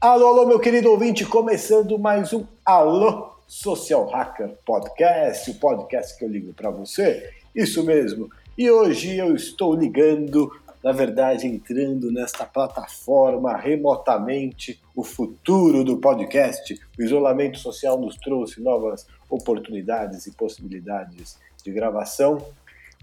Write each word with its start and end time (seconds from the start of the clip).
Alô, 0.00 0.26
alô, 0.28 0.46
meu 0.46 0.60
querido 0.60 0.90
ouvinte, 0.90 1.24
começando 1.24 1.98
mais 1.98 2.32
um 2.32 2.44
Alô 2.64 3.32
Social 3.48 4.06
Hacker 4.08 4.50
Podcast, 4.64 5.50
o 5.50 5.54
podcast 5.54 6.16
que 6.16 6.24
eu 6.24 6.28
ligo 6.28 6.52
para 6.52 6.70
você. 6.70 7.30
Isso 7.54 7.84
mesmo. 7.84 8.30
E 8.56 8.70
hoje 8.70 9.16
eu 9.16 9.34
estou 9.34 9.74
ligando, 9.74 10.50
na 10.84 10.92
verdade, 10.92 11.46
entrando 11.46 12.12
nesta 12.12 12.44
plataforma 12.46 13.56
remotamente, 13.56 14.80
o 14.94 15.02
futuro 15.02 15.82
do 15.82 15.98
podcast. 15.98 16.78
O 16.98 17.02
isolamento 17.02 17.58
social 17.58 17.98
nos 17.98 18.16
trouxe 18.16 18.60
novas 18.60 19.06
oportunidades 19.28 20.26
e 20.26 20.32
possibilidades 20.32 21.38
de 21.64 21.72
gravação. 21.72 22.38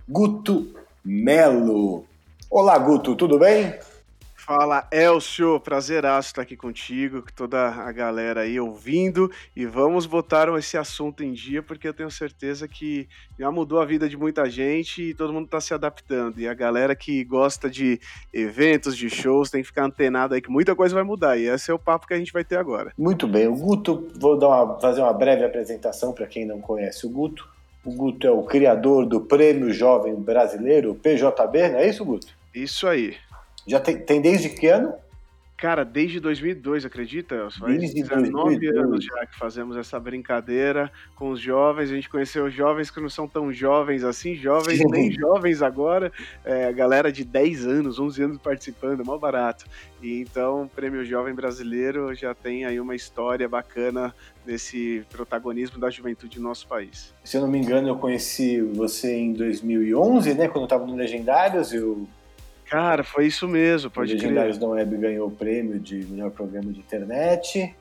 Guto 0.07 0.73
Melo. 1.03 2.05
Olá, 2.49 2.77
Guto, 2.77 3.13
tudo 3.13 3.37
bem? 3.37 3.75
Fala, 4.33 4.87
Elcio, 4.89 5.59
prazeraço 5.59 6.29
estar 6.29 6.43
aqui 6.43 6.55
contigo, 6.55 7.21
com 7.21 7.27
toda 7.35 7.67
a 7.67 7.91
galera 7.91 8.41
aí 8.41 8.57
ouvindo 8.57 9.29
e 9.53 9.65
vamos 9.65 10.05
botar 10.05 10.47
esse 10.57 10.77
assunto 10.77 11.21
em 11.21 11.33
dia 11.33 11.61
porque 11.61 11.85
eu 11.85 11.93
tenho 11.93 12.09
certeza 12.09 12.65
que 12.65 13.09
já 13.37 13.51
mudou 13.51 13.81
a 13.81 13.85
vida 13.85 14.07
de 14.07 14.15
muita 14.15 14.49
gente 14.49 15.09
e 15.09 15.13
todo 15.13 15.33
mundo 15.33 15.45
está 15.45 15.59
se 15.59 15.73
adaptando 15.73 16.39
e 16.39 16.47
a 16.47 16.53
galera 16.53 16.95
que 16.95 17.21
gosta 17.25 17.69
de 17.69 17.99
eventos, 18.33 18.95
de 18.95 19.09
shows, 19.09 19.51
tem 19.51 19.61
que 19.61 19.67
ficar 19.67 19.83
antenado 19.83 20.33
aí 20.33 20.41
que 20.41 20.49
muita 20.49 20.73
coisa 20.73 20.95
vai 20.95 21.03
mudar 21.03 21.35
e 21.35 21.49
esse 21.49 21.69
é 21.69 21.73
o 21.73 21.79
papo 21.79 22.07
que 22.07 22.13
a 22.13 22.17
gente 22.17 22.31
vai 22.31 22.45
ter 22.45 22.55
agora. 22.55 22.93
Muito 22.97 23.27
bem, 23.27 23.45
o 23.49 23.55
Guto, 23.57 24.07
vou 24.15 24.39
dar 24.39 24.47
uma, 24.47 24.79
fazer 24.79 25.01
uma 25.01 25.11
breve 25.11 25.43
apresentação 25.43 26.13
para 26.13 26.25
quem 26.25 26.45
não 26.45 26.61
conhece 26.61 27.05
o 27.05 27.09
Guto. 27.09 27.56
O 27.85 27.91
Guto 27.91 28.27
é 28.27 28.31
o 28.31 28.43
criador 28.43 29.05
do 29.05 29.21
Prêmio 29.21 29.71
Jovem 29.71 30.15
Brasileiro, 30.15 30.95
PJB, 30.95 31.69
não 31.69 31.79
é 31.79 31.87
isso, 31.87 32.03
Guto? 32.03 32.27
Isso 32.53 32.87
aí. 32.87 33.15
Já 33.65 33.79
tem, 33.79 33.97
tem 33.97 34.21
desde 34.21 34.49
que 34.49 34.67
ano? 34.67 34.93
Cara, 35.57 35.83
desde 35.83 36.19
2002, 36.19 36.85
acredita? 36.85 37.49
Faz 37.49 37.79
desde 37.79 38.03
19 38.03 38.59
2002. 38.59 38.77
anos 38.77 39.03
já 39.03 39.25
que 39.25 39.35
fazemos 39.35 39.75
essa 39.75 39.99
brincadeira 39.99 40.91
com 41.15 41.31
os 41.31 41.39
jovens. 41.39 41.89
A 41.89 41.95
gente 41.95 42.07
conheceu 42.07 42.47
jovens 42.47 42.91
que 42.91 43.01
não 43.01 43.09
são 43.09 43.27
tão 43.27 43.51
jovens 43.51 44.03
assim, 44.03 44.35
jovens 44.35 44.77
Sim. 44.77 44.85
nem 44.87 45.11
jovens 45.11 45.63
agora. 45.63 46.11
É, 46.45 46.67
a 46.67 46.71
galera 46.71 47.11
de 47.11 47.25
10 47.25 47.65
anos, 47.65 47.97
11 47.97 48.23
anos 48.23 48.37
participando, 48.37 49.01
é 49.01 49.03
mal 49.03 49.17
barato. 49.17 49.65
E 49.99 50.21
então, 50.21 50.65
o 50.65 50.69
Prêmio 50.69 51.03
Jovem 51.03 51.33
Brasileiro 51.33 52.13
já 52.13 52.35
tem 52.35 52.63
aí 52.63 52.79
uma 52.79 52.93
história 52.93 53.49
bacana 53.49 54.13
desse 54.45 55.03
protagonismo 55.09 55.79
da 55.79 55.89
juventude 55.89 56.39
no 56.39 56.49
nosso 56.49 56.67
país. 56.67 57.11
Se 57.23 57.35
eu 57.35 57.41
não 57.41 57.47
me 57.47 57.57
engano, 57.57 57.87
eu 57.87 57.97
conheci 57.97 58.61
você 58.61 59.15
em 59.15 59.33
2011, 59.33 60.35
né? 60.35 60.47
Quando 60.47 60.61
eu 60.61 60.63
estava 60.65 60.85
no 60.85 60.95
Legendários, 60.95 61.73
eu 61.73 62.07
Cara, 62.69 63.03
foi 63.03 63.27
isso 63.27 63.47
mesmo, 63.47 63.89
pode 63.89 64.11
o 64.11 64.15
Legendários 64.15 64.57
da 64.57 64.67
Web 64.67 64.97
ganhou 64.97 65.27
o 65.27 65.31
prêmio 65.31 65.79
de 65.79 66.05
melhor 66.05 66.31
programa 66.31 66.71
de 66.71 66.79
internet. 66.79 67.73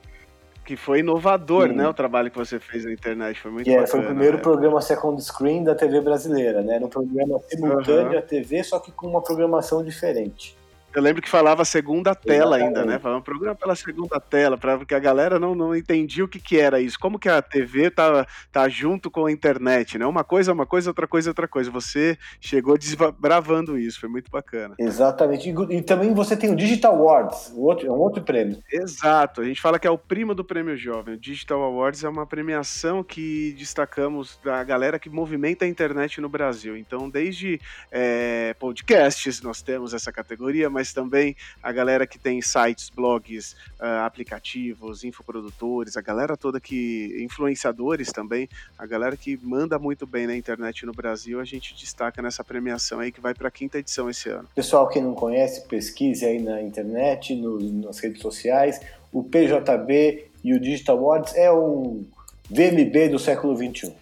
Que 0.63 0.75
foi 0.75 0.99
inovador, 0.99 1.69
Sim. 1.69 1.75
né? 1.75 1.87
O 1.87 1.93
trabalho 1.93 2.31
que 2.31 2.37
você 2.37 2.59
fez 2.59 2.85
na 2.85 2.91
internet. 2.91 3.39
Foi 3.39 3.51
muito 3.51 3.67
yeah, 3.67 3.85
bacana, 3.85 4.03
Foi 4.03 4.11
o 4.11 4.13
primeiro 4.13 4.37
né? 4.37 4.43
programa 4.43 4.81
second 4.81 5.21
screen 5.21 5.63
da 5.63 5.75
TV 5.75 6.01
brasileira, 6.01 6.61
né? 6.61 6.75
Era 6.75 6.85
um 6.85 6.89
programa 6.89 7.39
simultâneo 7.49 8.11
uhum. 8.11 8.17
à 8.17 8.21
TV, 8.21 8.63
só 8.63 8.79
que 8.79 8.91
com 8.91 9.07
uma 9.07 9.21
programação 9.21 9.83
diferente. 9.83 10.57
Eu 10.97 11.03
lembro 11.03 11.21
que 11.21 11.29
falava 11.29 11.63
segunda 11.63 12.15
tela 12.15 12.55
ainda, 12.55 12.83
né? 12.83 12.97
Falava 12.97 13.21
programa 13.21 13.53
pela 13.53 13.75
segunda 13.75 14.19
tela, 14.19 14.57
pra, 14.57 14.79
porque 14.79 14.95
a 14.95 14.99
galera 14.99 15.37
não, 15.37 15.53
não 15.53 15.75
entendia 15.75 16.25
o 16.25 16.27
que, 16.27 16.39
que 16.39 16.59
era 16.59 16.81
isso. 16.81 16.97
Como 16.99 17.19
que 17.19 17.29
a 17.29 17.39
TV 17.39 17.91
tá, 17.91 18.25
tá 18.51 18.67
junto 18.67 19.11
com 19.11 19.27
a 19.27 19.31
internet, 19.31 19.99
né? 19.99 20.07
Uma 20.07 20.23
coisa 20.23 20.49
é 20.49 20.53
uma 20.55 20.65
coisa, 20.65 20.89
outra 20.89 21.07
coisa 21.07 21.29
é 21.29 21.31
outra 21.31 21.47
coisa. 21.47 21.69
Você 21.69 22.17
chegou 22.41 22.75
desbravando 22.79 23.77
isso, 23.77 23.99
foi 23.99 24.09
muito 24.09 24.31
bacana. 24.31 24.73
Exatamente. 24.79 25.47
E, 25.47 25.75
e 25.77 25.83
também 25.83 26.15
você 26.15 26.35
tem 26.35 26.49
o 26.49 26.55
Digital 26.55 26.95
Awards, 26.95 27.51
o 27.53 27.61
outro, 27.61 27.85
é 27.85 27.91
um 27.91 27.99
outro 27.99 28.23
prêmio. 28.23 28.57
Exato. 28.73 29.41
A 29.41 29.45
gente 29.45 29.61
fala 29.61 29.77
que 29.77 29.85
é 29.85 29.91
o 29.91 29.99
primo 29.99 30.33
do 30.33 30.43
Prêmio 30.43 30.75
Jovem. 30.75 31.13
O 31.13 31.19
Digital 31.19 31.61
Awards 31.61 32.03
é 32.03 32.09
uma 32.09 32.25
premiação 32.25 33.03
que 33.03 33.53
destacamos 33.55 34.39
da 34.43 34.63
galera 34.63 34.97
que 34.97 35.11
movimenta 35.11 35.63
a 35.63 35.67
internet 35.67 36.19
no 36.19 36.27
Brasil. 36.27 36.75
Então, 36.75 37.07
desde 37.07 37.61
é, 37.91 38.55
podcasts, 38.57 39.43
nós 39.43 39.61
temos 39.61 39.93
essa 39.93 40.11
categoria, 40.11 40.71
mas 40.71 40.86
também 40.93 41.35
a 41.61 41.71
galera 41.71 42.05
que 42.07 42.17
tem 42.17 42.41
sites, 42.41 42.89
blogs, 42.89 43.53
uh, 43.79 44.05
aplicativos, 44.05 45.03
infoprodutores, 45.03 45.97
a 45.97 46.01
galera 46.01 46.35
toda 46.37 46.59
que. 46.59 47.17
influenciadores 47.19 48.11
também, 48.11 48.49
a 48.77 48.85
galera 48.85 49.15
que 49.15 49.39
manda 49.41 49.77
muito 49.79 50.05
bem 50.05 50.27
na 50.27 50.35
internet 50.35 50.85
no 50.85 50.91
Brasil, 50.91 51.39
a 51.39 51.45
gente 51.45 51.75
destaca 51.75 52.21
nessa 52.21 52.43
premiação 52.43 52.99
aí 52.99 53.11
que 53.11 53.21
vai 53.21 53.33
para 53.33 53.47
a 53.47 53.51
quinta 53.51 53.77
edição 53.79 54.09
esse 54.09 54.29
ano. 54.29 54.47
Pessoal 54.55 54.87
que 54.87 54.99
não 54.99 55.13
conhece, 55.13 55.67
pesquise 55.67 56.25
aí 56.25 56.41
na 56.41 56.61
internet, 56.61 57.35
no, 57.35 57.59
nas 57.59 57.99
redes 57.99 58.21
sociais. 58.21 58.79
O 59.11 59.23
PJB 59.23 60.27
e 60.43 60.53
o 60.53 60.59
Digital 60.59 60.97
Awards 60.97 61.35
é 61.35 61.51
um 61.51 62.05
VMB 62.49 63.09
do 63.09 63.19
século 63.19 63.55
XXI. 63.55 63.93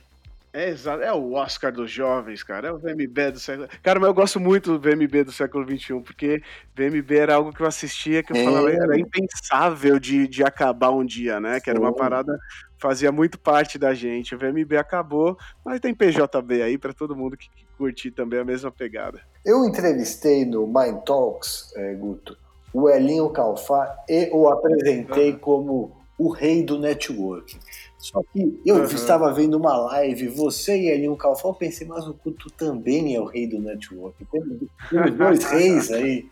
É, 0.56 0.70
exato. 0.70 1.04
É 1.04 1.12
o 1.12 1.34
Oscar 1.34 1.70
dos 1.70 1.92
jovens, 1.92 2.42
cara. 2.42 2.70
É 2.70 2.72
o 2.72 2.78
VMB 2.78 3.34
do 3.34 3.40
século. 3.42 3.68
Cara, 3.84 4.00
mas 4.00 4.08
eu 4.08 4.14
gosto 4.14 4.40
muito 4.40 4.78
do 4.78 4.80
VMB 4.80 5.26
do 5.26 5.32
século 5.34 5.66
XXI, 5.66 6.00
porque 6.00 6.42
VMB 6.74 7.12
era 7.12 7.36
algo 7.36 7.52
que 7.52 7.62
eu 7.62 7.68
assistia 7.68 8.24
que 8.24 8.32
eu 8.32 8.38
é. 8.38 8.44
falava 8.46 8.72
era 8.72 8.98
impensável 8.98 10.00
de, 10.00 10.30
de 10.30 10.46
acabar 10.46 10.92
um 10.92 11.06
dia, 11.06 11.42
né? 11.42 11.60
Que 11.60 11.70
era 11.70 11.78
uma 11.78 11.94
parada 11.94 12.40
fazia 12.78 13.12
muito 13.12 13.38
parte 13.38 13.78
da 13.78 13.94
gente. 13.94 14.34
O 14.34 14.38
VMB 14.38 14.78
acabou, 14.78 15.38
mas 15.64 15.82
tem 15.82 15.94
PJB 15.94 16.62
aí 16.62 16.78
para 16.78 16.94
todo 16.94 17.18
mundo 17.18 17.36
que, 17.36 17.50
que 17.50 17.66
curtir 17.78 18.12
também 18.12 18.40
a 18.40 18.46
mesma 18.46 18.72
pegada. 18.72 19.20
Eu 19.44 19.66
entrevistei 19.66 20.46
no 20.46 20.66
Mind 20.66 21.04
Talks, 21.06 21.74
é, 21.76 21.94
Guto, 21.96 22.38
o 22.74 22.90
Elinho 22.90 23.30
Calfá 23.30 23.94
e 24.08 24.30
o 24.32 24.48
apresentei 24.48 25.34
como 25.34 25.98
o 26.18 26.30
rei 26.30 26.64
do 26.64 26.80
networking. 26.80 27.60
Só 27.97 28.22
que 28.22 28.61
eu 28.66 28.75
uhum. 28.75 28.83
estava 28.83 29.33
vendo 29.33 29.57
uma 29.57 29.75
live, 29.78 30.28
você 30.28 30.78
e 30.78 30.89
Elinho 30.89 31.16
Calfão, 31.16 31.51
eu 31.51 31.56
pensei, 31.56 31.88
mas 31.88 32.07
o 32.07 32.13
Couto 32.13 32.51
também 32.51 33.16
é 33.16 33.19
o 33.19 33.25
rei 33.25 33.47
do 33.47 33.59
network. 33.59 34.25
Temos 34.25 35.17
dois 35.17 35.44
reis 35.50 35.91
aí. 35.91 36.29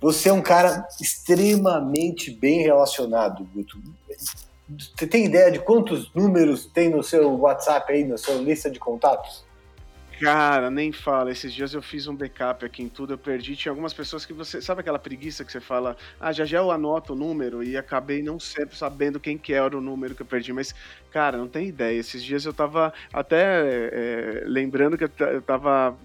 Você 0.00 0.28
é 0.28 0.32
um 0.32 0.42
cara 0.42 0.86
extremamente 1.00 2.30
bem 2.30 2.60
relacionado, 2.60 3.48
Guto. 3.54 3.78
Você 4.96 5.06
tem 5.06 5.24
ideia 5.24 5.50
de 5.50 5.60
quantos 5.60 6.12
números 6.14 6.66
tem 6.66 6.90
no 6.90 7.02
seu 7.02 7.38
WhatsApp 7.38 7.92
aí, 7.92 8.04
na 8.04 8.18
sua 8.18 8.34
lista 8.34 8.70
de 8.70 8.78
contatos? 8.78 9.44
Cara, 10.20 10.70
nem 10.70 10.92
fala. 10.92 11.30
Esses 11.30 11.52
dias 11.52 11.74
eu 11.74 11.82
fiz 11.82 12.06
um 12.06 12.14
backup 12.14 12.64
aqui 12.64 12.82
em 12.82 12.88
tudo, 12.88 13.14
eu 13.14 13.18
perdi. 13.18 13.56
Tinha 13.56 13.72
algumas 13.72 13.92
pessoas 13.92 14.24
que 14.24 14.32
você. 14.32 14.60
Sabe 14.62 14.80
aquela 14.80 14.98
preguiça 14.98 15.44
que 15.44 15.50
você 15.50 15.60
fala, 15.60 15.96
ah, 16.20 16.32
já 16.32 16.44
já 16.44 16.58
eu 16.58 16.70
anoto 16.70 17.12
o 17.14 17.16
número 17.16 17.62
e 17.64 17.76
acabei 17.76 18.22
não 18.22 18.38
sempre 18.38 18.76
sabendo 18.76 19.18
quem 19.18 19.36
que 19.36 19.52
era 19.52 19.76
o 19.76 19.80
número 19.80 20.14
que 20.14 20.22
eu 20.22 20.26
perdi. 20.26 20.52
Mas, 20.52 20.74
cara, 21.10 21.36
não 21.36 21.48
tem 21.48 21.66
ideia. 21.68 21.98
Esses 21.98 22.22
dias 22.22 22.44
eu 22.44 22.52
tava 22.52 22.92
até 23.12 24.40
é, 24.42 24.44
lembrando 24.46 24.96
que 24.96 25.04
eu 25.04 25.42
tava 25.42 25.96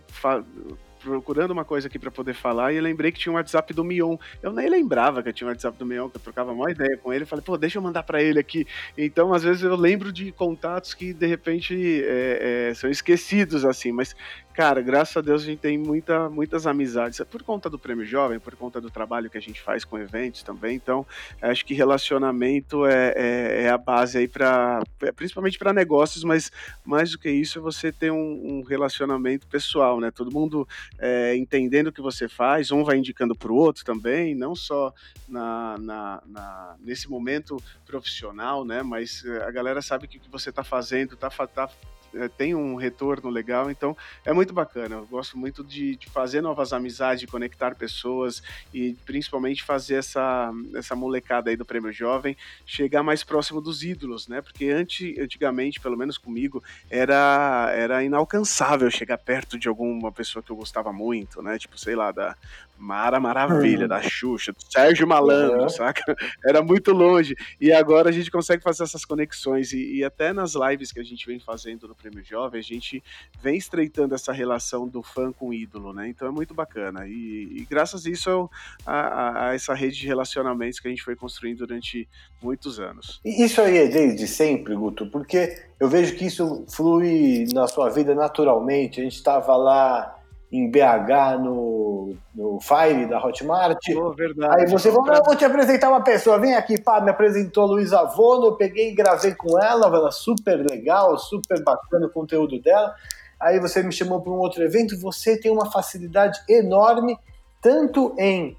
procurando 0.99 1.51
uma 1.51 1.65
coisa 1.65 1.87
aqui 1.87 1.97
para 1.97 2.11
poder 2.11 2.33
falar 2.33 2.73
e 2.73 2.81
lembrei 2.81 3.11
que 3.11 3.19
tinha 3.19 3.31
um 3.31 3.35
WhatsApp 3.35 3.73
do 3.73 3.83
Mion. 3.83 4.17
Eu 4.41 4.51
nem 4.51 4.69
lembrava 4.69 5.23
que 5.23 5.29
eu 5.29 5.33
tinha 5.33 5.47
um 5.47 5.51
WhatsApp 5.51 5.77
do 5.77 5.85
Mion, 5.85 6.09
que 6.09 6.17
eu 6.17 6.21
trocava 6.21 6.51
uma 6.51 6.69
ideia 6.69 6.97
com 6.97 7.13
ele. 7.13 7.25
Falei, 7.25 7.43
pô, 7.43 7.57
deixa 7.57 7.77
eu 7.77 7.81
mandar 7.81 8.03
para 8.03 8.21
ele 8.21 8.39
aqui. 8.39 8.67
Então, 8.97 9.33
às 9.33 9.43
vezes 9.43 9.63
eu 9.63 9.75
lembro 9.75 10.11
de 10.11 10.31
contatos 10.31 10.93
que 10.93 11.13
de 11.13 11.25
repente 11.25 12.03
é, 12.03 12.69
é, 12.69 12.73
são 12.73 12.89
esquecidos 12.89 13.65
assim, 13.65 13.91
mas 13.91 14.15
cara, 14.59 14.81
graças 14.81 15.15
a 15.15 15.21
Deus 15.21 15.43
a 15.43 15.45
gente 15.45 15.59
tem 15.59 15.77
muita, 15.77 16.29
muitas 16.29 16.67
amizades. 16.67 17.17
É 17.21 17.23
por 17.23 17.41
conta 17.43 17.69
do 17.69 17.79
Prêmio 17.79 18.05
Jovem, 18.05 18.41
por 18.41 18.57
conta 18.57 18.81
do 18.81 18.91
trabalho 18.91 19.29
que 19.29 19.37
a 19.37 19.41
gente 19.41 19.61
faz 19.61 19.85
com 19.85 19.97
eventos 19.97 20.43
também. 20.43 20.75
Então, 20.75 21.07
acho 21.41 21.65
que 21.65 21.73
relacionamento 21.73 22.85
é, 22.85 23.13
é, 23.15 23.61
é 23.63 23.69
a 23.69 23.77
base 23.77 24.17
aí 24.17 24.27
para, 24.27 24.83
é, 25.01 25.13
principalmente 25.13 25.57
para 25.57 25.71
negócios, 25.71 26.25
mas 26.25 26.51
mais 26.83 27.11
do 27.11 27.17
que 27.17 27.31
isso 27.31 27.57
é 27.57 27.61
você 27.61 27.89
ter 27.89 28.11
um, 28.11 28.17
um 28.17 28.61
relacionamento 28.61 29.47
pessoal, 29.47 30.01
né? 30.01 30.11
Todo 30.11 30.29
mundo 30.29 30.67
é, 30.99 31.37
entendendo 31.37 31.87
o 31.87 31.93
que 31.93 32.01
você 32.01 32.27
faz, 32.27 32.69
um 32.69 32.83
vai 32.83 32.97
indicando 32.97 33.33
para 33.35 33.53
o 33.53 33.55
outro 33.55 33.85
também, 33.85 34.35
não 34.35 34.53
só 34.55 34.93
na, 35.25 35.77
na, 35.77 36.21
na, 36.25 36.75
nesse 36.81 37.09
momento 37.09 37.63
profissional, 37.85 38.65
né? 38.65 38.83
Mas 38.83 39.23
a 39.47 39.51
galera 39.51 39.81
sabe 39.81 40.05
que 40.05 40.17
o 40.17 40.19
que 40.19 40.29
você 40.29 40.49
está 40.49 40.65
fazendo 40.65 41.13
está 41.13 41.29
tá 41.29 41.69
é, 41.69 41.98
tem 42.37 42.55
um 42.55 42.75
retorno 42.75 43.29
legal, 43.29 43.69
então 43.69 43.95
é 44.25 44.33
muito 44.33 44.53
bacana. 44.53 44.95
Eu 44.95 45.07
gosto 45.07 45.37
muito 45.37 45.63
de, 45.63 45.95
de, 45.95 46.09
fazer 46.09 46.41
novas 46.41 46.73
amizades, 46.73 47.21
de 47.21 47.27
conectar 47.27 47.75
pessoas 47.75 48.41
e 48.73 48.95
principalmente 49.05 49.63
fazer 49.63 49.95
essa, 49.95 50.51
essa 50.75 50.95
molecada 50.95 51.49
aí 51.49 51.55
do 51.55 51.65
Prêmio 51.65 51.91
Jovem 51.91 52.35
chegar 52.65 53.03
mais 53.03 53.23
próximo 53.23 53.61
dos 53.61 53.83
ídolos, 53.83 54.27
né? 54.27 54.41
Porque 54.41 54.69
antes, 54.69 55.17
antigamente, 55.17 55.79
pelo 55.79 55.97
menos 55.97 56.17
comigo, 56.17 56.63
era, 56.89 57.71
era 57.73 58.03
inalcançável 58.03 58.89
chegar 58.89 59.17
perto 59.17 59.57
de 59.57 59.67
alguma 59.67 60.11
pessoa 60.11 60.41
que 60.41 60.51
eu 60.51 60.55
gostava 60.55 60.91
muito, 60.91 61.41
né? 61.41 61.57
Tipo, 61.57 61.77
sei 61.77 61.95
lá, 61.95 62.11
da 62.11 62.35
Mara 62.79 63.19
Maravilha, 63.19 63.83
uhum. 63.83 63.87
da 63.87 64.01
Xuxa, 64.01 64.51
do 64.51 64.63
Sérgio 64.71 65.07
Malandro, 65.07 65.63
uhum. 65.63 65.69
saca? 65.69 66.15
Era 66.45 66.61
muito 66.61 66.91
longe. 66.91 67.35
E 67.59 67.71
agora 67.71 68.09
a 68.09 68.11
gente 68.11 68.31
consegue 68.31 68.63
fazer 68.63 68.83
essas 68.83 69.05
conexões. 69.05 69.73
E, 69.73 69.97
e, 69.97 70.03
até 70.03 70.31
nas 70.31 70.53
lives 70.55 70.91
que 70.91 70.99
a 70.99 71.03
gente 71.03 71.27
vem 71.27 71.39
fazendo 71.39 71.87
no 71.87 71.95
Prêmio 71.95 72.23
Jovem, 72.23 72.59
a 72.59 72.63
gente 72.63 73.03
vem 73.41 73.57
estreitando 73.57 74.15
essa 74.15 74.31
relação 74.31 74.87
do 74.87 75.03
fã 75.03 75.31
com 75.31 75.49
o 75.49 75.53
ídolo, 75.53 75.93
né? 75.93 76.07
Então 76.07 76.27
é 76.27 76.31
muito 76.31 76.53
bacana. 76.53 77.05
E, 77.07 77.57
e 77.57 77.67
graças 77.69 78.05
a 78.05 78.09
isso, 78.09 78.49
a, 78.85 78.93
a, 78.93 79.49
a, 79.49 79.53
essa 79.53 79.73
rede 79.73 79.99
de 79.99 80.07
relacionamentos 80.07 80.79
que 80.79 80.87
a 80.87 80.91
gente 80.91 81.03
foi 81.03 81.15
construindo 81.15 81.59
durante 81.59 82.07
muitos 82.41 82.79
anos. 82.79 83.19
E 83.23 83.43
isso 83.43 83.61
aí 83.61 83.77
é 83.77 83.87
desde 83.87 84.27
sempre, 84.27 84.75
Guto, 84.75 85.07
porque 85.07 85.61
eu 85.79 85.87
vejo 85.87 86.15
que 86.15 86.25
isso 86.25 86.65
flui 86.69 87.45
na 87.53 87.67
sua 87.67 87.89
vida 87.89 88.15
naturalmente. 88.15 88.99
A 88.99 89.03
gente 89.03 89.15
estava 89.15 89.55
lá 89.55 90.18
em 90.51 90.69
BH 90.69 91.39
no, 91.41 92.15
no 92.33 92.59
Fire 92.59 93.05
da 93.05 93.23
Hotmart. 93.23 93.77
Oh, 93.95 94.11
verdade. 94.13 94.61
Aí 94.61 94.67
você 94.67 94.91
falou, 94.91 95.13
eu 95.13 95.23
vou 95.23 95.35
te 95.35 95.45
apresentar 95.45 95.89
uma 95.89 96.03
pessoa, 96.03 96.39
vem 96.39 96.55
aqui, 96.55 96.81
pá, 96.81 96.99
me 96.99 97.11
apresentou 97.11 97.67
Luísa 97.67 98.03
Vono, 98.05 98.47
eu 98.47 98.55
peguei 98.55 98.89
e 98.89 98.95
gravei 98.95 99.35
com 99.35 99.59
ela, 99.59 99.85
ela 99.85 100.11
super 100.11 100.57
legal, 100.57 101.17
super 101.17 101.63
bacana 101.63 102.07
o 102.07 102.11
conteúdo 102.11 102.59
dela. 102.59 102.95
Aí 103.39 103.59
você 103.59 103.83
me 103.83 103.91
chamou 103.91 104.21
para 104.21 104.33
um 104.33 104.39
outro 104.39 104.63
evento, 104.63 104.99
você 104.99 105.37
tem 105.39 105.51
uma 105.51 105.71
facilidade 105.71 106.39
enorme, 106.49 107.17
tanto 107.61 108.15
em 108.17 108.57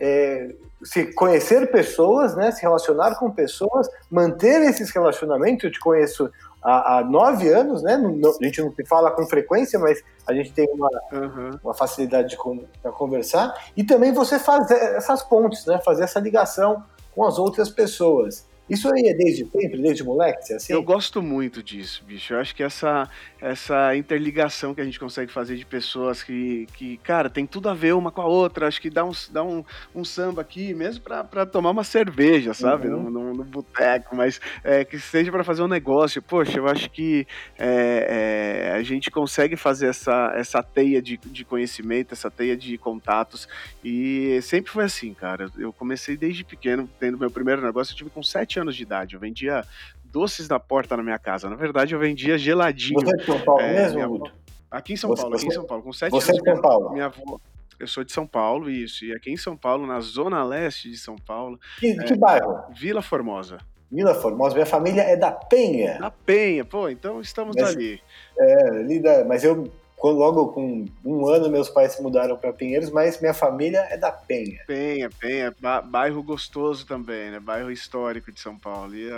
é, 0.00 0.54
se 0.82 1.12
conhecer 1.12 1.70
pessoas, 1.70 2.34
né, 2.34 2.50
se 2.50 2.62
relacionar 2.62 3.16
com 3.16 3.30
pessoas, 3.30 3.88
manter 4.10 4.62
esses 4.62 4.90
relacionamentos. 4.90 5.64
Eu 5.64 5.72
te 5.72 5.80
conheço 5.80 6.30
há, 6.62 6.98
há 6.98 7.04
nove 7.04 7.52
anos, 7.52 7.82
né? 7.82 7.96
Não, 7.96 8.30
a 8.30 8.44
gente 8.44 8.62
não 8.62 8.72
fala 8.86 9.10
com 9.10 9.26
frequência, 9.26 9.78
mas 9.78 10.02
a 10.26 10.32
gente 10.32 10.52
tem 10.52 10.68
uma, 10.70 10.90
uhum. 11.12 11.50
uma 11.64 11.74
facilidade 11.74 12.36
para 12.80 12.92
conversar. 12.92 13.54
E 13.76 13.82
também 13.82 14.12
você 14.12 14.38
fazer 14.38 14.74
essas 14.74 15.22
pontes, 15.22 15.66
né? 15.66 15.80
Fazer 15.84 16.04
essa 16.04 16.20
ligação 16.20 16.84
com 17.14 17.26
as 17.26 17.38
outras 17.38 17.68
pessoas. 17.68 18.46
Isso 18.70 18.88
aí 18.88 19.08
é 19.08 19.14
desde 19.14 19.44
sempre, 19.44 19.82
desde 19.82 20.04
moleque, 20.04 20.52
é 20.52 20.56
assim? 20.56 20.72
Eu 20.72 20.82
gosto 20.82 21.20
muito 21.20 21.62
disso, 21.62 22.04
bicho. 22.06 22.32
Eu 22.32 22.38
acho 22.38 22.54
que 22.54 22.62
essa, 22.62 23.08
essa 23.40 23.94
interligação 23.96 24.74
que 24.74 24.80
a 24.80 24.84
gente 24.84 25.00
consegue 25.00 25.32
fazer 25.32 25.56
de 25.56 25.66
pessoas 25.66 26.22
que, 26.22 26.66
que, 26.74 26.96
cara, 26.98 27.28
tem 27.28 27.44
tudo 27.44 27.68
a 27.68 27.74
ver 27.74 27.92
uma 27.92 28.12
com 28.12 28.22
a 28.22 28.26
outra. 28.26 28.68
Acho 28.68 28.80
que 28.80 28.88
dá 28.88 29.04
um, 29.04 29.10
dá 29.30 29.42
um, 29.42 29.64
um 29.94 30.04
samba 30.04 30.42
aqui, 30.42 30.72
mesmo 30.74 31.02
pra, 31.02 31.24
pra 31.24 31.44
tomar 31.44 31.70
uma 31.70 31.84
cerveja, 31.84 32.54
sabe? 32.54 32.88
Uhum. 32.88 33.02
No, 33.02 33.10
no, 33.10 33.34
no 33.34 33.44
boteco, 33.44 34.14
mas 34.14 34.40
é, 34.62 34.84
que 34.84 34.98
seja 34.98 35.30
para 35.32 35.42
fazer 35.42 35.62
um 35.62 35.68
negócio. 35.68 36.22
Poxa, 36.22 36.58
eu 36.58 36.68
acho 36.68 36.88
que 36.90 37.26
é, 37.58 38.70
é, 38.70 38.72
a 38.72 38.82
gente 38.82 39.10
consegue 39.10 39.56
fazer 39.56 39.88
essa, 39.88 40.32
essa 40.36 40.62
teia 40.62 41.02
de, 41.02 41.16
de 41.16 41.44
conhecimento, 41.44 42.14
essa 42.14 42.30
teia 42.30 42.56
de 42.56 42.78
contatos. 42.78 43.48
E 43.84 44.40
sempre 44.40 44.70
foi 44.70 44.84
assim, 44.84 45.12
cara. 45.12 45.50
Eu 45.58 45.72
comecei 45.72 46.16
desde 46.16 46.44
pequeno, 46.44 46.88
tendo 47.00 47.18
meu 47.18 47.30
primeiro 47.30 47.60
negócio, 47.60 47.92
eu 47.92 47.96
tive 47.96 48.10
com 48.10 48.22
sete 48.22 48.51
anos 48.58 48.76
de 48.76 48.82
idade. 48.82 49.14
Eu 49.14 49.20
vendia 49.20 49.64
doces 50.04 50.48
na 50.48 50.60
porta 50.60 50.96
na 50.96 51.02
minha 51.02 51.18
casa. 51.18 51.48
Na 51.48 51.56
verdade, 51.56 51.94
eu 51.94 51.98
vendia 51.98 52.36
geladinho. 52.36 53.00
Você 53.00 53.14
é 53.14 53.16
de 53.16 53.24
São 53.24 53.40
Paulo 53.40 53.60
é, 53.62 53.72
mesmo, 53.72 54.18
minha... 54.18 54.32
Aqui 54.70 54.94
em 54.94 54.96
São 54.96 55.10
você, 55.10 55.22
Paulo, 55.22 55.36
aqui 55.36 55.46
em 55.46 55.50
São 55.50 55.66
Paulo. 55.66 55.82
Com 55.82 55.92
sete 55.92 56.10
você 56.10 56.30
anos, 56.30 56.40
é 56.40 56.42
de 56.42 56.54
São 56.54 56.62
Paulo? 56.62 56.92
Minha, 56.92 57.06
avó... 57.06 57.38
Eu 57.78 57.86
sou 57.88 58.04
de 58.04 58.12
São 58.12 58.26
Paulo, 58.26 58.70
isso. 58.70 59.04
E 59.04 59.12
aqui 59.12 59.30
em 59.30 59.36
São 59.36 59.56
Paulo, 59.56 59.86
na 59.86 60.00
zona 60.00 60.44
leste 60.44 60.88
de 60.88 60.96
São 60.96 61.16
Paulo. 61.16 61.58
Que, 61.80 61.88
é, 61.88 62.04
que 62.04 62.14
bairro? 62.16 62.62
Vila 62.72 63.02
Formosa. 63.02 63.58
Vila 63.90 64.14
Formosa, 64.14 64.54
minha 64.54 64.64
família 64.64 65.02
é 65.02 65.16
da 65.16 65.30
Penha. 65.30 65.98
Da 65.98 66.10
Penha, 66.10 66.64
pô, 66.64 66.88
então 66.88 67.20
estamos 67.20 67.56
mas, 67.58 67.74
ali. 67.74 68.00
É, 68.38 68.68
ali 68.68 69.00
da, 69.00 69.24
mas 69.24 69.44
eu 69.44 69.70
logo 70.10 70.48
com 70.48 70.86
um 71.04 71.26
ano 71.28 71.48
meus 71.48 71.68
pais 71.68 71.92
se 71.92 72.02
mudaram 72.02 72.36
para 72.36 72.52
Pinheiros, 72.52 72.90
mas 72.90 73.20
minha 73.20 73.34
família 73.34 73.86
é 73.90 73.96
da 73.96 74.10
Penha. 74.10 74.60
Penha, 74.66 75.10
Penha, 75.10 75.54
bairro 75.84 76.22
gostoso 76.22 76.86
também, 76.86 77.30
né? 77.30 77.38
Bairro 77.38 77.70
histórico 77.70 78.32
de 78.32 78.40
São 78.40 78.58
Paulo. 78.58 78.94
E 78.94 79.08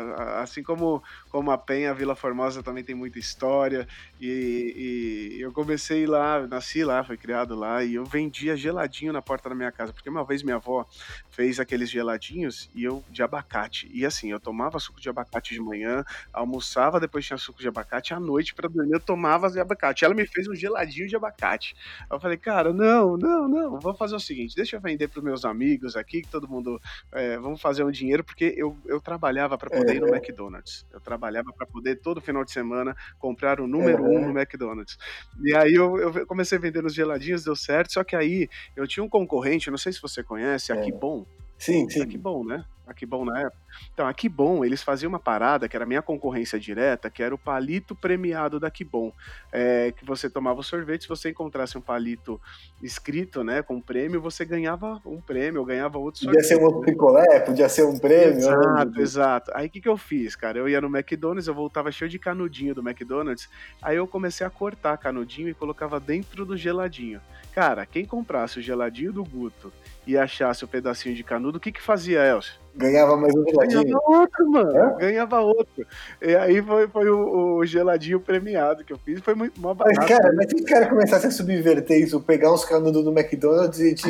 assim 0.42 0.62
como, 0.62 1.02
como 1.30 1.50
a 1.50 1.58
Penha, 1.58 1.90
a 1.90 1.94
Vila 1.94 2.14
Formosa 2.14 2.62
também 2.62 2.84
tem 2.84 2.94
muita 2.94 3.18
história. 3.18 3.86
E, 4.20 5.36
e 5.36 5.40
eu 5.40 5.52
comecei 5.52 6.06
lá, 6.06 6.46
nasci 6.46 6.84
lá, 6.84 7.02
fui 7.02 7.16
criado 7.16 7.54
lá, 7.54 7.82
e 7.82 7.94
eu 7.94 8.04
vendia 8.04 8.56
geladinho 8.56 9.12
na 9.12 9.22
porta 9.22 9.48
da 9.48 9.54
minha 9.54 9.72
casa, 9.72 9.92
porque 9.92 10.08
uma 10.08 10.24
vez 10.24 10.42
minha 10.42 10.56
avó 10.56 10.86
fez 11.34 11.58
aqueles 11.58 11.90
geladinhos 11.90 12.70
e 12.74 12.84
eu 12.84 13.04
de 13.10 13.22
abacate. 13.22 13.90
E 13.92 14.06
assim, 14.06 14.30
eu 14.30 14.38
tomava 14.38 14.78
suco 14.78 15.00
de 15.00 15.08
abacate 15.08 15.52
de 15.52 15.60
manhã, 15.60 16.04
almoçava, 16.32 17.00
depois 17.00 17.26
tinha 17.26 17.36
suco 17.36 17.60
de 17.60 17.66
abacate, 17.66 18.14
à 18.14 18.20
noite 18.20 18.54
para 18.54 18.68
dormir 18.68 18.94
eu 18.94 19.00
tomava 19.00 19.50
de 19.50 19.58
abacate. 19.58 20.04
Ela 20.04 20.14
me 20.14 20.26
fez 20.26 20.48
um 20.48 20.54
geladinho 20.54 21.08
de 21.08 21.16
abacate. 21.16 21.74
Eu 22.10 22.20
falei, 22.20 22.36
cara, 22.36 22.72
não, 22.72 23.16
não, 23.16 23.48
não, 23.48 23.80
vou 23.80 23.94
fazer 23.94 24.14
o 24.14 24.20
seguinte, 24.20 24.54
deixa 24.54 24.76
eu 24.76 24.80
vender 24.80 25.08
para 25.08 25.20
meus 25.22 25.44
amigos 25.44 25.96
aqui, 25.96 26.22
que 26.22 26.28
todo 26.28 26.48
mundo, 26.48 26.80
é, 27.12 27.36
vamos 27.38 27.60
fazer 27.60 27.82
um 27.82 27.90
dinheiro, 27.90 28.22
porque 28.22 28.54
eu, 28.56 28.76
eu 28.86 29.00
trabalhava 29.00 29.58
para 29.58 29.70
poder 29.70 29.92
é. 29.92 29.96
ir 29.96 30.00
no 30.00 30.14
McDonald's. 30.14 30.86
Eu 30.92 31.00
trabalhava 31.00 31.52
para 31.52 31.66
poder 31.66 31.96
todo 31.96 32.20
final 32.20 32.44
de 32.44 32.52
semana 32.52 32.96
comprar 33.18 33.60
o 33.60 33.66
número 33.66 34.06
é. 34.06 34.08
um 34.08 34.28
no 34.28 34.38
McDonald's. 34.38 34.96
E 35.42 35.54
aí 35.54 35.74
eu, 35.74 35.98
eu 35.98 36.26
comecei 36.26 36.58
a 36.58 36.60
vender 36.60 36.84
os 36.84 36.94
geladinhos, 36.94 37.42
deu 37.42 37.56
certo, 37.56 37.92
só 37.92 38.04
que 38.04 38.14
aí 38.14 38.48
eu 38.76 38.86
tinha 38.86 39.02
um 39.02 39.08
concorrente, 39.08 39.70
não 39.70 39.78
sei 39.78 39.92
se 39.92 40.00
você 40.00 40.22
conhece, 40.22 40.72
aqui 40.72 40.90
é. 40.90 40.94
bom, 40.94 41.23
Sim, 41.64 41.88
sim. 41.88 42.06
Que 42.06 42.18
bom, 42.18 42.44
né? 42.44 42.62
Aqui 42.86 43.06
bom 43.06 43.24
na 43.24 43.40
época. 43.40 43.56
Então, 43.94 44.06
aqui 44.06 44.28
bom, 44.28 44.62
eles 44.62 44.82
faziam 44.82 45.08
uma 45.08 45.18
parada 45.18 45.66
que 45.66 45.74
era 45.74 45.86
minha 45.86 46.02
concorrência 46.02 46.60
direta, 46.60 47.08
que 47.08 47.22
era 47.22 47.34
o 47.34 47.38
palito 47.38 47.94
premiado 47.94 48.60
da 48.60 48.70
Kibon. 48.70 49.10
É, 49.50 49.90
que 49.92 50.04
você 50.04 50.28
tomava 50.28 50.60
o 50.60 50.62
sorvete, 50.62 51.02
se 51.02 51.08
você 51.08 51.30
encontrasse 51.30 51.78
um 51.78 51.80
palito 51.80 52.38
escrito, 52.82 53.42
né, 53.42 53.62
com 53.62 53.80
prêmio, 53.80 54.20
você 54.20 54.44
ganhava 54.44 55.00
um 55.06 55.18
prêmio, 55.18 55.60
ou 55.60 55.66
ganhava 55.66 55.96
outro 55.96 56.20
sorvete. 56.20 56.42
Podia 56.42 56.48
ser 56.48 56.62
um 56.62 56.66
outro 56.66 56.82
picolé, 56.82 57.40
podia 57.40 57.68
ser 57.70 57.84
um 57.84 57.98
prêmio. 57.98 58.34
Né? 58.34 58.38
Exato, 58.38 59.00
exato. 59.00 59.50
Aí 59.54 59.66
o 59.66 59.70
que, 59.70 59.80
que 59.80 59.88
eu 59.88 59.96
fiz, 59.96 60.36
cara? 60.36 60.58
Eu 60.58 60.68
ia 60.68 60.82
no 60.82 60.94
McDonald's, 60.94 61.46
eu 61.46 61.54
voltava 61.54 61.90
cheio 61.90 62.10
de 62.10 62.18
canudinho 62.18 62.74
do 62.74 62.86
McDonald's, 62.86 63.48
aí 63.80 63.96
eu 63.96 64.06
comecei 64.06 64.46
a 64.46 64.50
cortar 64.50 64.98
canudinho 64.98 65.48
e 65.48 65.54
colocava 65.54 65.98
dentro 65.98 66.44
do 66.44 66.54
geladinho. 66.54 67.22
Cara, 67.54 67.86
quem 67.86 68.04
comprasse 68.04 68.58
o 68.58 68.62
geladinho 68.62 69.12
do 69.12 69.24
Guto 69.24 69.72
e 70.06 70.16
achasse 70.16 70.64
o 70.64 70.68
pedacinho 70.68 71.14
de 71.14 71.24
canudo, 71.24 71.58
o 71.58 71.60
que 71.60 71.72
que 71.72 71.82
fazia, 71.82 72.24
Elcio? 72.24 72.64
Ganhava 72.76 73.16
mais 73.16 73.32
um 73.36 73.44
geladinho. 73.44 73.82
Ganhava 73.84 74.02
outro, 74.08 74.50
mano. 74.50 74.76
É? 74.76 74.96
Ganhava 74.98 75.40
outro. 75.40 75.86
E 76.20 76.34
aí 76.34 76.60
foi, 76.60 76.88
foi 76.88 77.08
o, 77.08 77.58
o, 77.58 77.64
geladinho 77.64 78.18
premiado 78.18 78.84
que 78.84 78.92
eu 78.92 78.98
fiz. 78.98 79.20
Foi 79.20 79.34
muito 79.34 79.60
mó 79.60 79.72
barato. 79.72 79.96
Mas, 80.00 80.08
cara, 80.08 80.32
mas 80.34 80.48
se 80.48 80.56
os 80.56 80.62
caras 80.62 80.88
começassem 80.88 81.28
a 81.28 81.32
subverter 81.32 82.02
isso, 82.02 82.20
pegar 82.20 82.52
uns 82.52 82.64
canudos 82.64 83.04
do 83.04 83.16
McDonald's 83.16 83.78
e 83.78 83.94
te 83.94 84.08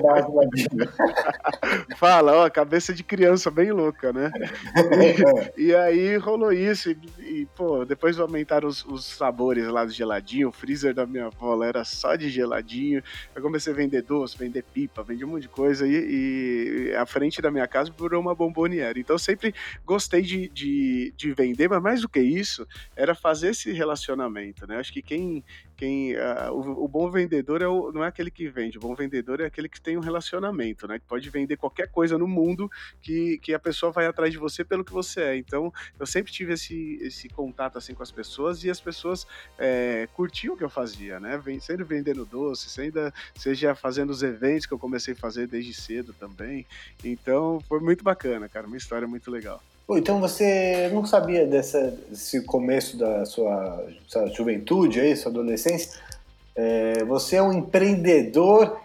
dar 0.00 0.22
geladinho. 0.22 0.88
Fala, 1.98 2.44
ó, 2.44 2.50
cabeça 2.50 2.94
de 2.94 3.02
criança 3.02 3.50
bem 3.50 3.72
louca, 3.72 4.12
né? 4.12 4.30
E, 5.56 5.66
e 5.70 5.74
aí 5.74 6.16
rolou 6.16 6.52
isso. 6.52 6.92
E, 6.92 6.98
e, 7.18 7.48
pô, 7.56 7.84
depois 7.84 8.20
aumentaram 8.20 8.68
os, 8.68 8.84
os 8.84 9.04
sabores 9.06 9.66
lá 9.66 9.84
do 9.84 9.90
geladinho. 9.90 10.50
O 10.50 10.52
freezer 10.52 10.94
da 10.94 11.04
minha 11.04 11.26
avó 11.26 11.64
era 11.64 11.82
só 11.82 12.14
de 12.14 12.30
geladinho. 12.30 13.02
Eu 13.34 13.42
comecei 13.42 13.72
a 13.72 13.76
vender 13.76 14.02
doce, 14.02 14.38
vender 14.38 14.62
pipa, 14.62 15.02
vender 15.02 15.24
um 15.24 15.33
monte 15.34 15.42
de 15.42 15.48
coisa. 15.48 15.86
E, 15.86 16.90
e 16.90 16.94
à 16.94 17.06
frente 17.06 17.40
da 17.40 17.50
minha 17.50 17.66
casa 17.66 17.92
virou 17.98 18.20
uma 18.20 18.34
bomboniera. 18.34 18.98
Então 18.98 19.18
sempre 19.18 19.54
gostei 19.84 20.22
de, 20.22 20.48
de, 20.48 21.12
de 21.16 21.32
vender, 21.32 21.68
mas 21.68 21.82
mais 21.82 22.00
do 22.00 22.08
que 22.08 22.20
isso, 22.20 22.66
era 22.96 23.14
fazer 23.14 23.50
esse 23.50 23.72
relacionamento, 23.72 24.66
né? 24.66 24.78
Acho 24.78 24.92
que 24.92 25.02
quem, 25.02 25.44
quem 25.76 26.14
uh, 26.14 26.52
o, 26.52 26.84
o, 26.84 26.88
bom 26.88 27.10
vendedor 27.10 27.62
é 27.62 27.68
o, 27.68 27.92
não 27.92 28.04
é 28.04 28.08
aquele 28.08 28.30
que 28.30 28.48
vende, 28.48 28.78
o 28.78 28.80
bom 28.80 28.94
vendedor 28.94 29.40
é 29.40 29.46
aquele 29.46 29.68
que 29.68 29.80
tem 29.80 29.96
um 29.96 30.00
relacionamento, 30.00 30.86
né? 30.86 30.98
Que 30.98 31.06
pode 31.06 31.28
vender 31.30 31.56
qualquer 31.56 31.88
coisa 31.88 32.16
no 32.16 32.26
mundo 32.26 32.70
que, 33.02 33.38
que 33.38 33.52
a 33.52 33.58
pessoa 33.58 33.92
vai 33.92 34.06
atrás 34.06 34.32
de 34.32 34.38
você 34.38 34.64
pelo 34.64 34.84
que 34.84 34.92
você 34.92 35.20
é. 35.20 35.36
Então, 35.36 35.72
eu 35.98 36.06
sempre 36.06 36.32
tive 36.32 36.54
esse, 36.54 36.98
esse 37.00 37.28
contato 37.28 37.78
assim 37.78 37.94
com 37.94 38.02
as 38.02 38.10
pessoas 38.10 38.64
e 38.64 38.70
as 38.70 38.80
pessoas 38.80 39.26
é, 39.58 40.08
curtiam 40.14 40.54
o 40.54 40.56
que 40.56 40.64
eu 40.64 40.70
fazia, 40.70 41.18
né? 41.20 41.40
Sendo 41.60 41.84
vendendo 41.84 42.24
doce, 42.24 42.68
sendo, 42.68 43.12
seja 43.34 43.74
fazendo 43.74 44.10
os 44.10 44.22
eventos 44.22 44.66
que 44.66 44.72
eu 44.72 44.78
comecei 44.78 45.14
a 45.14 45.16
fazer 45.24 45.46
desde 45.46 45.72
cedo 45.72 46.14
também. 46.20 46.66
Então, 47.02 47.62
foi 47.66 47.80
muito 47.80 48.04
bacana, 48.04 48.46
cara, 48.46 48.66
uma 48.66 48.76
história 48.76 49.08
muito 49.08 49.30
legal. 49.30 49.62
Pô, 49.86 49.96
então 49.96 50.20
você 50.20 50.90
não 50.92 51.04
sabia 51.06 51.46
dessa, 51.46 51.90
desse 52.08 52.42
começo 52.42 52.96
da 52.96 53.24
sua, 53.24 53.86
sua 54.06 54.26
juventude 54.28 55.00
aí, 55.00 55.16
sua 55.16 55.30
adolescência? 55.30 55.98
É, 56.54 57.04
você 57.04 57.36
é 57.36 57.42
um 57.42 57.52
empreendedor 57.52 58.80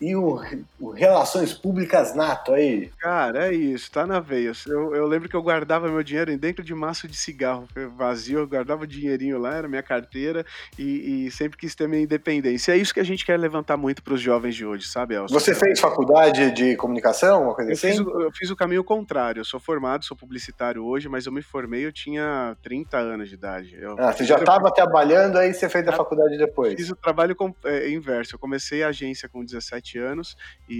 e 0.00 0.14
o, 0.16 0.40
o, 0.84 0.90
Relações 0.90 1.52
Públicas 1.52 2.14
Nato 2.14 2.52
aí? 2.52 2.90
Cara, 2.98 3.48
é 3.48 3.54
isso, 3.54 3.90
tá 3.90 4.06
na 4.06 4.20
veia. 4.20 4.52
Eu, 4.66 4.94
eu, 4.94 5.06
lembro 5.06 5.28
que 5.28 5.36
eu 5.36 5.42
guardava 5.42 5.88
meu 5.88 6.02
dinheiro 6.02 6.36
dentro 6.38 6.62
de 6.62 6.74
maço 6.74 7.08
de 7.08 7.16
cigarro 7.16 7.66
vazio, 7.96 8.40
eu 8.40 8.46
guardava 8.46 8.84
o 8.84 8.86
dinheirinho 8.86 9.38
lá, 9.38 9.54
era 9.54 9.68
minha 9.68 9.82
carteira, 9.82 10.44
e, 10.78 11.26
e 11.26 11.30
sempre 11.30 11.58
quis 11.58 11.74
ter 11.74 11.88
minha 11.88 12.02
independência. 12.02 12.72
É 12.72 12.76
isso 12.76 12.92
que 12.92 13.00
a 13.00 13.04
gente 13.04 13.24
quer 13.24 13.38
levantar 13.38 13.76
muito 13.76 14.02
para 14.02 14.14
os 14.14 14.20
jovens 14.20 14.54
de 14.54 14.64
hoje, 14.64 14.86
sabe, 14.86 15.14
Elson? 15.14 15.32
Você 15.32 15.54
fez 15.54 15.80
faculdade 15.80 16.50
de 16.52 16.76
comunicação, 16.76 17.44
uma 17.44 17.54
coisa 17.54 17.70
eu 17.70 17.74
assim? 17.74 17.88
Fiz 17.88 18.00
o, 18.00 18.20
eu 18.20 18.32
fiz 18.32 18.50
o 18.50 18.56
caminho 18.56 18.84
contrário. 18.84 19.40
Eu 19.40 19.44
sou 19.44 19.60
formado, 19.60 20.04
sou 20.04 20.16
publicitário 20.16 20.84
hoje, 20.84 21.08
mas 21.08 21.26
eu 21.26 21.32
me 21.32 21.42
formei, 21.42 21.86
eu 21.86 21.92
tinha 21.92 22.56
30 22.62 22.98
anos 22.98 23.28
de 23.28 23.34
idade. 23.34 23.76
Eu, 23.78 23.96
ah, 23.98 24.12
você 24.12 24.24
já 24.24 24.36
estava 24.36 24.70
trabalhando, 24.72 25.38
aí 25.38 25.52
você 25.52 25.68
fez 25.68 25.86
a 25.88 25.92
faculdade 25.92 26.36
depois? 26.36 26.74
Fiz 26.74 26.90
o 26.90 26.96
trabalho 26.96 27.34
com, 27.34 27.54
é, 27.64 27.90
inverso. 27.90 28.34
Eu 28.34 28.38
comecei 28.38 28.82
a 28.82 28.88
agência 28.88 29.28
com 29.28 29.44
17 29.44 29.98
anos 29.98 30.36
e 30.68 30.73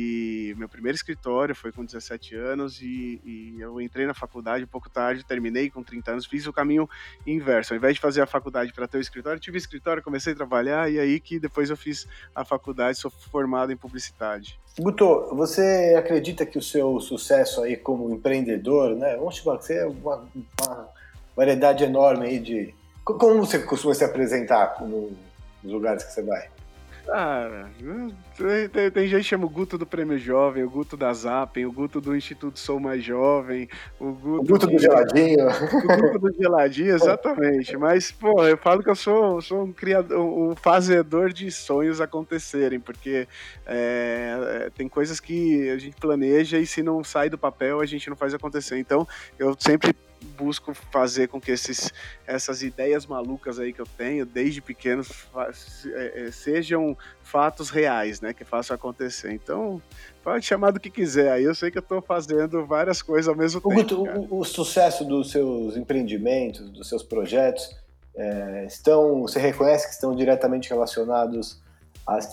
meu 0.57 0.69
primeiro 0.69 0.97
escritório 0.97 1.55
foi 1.55 1.73
com 1.73 1.85
17 1.85 2.35
anos 2.35 2.81
e, 2.81 3.21
e, 3.25 3.61
eu 3.61 3.81
entrei 3.81 4.07
na 4.07 4.15
faculdade 4.15 4.65
um 4.65 4.69
pouco 4.69 4.89
tarde, 4.89 5.25
terminei 5.25 5.71
com 5.71 5.83
30 5.83 6.13
anos, 6.13 6.27
fiz 6.27 6.47
o 6.47 6.53
caminho 6.53 6.89
inverso. 7.27 7.73
Ao 7.73 7.77
invés 7.77 7.95
de 7.95 8.01
fazer 8.01 8.23
a 8.23 8.27
faculdade 8.27 8.73
para 8.73 8.87
ter 8.87 8.99
o 8.99 9.01
escritório, 9.01 9.41
tive 9.41 9.59
escritório, 9.59 10.03
comecei 10.03 10.33
a 10.33 10.37
trabalhar 10.37 10.91
e 10.91 10.99
aí 10.99 11.21
que 11.21 11.39
depois 11.39 11.71
eu 11.71 11.77
fiz 11.77 12.07
a 12.35 12.45
faculdade, 12.45 12.99
sou 12.99 13.11
formado 13.11 13.73
em 13.73 13.77
publicidade. 13.77 14.59
Guto, 14.79 15.35
você 15.35 15.95
acredita 15.97 16.45
que 16.45 16.59
o 16.59 16.63
seu 16.63 16.99
sucesso 17.01 17.63
aí 17.63 17.77
como 17.77 18.13
empreendedor, 18.13 18.97
né? 18.97 19.17
Vamos 19.17 19.37
chamar 19.37 19.59
que 19.59 19.67
você 19.67 19.79
é 19.79 19.87
uma, 19.87 20.27
uma 20.61 20.89
variedade 21.37 21.85
enorme 21.85 22.27
aí 22.27 22.39
de. 22.41 22.75
Como 23.05 23.39
você 23.39 23.59
costuma 23.61 23.95
se 23.95 24.03
apresentar 24.03 24.83
nos 24.83 25.13
lugares 25.63 26.03
que 26.03 26.13
você 26.13 26.23
vai? 26.23 26.49
Cara, 27.07 27.71
tem, 28.69 28.91
tem, 28.91 29.09
gente 29.09 29.23
que 29.23 29.29
chama 29.29 29.47
o 29.47 29.49
Guto 29.49 29.79
do 29.79 29.87
Prêmio 29.87 30.19
Jovem, 30.19 30.65
o 30.65 30.71
Guto 30.71 30.97
da 30.97 31.13
Zapping, 31.13 31.65
o 31.65 31.73
Guto 31.73 32.01
do 32.01 32.17
Instituto 32.17 32.59
Sou 32.59 32.81
Mais 32.81 33.03
Jovem, 33.03 33.69
o 33.99 34.13
Guto, 34.13 34.41
o 34.41 34.45
Guto 34.45 34.67
do 34.67 34.79
Geladinho. 34.79 35.45
O 35.85 35.97
Guto 35.97 36.19
do 36.19 36.33
Geladinho, 36.33 36.95
exatamente. 36.95 37.77
Mas, 37.77 38.11
pô, 38.11 38.45
eu 38.47 38.57
falo 38.57 38.83
que 38.83 38.91
eu 38.91 38.95
sou, 38.95 39.41
sou 39.41 39.65
um 39.65 39.73
criador, 39.73 40.19
um 40.19 40.55
fazedor 40.57 41.33
de 41.33 41.51
sonhos 41.51 42.01
acontecerem, 42.01 42.81
porque 42.81 43.29
é, 43.67 44.67
é, 44.67 44.71
tem 44.71 44.89
coisas 44.89 45.21
que 45.21 45.71
a 45.71 45.79
gente 45.79 45.97
planeja 45.97 46.59
e 46.59 46.67
se 46.67 46.83
não 46.83 47.05
sai 47.05 47.29
do 47.29 47.39
papel, 47.39 47.81
a 47.81 47.87
gente 47.87 48.09
não 48.09 48.17
faz 48.17 48.35
acontecer. 48.35 48.79
Então, 48.79 49.07
eu 49.39 49.55
sempre 49.59 49.95
busco 50.37 50.75
fazer 50.75 51.29
com 51.29 51.41
que 51.41 51.51
esses, 51.51 51.93
essas 52.27 52.63
ideias 52.63 53.07
malucas 53.07 53.59
aí 53.59 53.73
que 53.73 53.81
eu 53.81 53.87
tenho 53.87 54.25
desde 54.25 54.61
pequeno 54.61 55.03
é, 55.87 56.27
é, 56.27 56.31
sejam 56.31 56.97
fatos 57.25 57.71
reais, 57.71 58.21
né, 58.21 58.33
que 58.33 58.45
façam 58.45 58.75
acontecer. 58.75 59.33
Então, 59.33 59.83
pode 60.23 60.47
chamar 60.47 60.71
do 60.71 60.79
que 60.79 60.91
quiser. 60.91 61.33
Aí 61.33 61.43
eu 61.43 61.55
sei 61.55 61.71
que 61.71 61.79
eu 61.79 61.83
estou 61.83 62.01
fazendo 62.01 62.65
várias 62.65 63.03
coisas 63.03 63.27
ao 63.27 63.35
mesmo 63.35 63.61
tempo. 63.61 63.75
Guto, 63.75 64.03
o, 64.03 64.41
o, 64.41 64.45
sucesso 64.45 65.05
dos 65.05 65.31
seus 65.31 65.77
empreendimentos, 65.77 66.71
dos 66.71 66.89
seus 66.89 67.03
projetos, 67.03 67.77
é, 68.15 68.65
estão, 68.67 69.23
você 69.23 69.41
reconhece 69.41 69.89
que 69.89 69.95
estão 69.95 70.15
diretamente 70.15 70.71
relacionados 70.71 71.61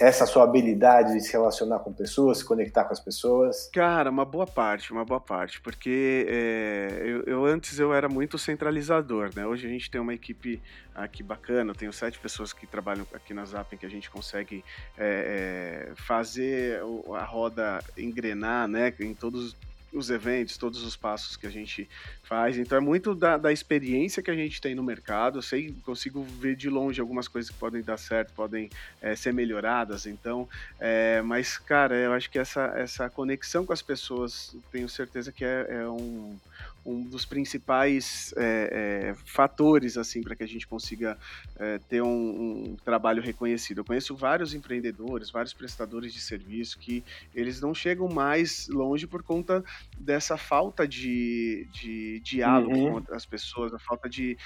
essa 0.01 0.25
sua 0.25 0.43
habilidade 0.43 1.13
de 1.13 1.21
se 1.21 1.31
relacionar 1.31 1.79
com 1.79 1.93
pessoas, 1.93 2.39
se 2.39 2.45
conectar 2.45 2.83
com 2.83 2.91
as 2.91 2.99
pessoas? 2.99 3.69
Cara, 3.73 4.09
uma 4.09 4.25
boa 4.25 4.45
parte, 4.45 4.91
uma 4.91 5.05
boa 5.05 5.19
parte, 5.19 5.61
porque 5.61 6.25
é, 6.27 7.01
eu, 7.03 7.23
eu, 7.23 7.45
antes 7.45 7.79
eu 7.79 7.93
era 7.93 8.09
muito 8.09 8.37
centralizador, 8.37 9.29
né? 9.33 9.45
Hoje 9.45 9.67
a 9.67 9.69
gente 9.69 9.89
tem 9.89 10.01
uma 10.01 10.13
equipe 10.13 10.61
aqui 10.93 11.23
bacana, 11.23 11.71
eu 11.71 11.75
tenho 11.75 11.93
sete 11.93 12.19
pessoas 12.19 12.51
que 12.51 12.67
trabalham 12.67 13.07
aqui 13.13 13.33
na 13.33 13.45
Zapping 13.45 13.77
que 13.77 13.85
a 13.85 13.89
gente 13.89 14.09
consegue 14.09 14.63
é, 14.97 15.89
é, 15.89 15.95
fazer 15.95 16.81
a 17.17 17.23
roda 17.23 17.81
engrenar, 17.97 18.67
né? 18.67 18.93
Em 18.99 19.13
todos 19.13 19.55
os 19.93 20.09
eventos, 20.09 20.57
todos 20.57 20.83
os 20.83 20.95
passos 20.95 21.35
que 21.35 21.45
a 21.45 21.49
gente 21.49 21.89
faz. 22.23 22.57
Então 22.57 22.77
é 22.77 22.81
muito 22.81 23.13
da, 23.13 23.37
da 23.37 23.51
experiência 23.51 24.23
que 24.23 24.31
a 24.31 24.35
gente 24.35 24.61
tem 24.61 24.73
no 24.73 24.83
mercado. 24.83 25.39
Eu 25.39 25.41
sei, 25.41 25.75
consigo 25.83 26.23
ver 26.23 26.55
de 26.55 26.69
longe 26.69 27.01
algumas 27.01 27.27
coisas 27.27 27.51
que 27.51 27.57
podem 27.57 27.81
dar 27.81 27.97
certo, 27.97 28.33
podem 28.33 28.69
é, 29.01 29.15
ser 29.15 29.33
melhoradas. 29.33 30.05
Então, 30.05 30.47
é, 30.79 31.21
mas 31.21 31.57
cara, 31.57 31.95
eu 31.95 32.13
acho 32.13 32.29
que 32.29 32.39
essa, 32.39 32.73
essa 32.75 33.09
conexão 33.09 33.65
com 33.65 33.73
as 33.73 33.81
pessoas, 33.81 34.55
tenho 34.71 34.87
certeza 34.87 35.31
que 35.31 35.43
é, 35.43 35.67
é 35.69 35.87
um, 35.87 36.37
um 36.85 37.03
dos 37.03 37.25
principais 37.25 38.33
é, 38.35 39.11
é, 39.11 39.15
fatores 39.25 39.97
assim 39.97 40.21
para 40.21 40.35
que 40.35 40.43
a 40.43 40.47
gente 40.47 40.67
consiga 40.67 41.17
é, 41.59 41.79
ter 41.87 42.01
um, 42.01 42.07
um, 42.07 42.77
trabalho 42.83 43.21
reconhecido. 43.21 43.79
Eu 43.79 43.85
conheço 43.85 44.15
vários 44.15 44.53
empreendedores, 44.53 45.29
vários 45.29 45.53
prestadores 45.53 46.13
de 46.13 46.19
serviço 46.19 46.79
que 46.79 47.03
eles 47.35 47.61
não 47.61 47.73
chegam 47.73 48.07
mais 48.07 48.67
longe 48.67 49.05
por 49.05 49.21
conta 49.21 49.63
dessa 49.97 50.37
falta 50.37 50.87
de, 50.87 51.67
de 51.71 52.19
diálogo 52.21 52.75
uhum. 52.75 53.01
com 53.03 53.13
as 53.13 53.25
pessoas, 53.25 53.73
a 53.73 53.79
falta 53.79 54.09
de, 54.09 54.37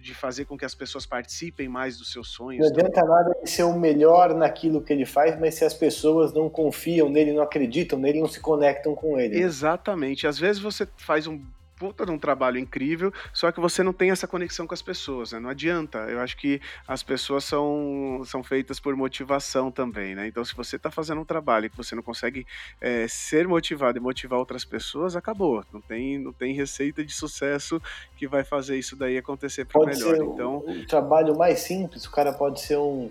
de 0.00 0.14
fazer 0.14 0.44
com 0.44 0.56
que 0.56 0.64
as 0.64 0.74
pessoas 0.74 1.04
participem 1.04 1.68
mais 1.68 1.98
dos 1.98 2.12
seus 2.12 2.28
sonhos. 2.28 2.60
Não 2.60 2.68
adianta 2.68 3.04
nada 3.04 3.32
ele 3.36 3.46
ser 3.46 3.64
o 3.64 3.78
melhor 3.78 4.34
naquilo 4.34 4.82
que 4.82 4.92
ele 4.92 5.04
faz, 5.04 5.38
mas 5.38 5.54
se 5.54 5.64
as 5.64 5.74
pessoas 5.74 6.32
não 6.32 6.48
confiam 6.48 7.08
nele, 7.08 7.32
não 7.32 7.42
acreditam 7.42 7.98
nele, 7.98 8.20
não 8.20 8.28
se 8.28 8.40
conectam 8.40 8.94
com 8.94 9.18
ele. 9.18 9.38
Exatamente. 9.40 10.26
Às 10.26 10.38
vezes 10.38 10.62
você 10.62 10.86
faz 10.96 11.26
um 11.26 11.42
puta 11.82 12.06
de 12.06 12.12
um 12.12 12.18
trabalho 12.18 12.58
incrível, 12.58 13.12
só 13.34 13.50
que 13.50 13.58
você 13.58 13.82
não 13.82 13.92
tem 13.92 14.12
essa 14.12 14.28
conexão 14.28 14.68
com 14.68 14.74
as 14.74 14.80
pessoas, 14.80 15.32
né? 15.32 15.40
Não 15.40 15.50
adianta. 15.50 15.98
Eu 15.98 16.20
acho 16.20 16.36
que 16.36 16.60
as 16.86 17.02
pessoas 17.02 17.42
são, 17.42 18.22
são 18.24 18.40
feitas 18.40 18.78
por 18.78 18.94
motivação 18.94 19.68
também, 19.68 20.14
né? 20.14 20.28
Então, 20.28 20.44
se 20.44 20.54
você 20.54 20.76
está 20.76 20.92
fazendo 20.92 21.20
um 21.20 21.24
trabalho 21.24 21.68
que 21.68 21.76
você 21.76 21.96
não 21.96 22.02
consegue 22.02 22.46
é, 22.80 23.08
ser 23.08 23.48
motivado 23.48 23.98
e 23.98 24.00
motivar 24.00 24.38
outras 24.38 24.64
pessoas, 24.64 25.16
acabou. 25.16 25.64
Não 25.72 25.80
tem, 25.80 26.18
não 26.18 26.32
tem 26.32 26.54
receita 26.54 27.04
de 27.04 27.12
sucesso 27.12 27.82
que 28.16 28.28
vai 28.28 28.44
fazer 28.44 28.78
isso 28.78 28.94
daí 28.94 29.18
acontecer 29.18 29.64
para 29.64 29.84
melhor. 29.84 30.16
Ser 30.16 30.22
então, 30.22 30.58
o 30.58 30.86
trabalho 30.86 31.36
mais 31.36 31.58
simples, 31.62 32.04
o 32.04 32.12
cara 32.12 32.32
pode 32.32 32.60
ser 32.60 32.78
um, 32.78 33.10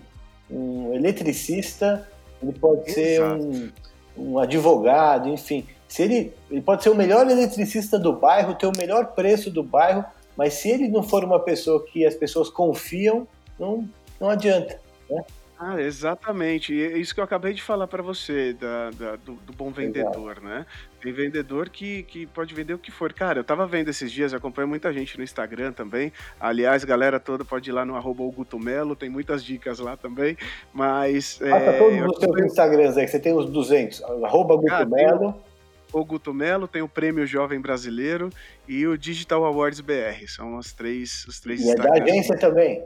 um 0.50 0.94
eletricista, 0.94 2.10
ele 2.42 2.54
pode 2.54 2.90
Exato. 2.90 2.94
ser 2.96 3.22
um, 3.22 3.70
um 4.16 4.38
advogado, 4.38 5.28
enfim 5.28 5.66
se 5.92 6.02
ele, 6.04 6.32
ele 6.50 6.62
pode 6.62 6.82
ser 6.82 6.88
o 6.88 6.94
melhor 6.94 7.30
eletricista 7.30 7.98
do 7.98 8.14
bairro, 8.14 8.54
ter 8.54 8.66
o 8.66 8.72
melhor 8.74 9.08
preço 9.08 9.50
do 9.50 9.62
bairro, 9.62 10.02
mas 10.34 10.54
se 10.54 10.70
ele 10.70 10.88
não 10.88 11.02
for 11.02 11.22
uma 11.22 11.38
pessoa 11.38 11.84
que 11.84 12.06
as 12.06 12.14
pessoas 12.14 12.48
confiam, 12.48 13.28
não, 13.58 13.86
não 14.18 14.30
adianta. 14.30 14.80
Né? 15.10 15.22
Ah, 15.58 15.78
exatamente. 15.78 16.72
E 16.72 16.82
é 16.82 16.96
isso 16.96 17.14
que 17.14 17.20
eu 17.20 17.24
acabei 17.24 17.52
de 17.52 17.62
falar 17.62 17.86
para 17.86 18.02
você, 18.02 18.54
da, 18.54 18.90
da 18.90 19.16
do, 19.16 19.34
do, 19.34 19.52
bom 19.52 19.70
vendedor, 19.70 20.38
Exato. 20.38 20.46
né? 20.46 20.64
Tem 20.98 21.12
vendedor 21.12 21.68
que, 21.68 22.04
que 22.04 22.24
pode 22.24 22.54
vender 22.54 22.72
o 22.72 22.78
que 22.78 22.90
for. 22.90 23.12
Cara, 23.12 23.40
eu 23.40 23.44
tava 23.44 23.66
vendo 23.66 23.90
esses 23.90 24.10
dias, 24.10 24.32
acompanho 24.32 24.68
muita 24.68 24.90
gente 24.94 25.18
no 25.18 25.22
Instagram 25.22 25.72
também. 25.72 26.10
Aliás, 26.40 26.84
galera 26.84 27.20
toda 27.20 27.44
pode 27.44 27.68
ir 27.68 27.72
lá 27.74 27.84
no 27.84 27.96
arroba 27.96 28.24
Gutomelo, 28.34 28.96
tem 28.96 29.10
muitas 29.10 29.44
dicas 29.44 29.78
lá 29.78 29.94
também. 29.94 30.38
Mas. 30.72 31.36
Passa 31.36 31.54
é, 31.54 31.78
todos 31.78 32.12
os 32.14 32.18
seus 32.18 32.46
Instagrams 32.46 32.96
aí, 32.96 33.04
que 33.04 33.10
você 33.10 33.20
tem 33.20 33.34
os 33.34 33.50
200. 33.50 34.02
Arroba 34.24 34.56
Gutomelo 34.56 35.51
o 35.92 36.04
Guto 36.04 36.32
Melo, 36.32 36.66
tem 36.66 36.82
o 36.82 36.88
Prêmio 36.88 37.26
Jovem 37.26 37.60
Brasileiro 37.60 38.30
e 38.66 38.86
o 38.86 38.96
Digital 38.96 39.44
Awards 39.44 39.80
BR. 39.80 40.26
São 40.26 40.56
os 40.56 40.72
três, 40.72 41.24
os 41.26 41.40
três 41.40 41.60
E 41.60 41.70
é 41.70 41.74
da 41.74 41.92
agência 41.92 42.36
também. 42.38 42.82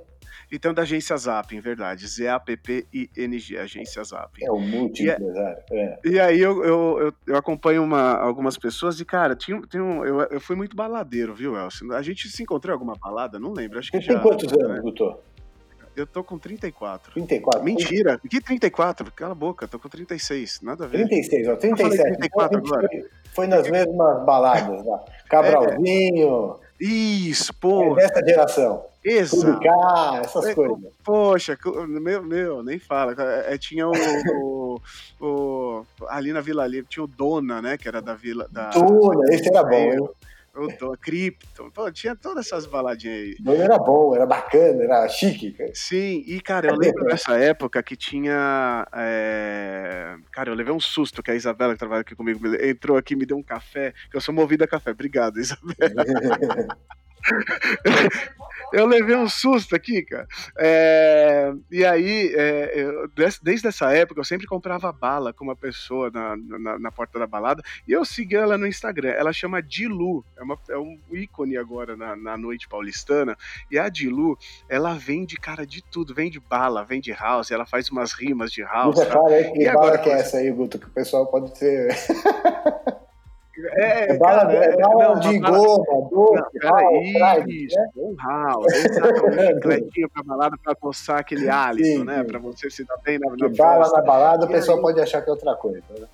Então, 0.50 0.72
da 0.72 0.82
agência 0.82 1.16
Zap, 1.16 1.54
em 1.54 1.60
verdade. 1.60 2.06
Z-A-P-P-I-N-G, 2.06 3.58
agência 3.58 4.02
Zap. 4.04 4.44
É 4.44 4.50
o 4.50 4.60
multi-empresário. 4.60 5.58
É, 5.72 5.98
E 6.04 6.20
aí 6.20 6.40
eu, 6.40 6.64
eu, 6.64 6.98
eu, 7.00 7.12
eu, 7.26 7.36
acompanho 7.36 7.82
uma, 7.82 8.14
algumas 8.14 8.56
pessoas 8.56 9.00
e, 9.00 9.04
cara, 9.04 9.34
tinha, 9.34 9.60
tinha 9.62 9.82
um, 9.82 10.04
eu, 10.04 10.20
eu 10.22 10.40
fui 10.40 10.54
muito 10.54 10.76
baladeiro, 10.76 11.34
viu, 11.34 11.56
Elcio? 11.56 11.92
A 11.92 12.02
gente 12.02 12.28
se 12.28 12.42
encontrou 12.42 12.72
em 12.72 12.74
alguma 12.74 12.94
balada? 12.94 13.38
Não 13.40 13.52
lembro. 13.52 13.78
Acho 13.78 13.90
que 13.90 13.98
Você 13.98 14.04
já, 14.04 14.14
tem 14.14 14.22
quantos 14.22 14.52
anos, 14.52 14.68
né? 14.68 14.80
Guto? 14.80 15.18
Eu 15.96 16.06
tô 16.06 16.22
com 16.22 16.38
34. 16.38 17.12
34? 17.12 17.64
Mentira. 17.64 18.20
Que 18.28 18.40
34? 18.40 19.10
Cala 19.12 19.32
a 19.32 19.34
boca, 19.34 19.66
tô 19.66 19.78
com 19.78 19.88
36. 19.88 20.60
Nada 20.62 20.84
a 20.84 20.86
ver. 20.86 20.98
36, 21.08 21.48
ó. 21.48 21.56
37. 21.56 22.02
34 22.02 22.58
agora. 22.58 22.88
Foi, 22.88 23.04
foi 23.34 23.46
nas 23.46 23.68
mesmas 23.70 24.24
baladas 24.24 24.84
lá. 24.84 25.02
Cabral,zinho 25.28 26.56
É. 26.62 26.66
Isso, 26.84 27.54
pô. 27.54 27.98
É 27.98 28.06
dessa 28.06 28.22
geração. 28.26 28.84
Exato. 29.02 29.46
Publicar, 29.54 30.20
essas 30.22 30.46
É, 30.46 30.54
coisas. 30.54 30.78
Poxa, 31.02 31.56
meu, 31.88 32.22
meu, 32.22 32.62
nem 32.62 32.78
fala. 32.78 33.14
É, 33.18 33.54
é, 33.54 33.58
tinha 33.58 33.88
o, 33.88 33.92
o, 34.34 34.80
o- 35.20 35.84
Ali 36.08 36.32
na 36.32 36.40
Vila 36.42 36.66
Livre, 36.66 36.86
tinha 36.90 37.04
o 37.04 37.06
Dona, 37.06 37.62
né? 37.62 37.78
Que 37.78 37.88
era 37.88 38.02
da 38.02 38.14
Vila. 38.14 38.46
Da, 38.50 38.70
Tuna, 38.70 39.32
esse 39.32 39.48
era 39.48 39.62
bom, 39.62 39.74
hein? 39.74 40.08
O 40.60 40.68
Dona, 40.78 40.96
Krypton. 40.96 41.70
Pô, 41.70 41.90
tinha 41.90 42.14
todas 42.16 42.46
essas 42.46 42.66
baladinhas 42.66 43.16
aí. 43.16 43.36
Tuna 43.36 43.64
era 43.64 43.78
bom, 43.78 44.14
era 44.14 44.26
bacana, 44.26 44.84
era 44.84 45.08
chique. 45.08 45.52
cara. 45.52 45.70
Sim, 45.74 46.22
e 46.26 46.40
cara, 46.40 46.68
eu 46.68 46.76
lembro 46.76 47.04
dessa 47.04 47.36
época 47.36 47.82
que 47.82 47.96
tinha. 47.96 48.86
é, 48.92 50.16
Cara, 50.32 50.50
eu 50.50 50.54
levei 50.54 50.72
um 50.72 50.80
susto 50.80 51.22
que 51.22 51.30
a 51.30 51.34
Isabela, 51.34 51.72
que 51.72 51.78
trabalha 51.78 52.00
aqui 52.02 52.14
comigo, 52.14 52.46
entrou 52.62 52.96
aqui 52.96 53.14
e 53.14 53.16
me 53.16 53.26
deu 53.26 53.36
um 53.36 53.42
café, 53.42 53.92
que 54.10 54.16
eu 54.16 54.20
sou 54.20 54.34
movido 54.34 54.64
a 54.64 54.68
café. 54.68 54.90
Obrigado, 54.90 55.38
Isabela. 55.38 55.66
eu 58.72 58.86
levei 58.86 59.16
um 59.16 59.28
susto 59.28 59.74
aqui, 59.74 60.02
cara. 60.02 60.26
É, 60.58 61.52
e 61.70 61.84
aí, 61.84 62.32
é, 62.34 62.72
eu, 62.74 63.10
desde 63.42 63.68
essa 63.68 63.92
época, 63.92 64.20
eu 64.20 64.24
sempre 64.24 64.46
comprava 64.46 64.92
bala 64.92 65.32
com 65.32 65.44
uma 65.44 65.56
pessoa 65.56 66.10
na, 66.10 66.36
na, 66.36 66.78
na, 66.78 66.92
porta 66.92 67.18
da 67.18 67.26
balada 67.26 67.62
e 67.86 67.92
eu 67.92 68.04
segui 68.04 68.36
ela 68.36 68.58
no 68.58 68.66
Instagram. 68.66 69.10
Ela 69.10 69.32
chama 69.32 69.62
Dilu, 69.62 70.24
é, 70.36 70.42
uma, 70.42 70.58
é 70.68 70.76
um 70.76 70.98
ícone 71.12 71.56
agora 71.56 71.96
na, 71.96 72.16
na 72.16 72.36
noite 72.36 72.68
paulistana. 72.68 73.36
E 73.70 73.78
a 73.78 73.88
Dilu, 73.88 74.38
ela 74.68 74.94
vende, 74.94 75.36
cara, 75.36 75.66
de 75.66 75.82
tudo. 75.82 76.14
Vende 76.14 76.40
bala, 76.40 76.84
vende 76.84 77.12
house, 77.12 77.50
ela 77.50 77.66
faz 77.66 77.90
umas 77.90 78.12
rimas 78.12 78.50
de 78.50 78.62
house. 78.62 78.98
Aí 78.98 79.52
que 79.52 79.62
e 79.62 79.64
bala 79.66 79.78
agora, 79.78 79.98
que 79.98 80.10
é 80.10 80.20
essa 80.20 80.38
aí, 80.38 80.50
Guto, 80.50 80.78
que 80.78 80.86
o 80.86 80.90
pessoal 80.90 81.26
pode 81.26 81.56
ser. 81.56 81.88
É, 83.76 84.12
é 84.12 84.18
bala, 84.18 84.46
cara, 84.46 84.64
é, 84.64 84.76
bala 84.76 85.08
não, 85.14 85.20
de 85.20 85.38
goma, 85.38 86.08
doce, 86.10 86.58
isso, 87.48 87.76
né? 87.78 87.88
um 87.96 89.54
chicletinho 89.54 90.08
pra 90.10 90.22
balada 90.22 90.56
pra 90.62 90.74
coçar 90.74 91.18
aquele 91.20 91.48
hálito, 91.48 92.04
né, 92.04 92.24
pra 92.24 92.38
você 92.38 92.70
se 92.70 92.84
dar 92.84 92.96
bem 93.04 93.18
na, 93.18 93.30
na 93.36 93.48
Bala 93.54 93.90
na 93.90 94.02
balada, 94.02 94.46
o 94.46 94.48
pessoal 94.48 94.80
pode 94.80 95.00
achar 95.00 95.20
que 95.22 95.28
é 95.28 95.32
outra 95.32 95.54
coisa, 95.54 95.82
né? 95.98 96.06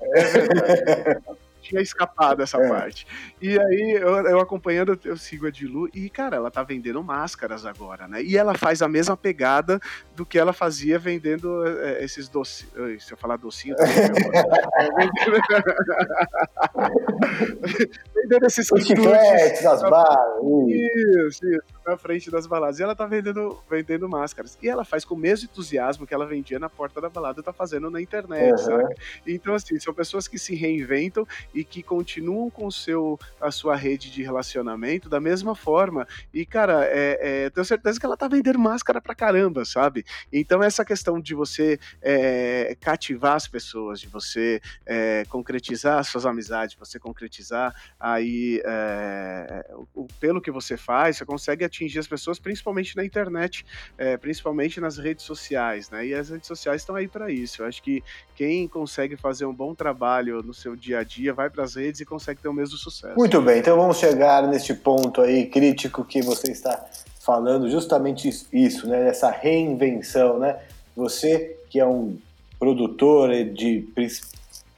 É 0.00 0.22
verdade 0.24 1.20
tinha 1.66 1.82
escapado 1.82 2.42
essa 2.42 2.58
é. 2.58 2.68
parte. 2.68 3.06
E 3.40 3.58
aí, 3.58 3.98
eu, 4.00 4.14
eu, 4.26 4.40
acompanhando, 4.40 4.98
eu 5.04 5.16
sigo 5.16 5.46
a 5.46 5.50
Dilu 5.50 5.88
e, 5.92 6.08
cara, 6.08 6.36
ela 6.36 6.50
tá 6.50 6.62
vendendo 6.62 7.02
máscaras 7.02 7.66
agora, 7.66 8.06
né? 8.06 8.22
E 8.22 8.36
ela 8.36 8.54
faz 8.54 8.82
a 8.82 8.88
mesma 8.88 9.16
pegada 9.16 9.80
do 10.14 10.24
que 10.24 10.38
ela 10.38 10.52
fazia 10.52 10.96
vendendo 10.98 11.66
é, 11.66 12.04
esses 12.04 12.28
docinhos. 12.28 13.04
Se 13.04 13.12
eu 13.12 13.16
falar 13.16 13.36
docinho, 13.36 13.74
também, 13.76 13.94
vendendo 18.14 18.46
esses 18.46 18.66
chicletes, 18.66 19.66
as 19.66 19.82
balas. 19.82 20.42
Isso, 20.68 21.46
isso, 21.46 21.75
na 21.86 21.96
frente 21.96 22.30
das 22.30 22.46
baladas. 22.46 22.80
E 22.80 22.82
ela 22.82 22.96
tá 22.96 23.06
vendendo, 23.06 23.62
vendendo 23.70 24.08
máscaras. 24.08 24.58
E 24.60 24.68
ela 24.68 24.84
faz 24.84 25.04
com 25.04 25.14
o 25.14 25.18
mesmo 25.18 25.48
entusiasmo 25.50 26.06
que 26.06 26.12
ela 26.12 26.26
vendia 26.26 26.58
na 26.58 26.68
porta 26.68 27.00
da 27.00 27.08
balada, 27.08 27.42
tá 27.42 27.52
fazendo 27.52 27.88
na 27.88 28.00
internet, 28.00 28.50
uhum. 28.50 28.58
sabe? 28.58 28.94
Então, 29.26 29.54
assim, 29.54 29.78
são 29.78 29.94
pessoas 29.94 30.26
que 30.26 30.38
se 30.38 30.54
reinventam 30.54 31.26
e 31.54 31.62
que 31.62 31.82
continuam 31.82 32.50
com 32.50 32.70
seu, 32.70 33.18
a 33.40 33.50
sua 33.50 33.76
rede 33.76 34.10
de 34.10 34.22
relacionamento 34.22 35.08
da 35.08 35.20
mesma 35.20 35.54
forma. 35.54 36.06
E, 36.34 36.44
cara, 36.44 36.84
é, 36.86 37.44
é, 37.44 37.50
tenho 37.50 37.64
certeza 37.64 38.00
que 38.00 38.04
ela 38.04 38.16
tá 38.16 38.26
vendendo 38.26 38.58
máscara 38.58 39.00
pra 39.00 39.14
caramba, 39.14 39.64
sabe? 39.64 40.04
Então, 40.32 40.62
essa 40.62 40.84
questão 40.84 41.20
de 41.20 41.34
você 41.34 41.78
é, 42.02 42.76
cativar 42.80 43.34
as 43.34 43.46
pessoas, 43.46 44.00
de 44.00 44.08
você 44.08 44.60
é, 44.84 45.24
concretizar 45.28 45.98
as 45.98 46.08
suas 46.08 46.26
amizades, 46.26 46.74
de 46.74 46.78
você 46.78 46.98
concretizar 46.98 47.74
aí 48.00 48.60
é, 48.64 49.66
o, 49.94 50.06
pelo 50.18 50.40
que 50.40 50.50
você 50.50 50.76
faz, 50.76 51.18
você 51.18 51.24
consegue 51.24 51.64
atingir 51.64 51.75
as 51.98 52.06
pessoas, 52.06 52.38
principalmente 52.38 52.94
na 52.96 53.04
internet, 53.04 53.64
é, 53.96 54.16
principalmente 54.16 54.78
nas 54.80 54.98
redes 54.98 55.24
sociais, 55.24 55.88
né? 55.90 56.06
E 56.06 56.14
as 56.14 56.28
redes 56.28 56.46
sociais 56.46 56.82
estão 56.82 56.94
aí 56.94 57.08
para 57.08 57.30
isso. 57.30 57.62
Eu 57.62 57.66
acho 57.66 57.82
que 57.82 58.02
quem 58.34 58.68
consegue 58.68 59.16
fazer 59.16 59.46
um 59.46 59.54
bom 59.54 59.74
trabalho 59.74 60.42
no 60.42 60.52
seu 60.52 60.76
dia 60.76 60.98
a 60.98 61.04
dia 61.04 61.32
vai 61.32 61.46
vai 61.46 61.50
para 61.50 61.64
as 61.64 61.74
redes 61.74 62.00
e 62.00 62.04
consegue 62.04 62.40
ter 62.40 62.48
o 62.48 62.52
mesmo 62.52 62.76
sucesso. 62.76 63.16
Muito 63.16 63.40
bem, 63.40 63.58
então 63.58 63.76
vamos 63.76 63.98
chegar 63.98 64.46
neste 64.46 64.74
ponto 64.74 65.20
aí 65.20 65.46
crítico 65.46 66.04
que 66.04 66.20
você 66.22 66.50
está 66.50 66.84
falando, 67.20 67.68
justamente 67.70 68.28
isso, 68.52 68.86
né? 68.86 69.08
Essa 69.08 69.30
reinvenção, 69.30 70.38
né? 70.38 70.58
Você 70.94 71.56
que 71.70 71.80
é 71.80 71.86
um 71.86 72.16
produtor 72.58 73.30
de 73.44 73.86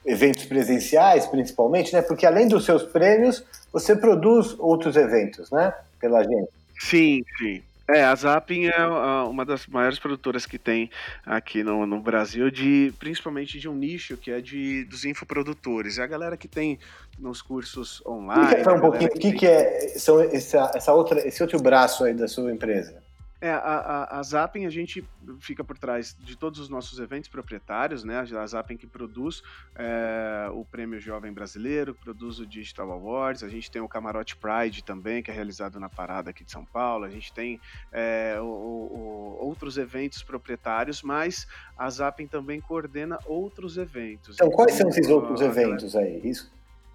eventos 0.05 0.45
presenciais, 0.45 1.27
principalmente, 1.27 1.93
né? 1.93 2.03
Porque 2.03 2.27
além 2.27 2.49
dos 2.49 2.65
seus 2.65 2.83
prêmios, 2.83 3.45
você 3.73 3.95
produz 3.95 4.55
outros 4.59 4.97
eventos, 4.97 5.51
né? 5.51 5.73
Pela 6.01 6.23
gente. 6.23 6.58
Sim, 6.79 7.25
sim. 7.39 7.63
É, 7.89 8.05
a 8.05 8.15
Zapping 8.15 8.67
é 8.67 8.87
uma 9.27 9.47
das 9.47 9.67
maiores 9.67 9.99
produtoras 9.99 10.45
que 10.45 10.59
tem 10.59 10.91
aqui 11.25 11.65
no, 11.65 11.87
no 11.87 11.99
Brasil, 12.01 12.51
de 12.51 12.93
principalmente 12.99 13.59
de 13.59 13.67
um 13.67 13.75
nicho 13.75 14.15
que 14.19 14.31
é 14.31 14.43
de 14.43 14.85
dos 14.85 15.07
infoprodutores. 15.07 15.97
É 15.97 16.03
a 16.03 16.07
galera 16.07 16.37
que 16.37 16.47
tem 16.47 16.79
nos 17.19 17.41
cursos 17.41 18.03
online. 18.07 18.63
um 18.77 18.81
pouquinho, 18.81 19.09
o 19.09 19.13
que, 19.15 19.19
que, 19.19 19.33
que, 19.33 19.47
é 19.47 19.89
são 19.97 20.21
essa, 20.21 20.71
essa 20.75 20.93
outra, 20.93 21.27
esse 21.27 21.43
outro 21.43 21.59
braço 21.63 22.05
aí 22.05 22.13
da 22.13 22.29
sua 22.29 22.53
empresa? 22.53 23.03
É, 23.41 23.51
a, 23.51 23.57
a, 23.57 24.19
a 24.19 24.23
Zapping, 24.23 24.67
a 24.67 24.71
gente 24.71 25.05
fica 25.39 25.63
por 25.63 25.79
trás 25.79 26.17
de 26.19 26.37
todos 26.37 26.59
os 26.59 26.69
nossos 26.69 26.99
eventos 26.99 27.29
proprietários, 27.29 28.03
né? 28.03 28.19
A 28.19 28.47
Zapping 28.47 28.77
que 28.77 28.87
produz 28.87 29.43
é, 29.77 30.49
o 30.53 30.65
Prêmio 30.65 30.99
Jovem 30.99 31.33
Brasileiro, 31.33 31.95
produz 31.95 32.41
o 32.41 32.47
Digital 32.47 32.91
Awards, 32.91 33.45
a 33.45 33.49
gente 33.49 33.71
tem 33.71 33.81
o 33.81 33.89
Camarote 33.89 34.37
Pride 34.37 34.83
também, 34.83 35.23
que 35.23 35.31
é 35.31 35.35
realizado 35.35 35.79
na 35.79 35.89
Parada 35.89 36.31
aqui 36.31 36.43
de 36.43 36.51
São 36.51 36.65
Paulo, 36.65 37.05
a 37.05 37.11
gente 37.11 37.33
tem 37.33 37.61
é, 37.93 38.39
o, 38.41 38.45
o, 38.45 39.39
outros 39.41 39.79
eventos 39.79 40.21
proprietários, 40.23 41.01
mas 41.03 41.47
a 41.77 41.89
Zapping 41.89 42.27
também 42.27 42.61
coordena 42.61 43.21
outros 43.25 43.79
eventos. 43.79 44.35
Então, 44.35 44.51
quais 44.51 44.75
são 44.75 44.89
esses 44.89 45.09
outros 45.09 45.41
eventos 45.41 45.95
aí? 45.95 46.21
Isso? 46.25 46.51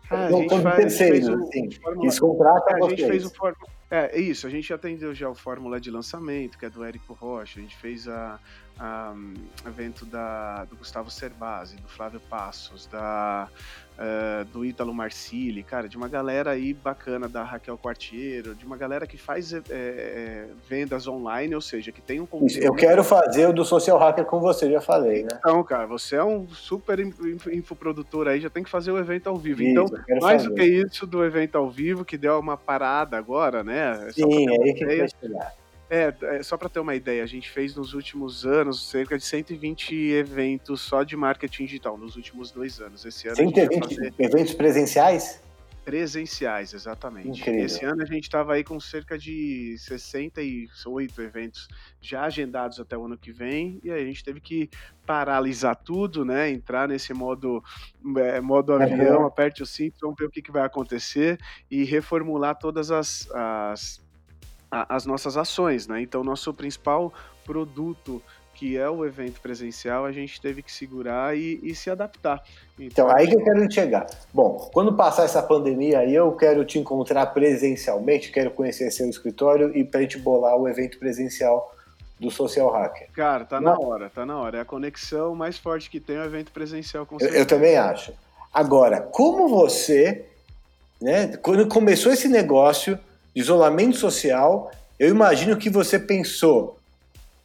Ah, 0.09 0.25
a 0.25 0.31
gente 0.31 0.61
faz, 0.61 0.75
terceiros, 0.75 1.29
assim, 1.29 1.69
eles 2.01 2.19
contratam 2.19 2.77
é, 2.77 2.85
a 2.85 2.89
gente 2.89 3.07
fez 3.07 3.25
o 3.25 3.29
é, 3.29 3.53
é, 3.93 4.19
isso, 4.19 4.47
a 4.47 4.49
gente 4.49 4.73
atendeu 4.73 5.13
já 5.13 5.29
o 5.29 5.35
Fórmula 5.35 5.79
de 5.79 5.91
Lançamento, 5.91 6.57
que 6.57 6.65
é 6.65 6.69
do 6.69 6.83
Érico 6.83 7.13
Rocha, 7.13 7.59
a 7.59 7.61
gente 7.61 7.75
fez 7.77 8.07
a 8.07 8.39
um, 8.81 9.33
evento 9.67 10.05
da, 10.05 10.65
do 10.65 10.75
Gustavo 10.75 11.09
Cerbasi, 11.11 11.75
do 11.77 11.87
Flávio 11.87 12.19
Passos, 12.29 12.87
da, 12.87 13.47
uh, 13.97 14.45
do 14.45 14.65
Ítalo 14.65 14.93
Marcili, 14.93 15.63
cara, 15.63 15.87
de 15.87 15.95
uma 15.95 16.07
galera 16.07 16.51
aí 16.51 16.73
bacana, 16.73 17.27
da 17.27 17.43
Raquel 17.43 17.77
Quartiero, 17.77 18.55
de 18.55 18.65
uma 18.65 18.75
galera 18.75 19.05
que 19.05 19.17
faz 19.17 19.53
é, 19.53 20.47
vendas 20.67 21.07
online, 21.07 21.53
ou 21.53 21.61
seja, 21.61 21.91
que 21.91 22.01
tem 22.01 22.19
um 22.19 22.25
conteúdo... 22.25 22.63
Eu 22.63 22.73
quero 22.73 23.03
fazer 23.03 23.47
o 23.47 23.53
do 23.53 23.63
Social 23.63 23.97
Hacker 23.97 24.25
com 24.25 24.39
você, 24.39 24.69
já 24.71 24.81
falei, 24.81 25.23
né? 25.23 25.29
Então, 25.37 25.63
cara, 25.63 25.85
você 25.85 26.15
é 26.15 26.23
um 26.23 26.47
super 26.49 26.99
infoprodutor 26.99 28.27
aí, 28.27 28.41
já 28.41 28.49
tem 28.49 28.63
que 28.63 28.69
fazer 28.69 28.91
o 28.91 28.97
evento 28.97 29.27
ao 29.27 29.37
vivo. 29.37 29.61
Isso, 29.61 29.71
então, 29.71 30.19
mais 30.21 30.43
fazer. 30.43 30.49
do 30.49 30.55
que 30.55 30.63
isso 30.63 31.05
do 31.05 31.23
evento 31.23 31.57
ao 31.57 31.69
vivo, 31.69 32.03
que 32.03 32.17
deu 32.17 32.39
uma 32.39 32.57
parada 32.57 33.17
agora, 33.17 33.63
né? 33.63 34.07
É 34.07 34.11
Sim, 34.11 34.49
é 34.49 34.63
aí 34.63 34.73
que 34.73 35.07
chegar. 35.07 35.62
É, 35.89 36.13
é 36.37 36.43
só 36.43 36.57
para 36.57 36.69
ter 36.69 36.79
uma 36.79 36.95
ideia, 36.95 37.23
a 37.23 37.27
gente 37.27 37.49
fez 37.49 37.75
nos 37.75 37.93
últimos 37.93 38.45
anos 38.45 38.89
cerca 38.89 39.17
de 39.17 39.23
120 39.23 39.93
eventos 40.11 40.81
só 40.81 41.03
de 41.03 41.15
marketing 41.15 41.65
digital, 41.65 41.97
nos 41.97 42.15
últimos 42.15 42.51
dois 42.51 42.79
anos. 42.79 43.05
Esse 43.05 43.27
ano 43.27 43.37
120 43.37 43.79
fazer... 43.79 44.13
eventos 44.17 44.53
presenciais? 44.53 45.43
Presenciais, 45.83 46.73
exatamente. 46.73 47.41
Incrível. 47.41 47.65
Esse 47.65 47.83
ano 47.83 48.01
a 48.01 48.05
gente 48.05 48.23
estava 48.23 48.53
aí 48.53 48.63
com 48.63 48.79
cerca 48.79 49.17
de 49.17 49.75
68 49.77 51.21
eventos 51.21 51.67
já 51.99 52.23
agendados 52.23 52.79
até 52.79 52.97
o 52.97 53.05
ano 53.05 53.17
que 53.17 53.33
vem, 53.33 53.81
e 53.83 53.91
aí 53.91 54.01
a 54.01 54.05
gente 54.05 54.23
teve 54.23 54.39
que 54.39 54.69
paralisar 55.05 55.75
tudo, 55.75 56.23
né? 56.23 56.49
Entrar 56.49 56.87
nesse 56.87 57.13
modo, 57.13 57.61
é, 58.17 58.39
modo 58.39 58.73
avião, 58.73 59.19
uhum. 59.19 59.25
aperte 59.25 59.61
o 59.61 59.65
cinto, 59.65 59.97
vamos 60.01 60.15
ver 60.17 60.25
o 60.25 60.31
que, 60.31 60.41
que 60.41 60.51
vai 60.53 60.63
acontecer 60.63 61.37
e 61.69 61.83
reformular 61.83 62.57
todas 62.57 62.89
as, 62.89 63.29
as, 63.31 64.02
as 64.89 65.05
nossas 65.05 65.37
ações, 65.37 65.87
né? 65.87 66.01
Então, 66.01 66.23
nosso 66.23 66.53
principal 66.53 67.13
produto 67.45 68.21
que 68.53 68.77
é 68.77 68.87
o 68.89 69.05
evento 69.05 69.41
presencial, 69.41 70.05
a 70.05 70.11
gente 70.11 70.39
teve 70.39 70.61
que 70.61 70.71
segurar 70.71 71.35
e, 71.35 71.59
e 71.63 71.73
se 71.73 71.89
adaptar. 71.89 72.43
Então, 72.79 73.07
então, 73.07 73.15
aí 73.15 73.27
que 73.27 73.35
eu 73.35 73.43
quero 73.43 73.71
chegar. 73.71 74.07
Bom, 74.31 74.69
quando 74.71 74.95
passar 74.95 75.23
essa 75.23 75.41
pandemia 75.41 75.99
aí, 75.99 76.13
eu 76.13 76.31
quero 76.33 76.63
te 76.63 76.77
encontrar 76.77 77.25
presencialmente, 77.27 78.31
quero 78.31 78.51
conhecer 78.51 78.91
seu 78.91 79.09
escritório 79.09 79.75
e 79.75 79.83
para 79.83 80.01
gente 80.01 80.19
bolar 80.19 80.55
o 80.55 80.67
evento 80.67 80.99
presencial 80.99 81.73
do 82.19 82.29
Social 82.29 82.69
Hacker. 82.69 83.09
Cara, 83.11 83.43
tá 83.43 83.59
Não. 83.59 83.73
na 83.73 83.79
hora, 83.79 84.09
tá 84.09 84.25
na 84.25 84.39
hora. 84.39 84.59
É 84.59 84.61
a 84.61 84.65
conexão 84.65 85.35
mais 85.35 85.57
forte 85.57 85.89
que 85.89 85.99
tem 85.99 86.17
o 86.17 86.23
evento 86.23 86.51
presencial 86.51 87.05
com 87.05 87.17
eu, 87.19 87.29
eu 87.29 87.45
também 87.45 87.75
acho. 87.75 88.13
Agora, 88.53 89.01
como 89.01 89.49
você, 89.49 90.25
né, 91.01 91.35
quando 91.37 91.67
começou 91.67 92.13
esse 92.13 92.27
negócio 92.27 92.97
isolamento 93.35 93.97
social, 93.97 94.71
eu 94.99 95.09
imagino 95.09 95.57
que 95.57 95.69
você 95.69 95.97
pensou, 95.99 96.77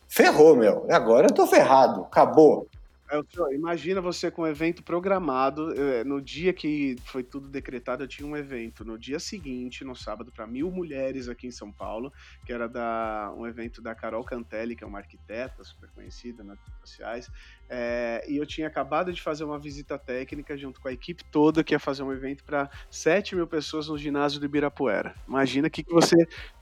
ferrou, 0.08 0.56
meu, 0.56 0.86
agora 0.90 1.26
eu 1.26 1.34
tô 1.34 1.46
ferrado, 1.46 2.02
acabou. 2.02 2.66
É, 3.10 3.54
imagina 3.54 4.00
você 4.00 4.30
com 4.30 4.42
um 4.42 4.46
evento 4.46 4.82
programado. 4.82 5.72
É, 5.72 6.04
no 6.04 6.20
dia 6.20 6.52
que 6.52 6.96
foi 7.04 7.22
tudo 7.22 7.48
decretado, 7.48 8.02
eu 8.04 8.08
tinha 8.08 8.28
um 8.28 8.36
evento. 8.36 8.84
No 8.84 8.98
dia 8.98 9.18
seguinte, 9.18 9.82
no 9.84 9.94
sábado, 9.96 10.30
para 10.30 10.46
mil 10.46 10.70
mulheres 10.70 11.28
aqui 11.28 11.46
em 11.46 11.50
São 11.50 11.72
Paulo, 11.72 12.12
que 12.44 12.52
era 12.52 12.68
da, 12.68 13.32
um 13.36 13.46
evento 13.46 13.80
da 13.80 13.94
Carol 13.94 14.22
Cantelli, 14.24 14.76
que 14.76 14.84
é 14.84 14.86
uma 14.86 14.98
arquiteta 14.98 15.64
super 15.64 15.90
conhecida 15.90 16.44
nas 16.44 16.58
redes 16.58 16.80
sociais. 16.80 17.30
É, 17.68 18.24
e 18.28 18.36
eu 18.36 18.46
tinha 18.46 18.66
acabado 18.66 19.12
de 19.12 19.22
fazer 19.22 19.44
uma 19.44 19.58
visita 19.58 19.98
técnica 19.98 20.56
junto 20.56 20.80
com 20.80 20.88
a 20.88 20.92
equipe 20.92 21.24
toda, 21.30 21.64
que 21.64 21.74
ia 21.74 21.78
fazer 21.78 22.02
um 22.02 22.12
evento 22.12 22.44
para 22.44 22.70
7 22.90 23.34
mil 23.34 23.46
pessoas 23.46 23.88
no 23.88 23.96
ginásio 23.96 24.38
do 24.38 24.46
Ibirapuera. 24.46 25.14
Imagina 25.26 25.68
o 25.68 25.70
que, 25.70 25.82
que 25.82 25.92
você 25.92 26.16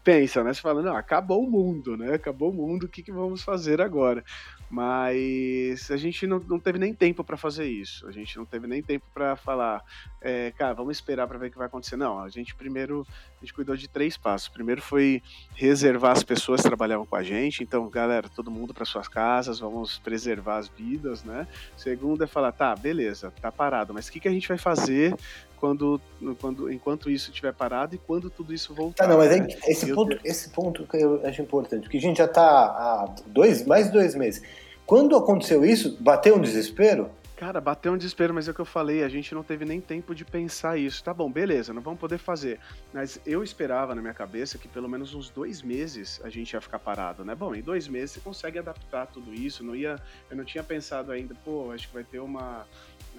pensa, 0.05 0.45
né? 0.45 0.55
Você 0.55 0.61
fala, 0.61 0.83
não, 0.83 0.97
acabou 0.97 1.45
o 1.45 1.51
mundo, 1.51 1.97
né? 1.97 2.15
Acabou 2.15 2.51
o 2.51 2.55
mundo, 2.55 2.85
o 2.85 2.89
que, 2.89 3.03
que 3.03 3.13
vamos 3.13 3.43
fazer 3.43 3.81
agora? 3.81 4.25
Mas 4.69 5.91
a 5.91 5.97
gente 5.97 6.27
não 6.27 6.41
não, 6.41 6.59
teve 6.59 6.79
nem 6.79 6.93
tempo 6.93 7.23
para 7.23 7.37
fazer 7.37 7.67
isso. 7.67 8.07
A 8.07 8.11
gente 8.11 8.37
não 8.37 8.45
teve 8.45 8.67
nem 8.67 8.83
tempo 8.83 9.05
para 9.15 9.37
falar, 9.37 9.83
é, 10.21 10.53
cara, 10.53 10.75
vamos 10.75 10.97
esperar 10.97 11.27
para 11.27 11.39
ver 11.39 11.49
o 11.49 11.51
que 11.51 11.59
vai 11.59 11.67
acontecer. 11.67 11.97
Não, 11.97 12.19
a 12.19 12.29
gente 12.29 12.55
primeiro 12.55 13.07
a 13.37 13.45
gente 13.45 13.55
cuidou 13.55 13.77
de 13.77 13.87
três 13.87 14.17
passos. 14.17 14.49
Primeiro 14.49 14.83
foi 14.83 15.23
reservar 15.55 16.13
as 16.13 16.25
pessoas 16.25 16.63
que 16.63 16.69
trabalhavam 16.69 17.07
com 17.07 17.17
a 17.17 17.23
gente. 17.23 17.63
Então, 17.63 17.89
galera, 17.89 18.29
todo 18.29 18.51
mundo 18.51 18.75
para 18.75 18.85
suas 18.85 19.07
casas, 19.09 19.61
vamos 19.61 19.99
preservar 19.99 20.57
as 20.57 20.69
vidas, 20.69 21.23
né? 21.23 21.47
Segundo 21.77 22.25
é 22.25 22.27
falar, 22.27 22.53
tá, 22.53 22.75
beleza, 22.75 23.33
tá 23.41 23.53
parado, 23.53 23.95
mas 23.95 24.09
o 24.09 24.13
que, 24.13 24.21
que 24.21 24.29
a 24.29 24.33
gente 24.33 24.49
vai 24.49 24.59
fazer 24.59 25.15
quando, 25.59 26.01
quando, 26.41 26.71
enquanto 26.71 27.11
isso 27.11 27.31
estiver 27.31 27.53
parado 27.53 27.95
e 27.95 27.99
quando 27.99 28.31
tudo 28.31 28.53
isso 28.53 28.75
voltar. 28.75 29.05
Tá, 29.05 29.11
não, 29.11 29.19
mas 29.19 29.31
né? 29.31 29.47
esse, 29.67 29.93
ponto, 29.93 30.19
esse 30.25 30.51
ponto 30.51 30.87
que 30.87 30.97
eu 30.97 31.25
acho 31.27 31.43
importante, 31.43 31.83
porque 31.83 31.99
a 31.99 32.01
gente 32.01 32.19
já 32.19 32.27
está 32.27 32.43
há 32.43 33.15
dois, 33.27 33.67
mais 33.67 33.87
de 33.87 33.93
dois 33.93 34.15
meses. 34.15 34.43
Quando 34.85 35.17
aconteceu 35.17 35.65
isso, 35.65 35.97
bateu 36.01 36.37
um 36.37 36.41
desespero? 36.41 37.11
Cara, 37.37 37.61
bateu 37.61 37.93
um 37.93 37.99
desespero, 37.99 38.33
mas 38.33 38.49
é 38.49 38.51
o 38.51 38.55
que 38.55 38.61
eu 38.61 38.65
falei, 38.65 39.05
a 39.05 39.11
gente 39.11 39.35
não 39.35 39.43
teve 39.43 39.67
nem 39.67 39.79
tempo 39.79 40.15
de 40.15 40.25
pensar 40.25 40.79
isso. 40.79 41.05
Tá 41.05 41.13
bom, 41.13 41.31
beleza, 41.31 41.71
não 41.71 41.83
vamos 41.83 42.01
poder 42.01 42.17
fazer. 42.17 42.59
Mas 42.95 43.21
eu 43.27 43.45
esperava 43.45 43.95
na 43.95 44.01
minha 44.01 44.15
cabeça 44.15 44.57
que 44.57 44.67
pelo 44.67 44.89
menos 44.89 45.13
uns 45.13 45.29
dois 45.29 45.61
meses 45.61 46.19
a 46.25 46.31
gente 46.31 46.55
ia 46.55 46.63
ficar 46.63 46.79
parado, 46.79 47.27
né? 47.27 47.35
Bom, 47.35 47.55
em 47.55 47.61
dois 47.61 47.89
meses 47.89 48.13
você 48.13 48.21
consegue 48.21 48.59
adaptar 48.59 49.07
tudo 49.09 49.35
isso. 49.35 49.63
Não 49.63 49.77
ia, 49.77 50.01
eu 50.31 50.37
não 50.37 50.45
tinha 50.45 50.65
pensado 50.65 51.13
ainda, 51.13 51.35
pô, 51.45 51.71
acho 51.73 51.89
que 51.89 51.95
vai 51.95 52.05
ter 52.05 52.21
uma 52.21 52.67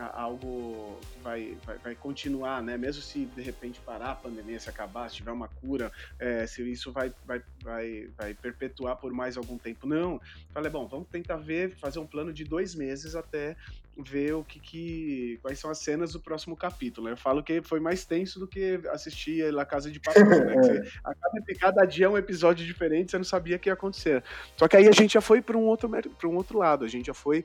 algo 0.05 0.99
que 1.12 1.19
vai, 1.19 1.57
vai, 1.65 1.77
vai, 1.77 1.95
continuar, 1.95 2.62
né? 2.62 2.77
Mesmo 2.77 3.01
se 3.01 3.25
de 3.25 3.41
repente 3.41 3.79
parar 3.81 4.12
a 4.12 4.15
pandemia, 4.15 4.60
se 4.60 4.69
acabar, 4.69 5.10
se 5.10 5.17
tiver 5.17 5.31
uma 5.31 5.47
cura, 5.47 5.91
é, 6.19 6.45
se 6.45 6.62
isso 6.69 6.91
vai, 6.91 7.13
vai, 7.25 7.41
vai, 7.63 8.10
vai 8.17 8.33
perpetuar 8.33 8.95
por 8.97 9.12
mais 9.12 9.38
algum 9.38 9.57
tempo. 9.57 9.88
Não. 9.88 10.21
Falei, 10.53 10.71
bom, 10.71 10.88
vamos 10.88 11.07
tentar 11.10 11.38
ver, 11.38 11.71
fazer 11.71 11.99
um 11.99 12.07
plano 12.07 12.31
de 12.31 12.43
dois 12.43 12.75
meses 12.75 13.15
até 13.15 13.55
ver 14.03 14.33
o 14.33 14.43
que, 14.43 14.60
que 14.60 15.39
quais 15.41 15.60
são 15.60 15.71
as 15.71 15.79
cenas 15.79 16.13
do 16.13 16.19
próximo 16.19 16.55
capítulo. 16.55 17.10
Eu 17.10 17.17
falo 17.17 17.43
que 17.43 17.62
foi 17.62 17.79
mais 17.79 18.05
tenso 18.05 18.39
do 18.39 18.47
que 18.47 18.79
assistir 18.91 19.51
La 19.51 19.65
Casa 19.65 19.89
de 19.89 19.99
Papel, 19.99 20.25
né? 20.25 20.53
Você, 20.57 20.91
a 21.03 21.15
cada, 21.15 21.60
cada 21.60 21.86
dia 21.86 22.05
é 22.05 22.10
um 22.10 22.17
episódio 22.17 22.65
diferente, 22.65 23.12
você 23.12 23.17
não 23.17 23.25
sabia 23.25 23.55
o 23.55 23.60
que 23.60 23.69
ia 23.69 23.73
acontecer. 23.73 24.23
Só 24.55 24.67
que 24.67 24.77
aí 24.77 24.88
a 24.88 24.91
gente 24.91 25.13
já 25.13 25.21
foi 25.21 25.41
para 25.41 25.57
um 25.57 25.63
outro 25.63 25.89
para 25.89 26.27
um 26.27 26.36
outro 26.36 26.57
lado, 26.57 26.86
a 26.86 26.88
gente 26.88 27.07
já 27.07 27.13
foi 27.13 27.43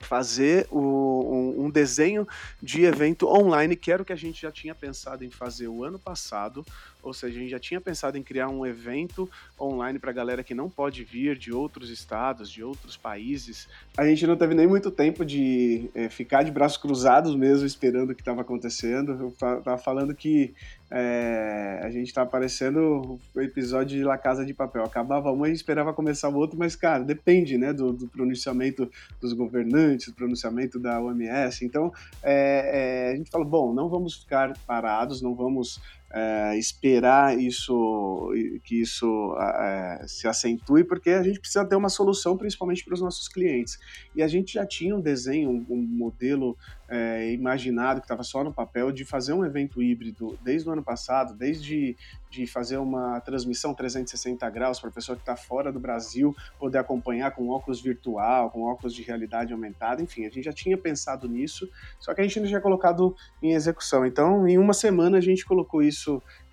fazer 0.00 0.66
o, 0.70 1.54
um, 1.58 1.70
desenho 1.70 2.26
de 2.62 2.84
evento 2.84 3.26
online, 3.26 3.76
que 3.76 3.90
era 3.90 4.02
o 4.02 4.04
que 4.04 4.12
a 4.12 4.16
gente 4.16 4.42
já 4.42 4.50
tinha 4.50 4.74
pensado 4.74 5.24
em 5.24 5.30
fazer 5.30 5.68
o 5.68 5.84
ano 5.84 5.98
passado, 5.98 6.64
ou 7.02 7.12
seja, 7.12 7.36
a 7.36 7.40
gente 7.40 7.50
já 7.50 7.58
tinha 7.58 7.80
pensado 7.80 8.18
em 8.18 8.22
criar 8.22 8.48
um 8.48 8.66
evento 8.66 9.30
online 9.60 9.98
para 9.98 10.10
galera 10.12 10.42
que 10.42 10.54
não 10.54 10.68
pode 10.68 11.04
vir 11.04 11.36
de 11.36 11.52
outros 11.52 11.88
estados, 11.88 12.50
de 12.50 12.64
outros 12.64 12.96
países. 12.96 13.68
A 13.96 14.04
gente 14.04 14.26
não 14.26 14.36
teve 14.36 14.54
nem 14.54 14.66
muito 14.66 14.90
tempo 14.90 15.24
de 15.24 15.88
é, 15.94 16.08
ficar 16.08 16.42
de 16.42 16.50
braços 16.50 16.78
cruzados 16.78 17.34
mesmo, 17.36 17.66
esperando 17.66 18.10
o 18.10 18.14
que 18.14 18.22
estava 18.22 18.40
acontecendo. 18.40 19.12
Eu 19.12 19.28
estava 19.28 19.78
falando 19.78 20.14
que 20.14 20.54
é, 20.90 21.80
a 21.82 21.90
gente 21.90 22.12
tá 22.12 22.22
aparecendo 22.22 23.18
o 23.34 23.40
episódio 23.40 23.98
de 23.98 24.04
La 24.04 24.16
Casa 24.16 24.44
de 24.44 24.54
Papel. 24.54 24.84
Acabava 24.84 25.32
um 25.32 25.44
e 25.46 25.52
esperava 25.52 25.92
começar 25.92 26.28
o 26.28 26.36
outro, 26.36 26.58
mas, 26.58 26.76
cara, 26.76 27.02
depende, 27.02 27.58
né, 27.58 27.72
do, 27.72 27.92
do 27.92 28.06
pronunciamento 28.08 28.90
dos 29.20 29.32
governantes, 29.32 30.08
do 30.08 30.14
pronunciamento 30.14 30.78
da 30.78 31.00
OMS. 31.00 31.64
Então, 31.64 31.92
é, 32.22 33.08
é, 33.08 33.12
a 33.12 33.16
gente 33.16 33.30
falou, 33.30 33.46
bom, 33.46 33.74
não 33.74 33.88
vamos 33.88 34.16
ficar 34.16 34.56
parados, 34.66 35.20
não 35.20 35.34
vamos 35.34 35.80
é, 36.12 36.56
esperar 36.56 37.38
isso 37.38 38.32
que 38.64 38.80
isso 38.80 39.36
é, 39.38 40.04
se 40.06 40.26
acentue, 40.26 40.84
porque 40.84 41.10
a 41.10 41.22
gente 41.22 41.40
precisa 41.40 41.64
ter 41.64 41.76
uma 41.76 41.88
solução, 41.88 42.36
principalmente 42.36 42.84
para 42.84 42.94
os 42.94 43.00
nossos 43.00 43.28
clientes. 43.28 43.78
E 44.14 44.22
a 44.22 44.28
gente 44.28 44.54
já 44.54 44.66
tinha 44.66 44.94
um 44.94 45.00
desenho, 45.00 45.50
um, 45.50 45.66
um 45.68 45.82
modelo 45.82 46.56
é, 46.88 47.32
imaginado, 47.32 48.00
que 48.00 48.04
estava 48.04 48.22
só 48.22 48.44
no 48.44 48.52
papel, 48.52 48.92
de 48.92 49.04
fazer 49.04 49.32
um 49.32 49.44
evento 49.44 49.82
híbrido 49.82 50.38
desde 50.42 50.68
o 50.68 50.72
ano 50.72 50.82
passado, 50.82 51.34
desde 51.34 51.96
de 52.30 52.46
fazer 52.46 52.76
uma 52.76 53.18
transmissão 53.20 53.72
360 53.72 54.48
graus 54.50 54.78
para 54.78 54.90
a 54.90 54.92
pessoa 54.92 55.16
que 55.16 55.22
está 55.22 55.36
fora 55.36 55.72
do 55.72 55.80
Brasil 55.80 56.36
poder 56.58 56.78
acompanhar 56.78 57.30
com 57.30 57.48
óculos 57.48 57.80
virtual, 57.80 58.50
com 58.50 58.62
óculos 58.62 58.94
de 58.94 59.02
realidade 59.02 59.52
aumentada, 59.52 60.02
enfim, 60.02 60.26
a 60.26 60.28
gente 60.28 60.44
já 60.44 60.52
tinha 60.52 60.76
pensado 60.76 61.28
nisso, 61.28 61.68
só 61.98 62.12
que 62.12 62.20
a 62.20 62.24
gente 62.24 62.38
ainda 62.38 62.48
tinha 62.48 62.60
colocado 62.60 63.16
em 63.42 63.52
execução. 63.52 64.04
Então, 64.04 64.46
em 64.46 64.58
uma 64.58 64.74
semana 64.74 65.18
a 65.18 65.20
gente 65.20 65.46
colocou 65.46 65.82
isso 65.82 65.95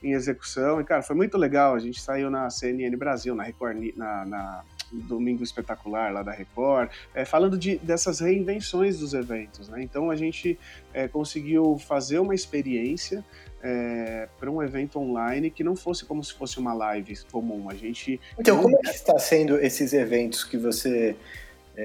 em 0.02 0.12
execução 0.12 0.82
e, 0.82 0.84
cara, 0.84 1.02
foi 1.02 1.16
muito 1.16 1.38
legal. 1.38 1.76
A 1.76 1.80
gente 1.80 2.02
saiu 2.02 2.30
na 2.30 2.50
CNN 2.50 2.96
Brasil, 2.96 3.34
na 3.34 3.44
Record, 3.44 3.96
na, 3.96 4.26
na 4.26 4.64
Domingo 4.92 5.44
Espetacular 5.44 6.12
lá 6.12 6.22
da 6.22 6.32
Record, 6.32 6.90
é, 7.16 7.26
falando 7.26 7.58
de, 7.58 7.78
dessas 7.78 8.20
reinvenções 8.20 9.00
dos 9.00 9.14
eventos. 9.14 9.70
Né? 9.70 9.82
Então 9.82 10.10
a 10.10 10.16
gente 10.16 10.60
é, 10.94 11.08
conseguiu 11.08 11.78
fazer 11.78 12.20
uma 12.20 12.36
experiência 12.36 13.24
é, 13.64 14.28
para 14.38 14.52
um 14.52 14.62
evento 14.62 15.00
online 15.00 15.50
que 15.50 15.64
não 15.64 15.76
fosse 15.76 16.04
como 16.04 16.22
se 16.24 16.34
fosse 16.34 16.60
uma 16.60 16.74
live 16.74 17.18
comum. 17.32 17.70
A 17.70 17.74
gente. 17.74 18.20
Então, 18.38 18.62
como 18.62 18.76
é 18.76 18.82
que 18.82 18.90
está 18.90 19.18
sendo 19.18 19.58
esses 19.58 19.94
eventos 19.94 20.44
que 20.44 20.58
você 20.58 21.16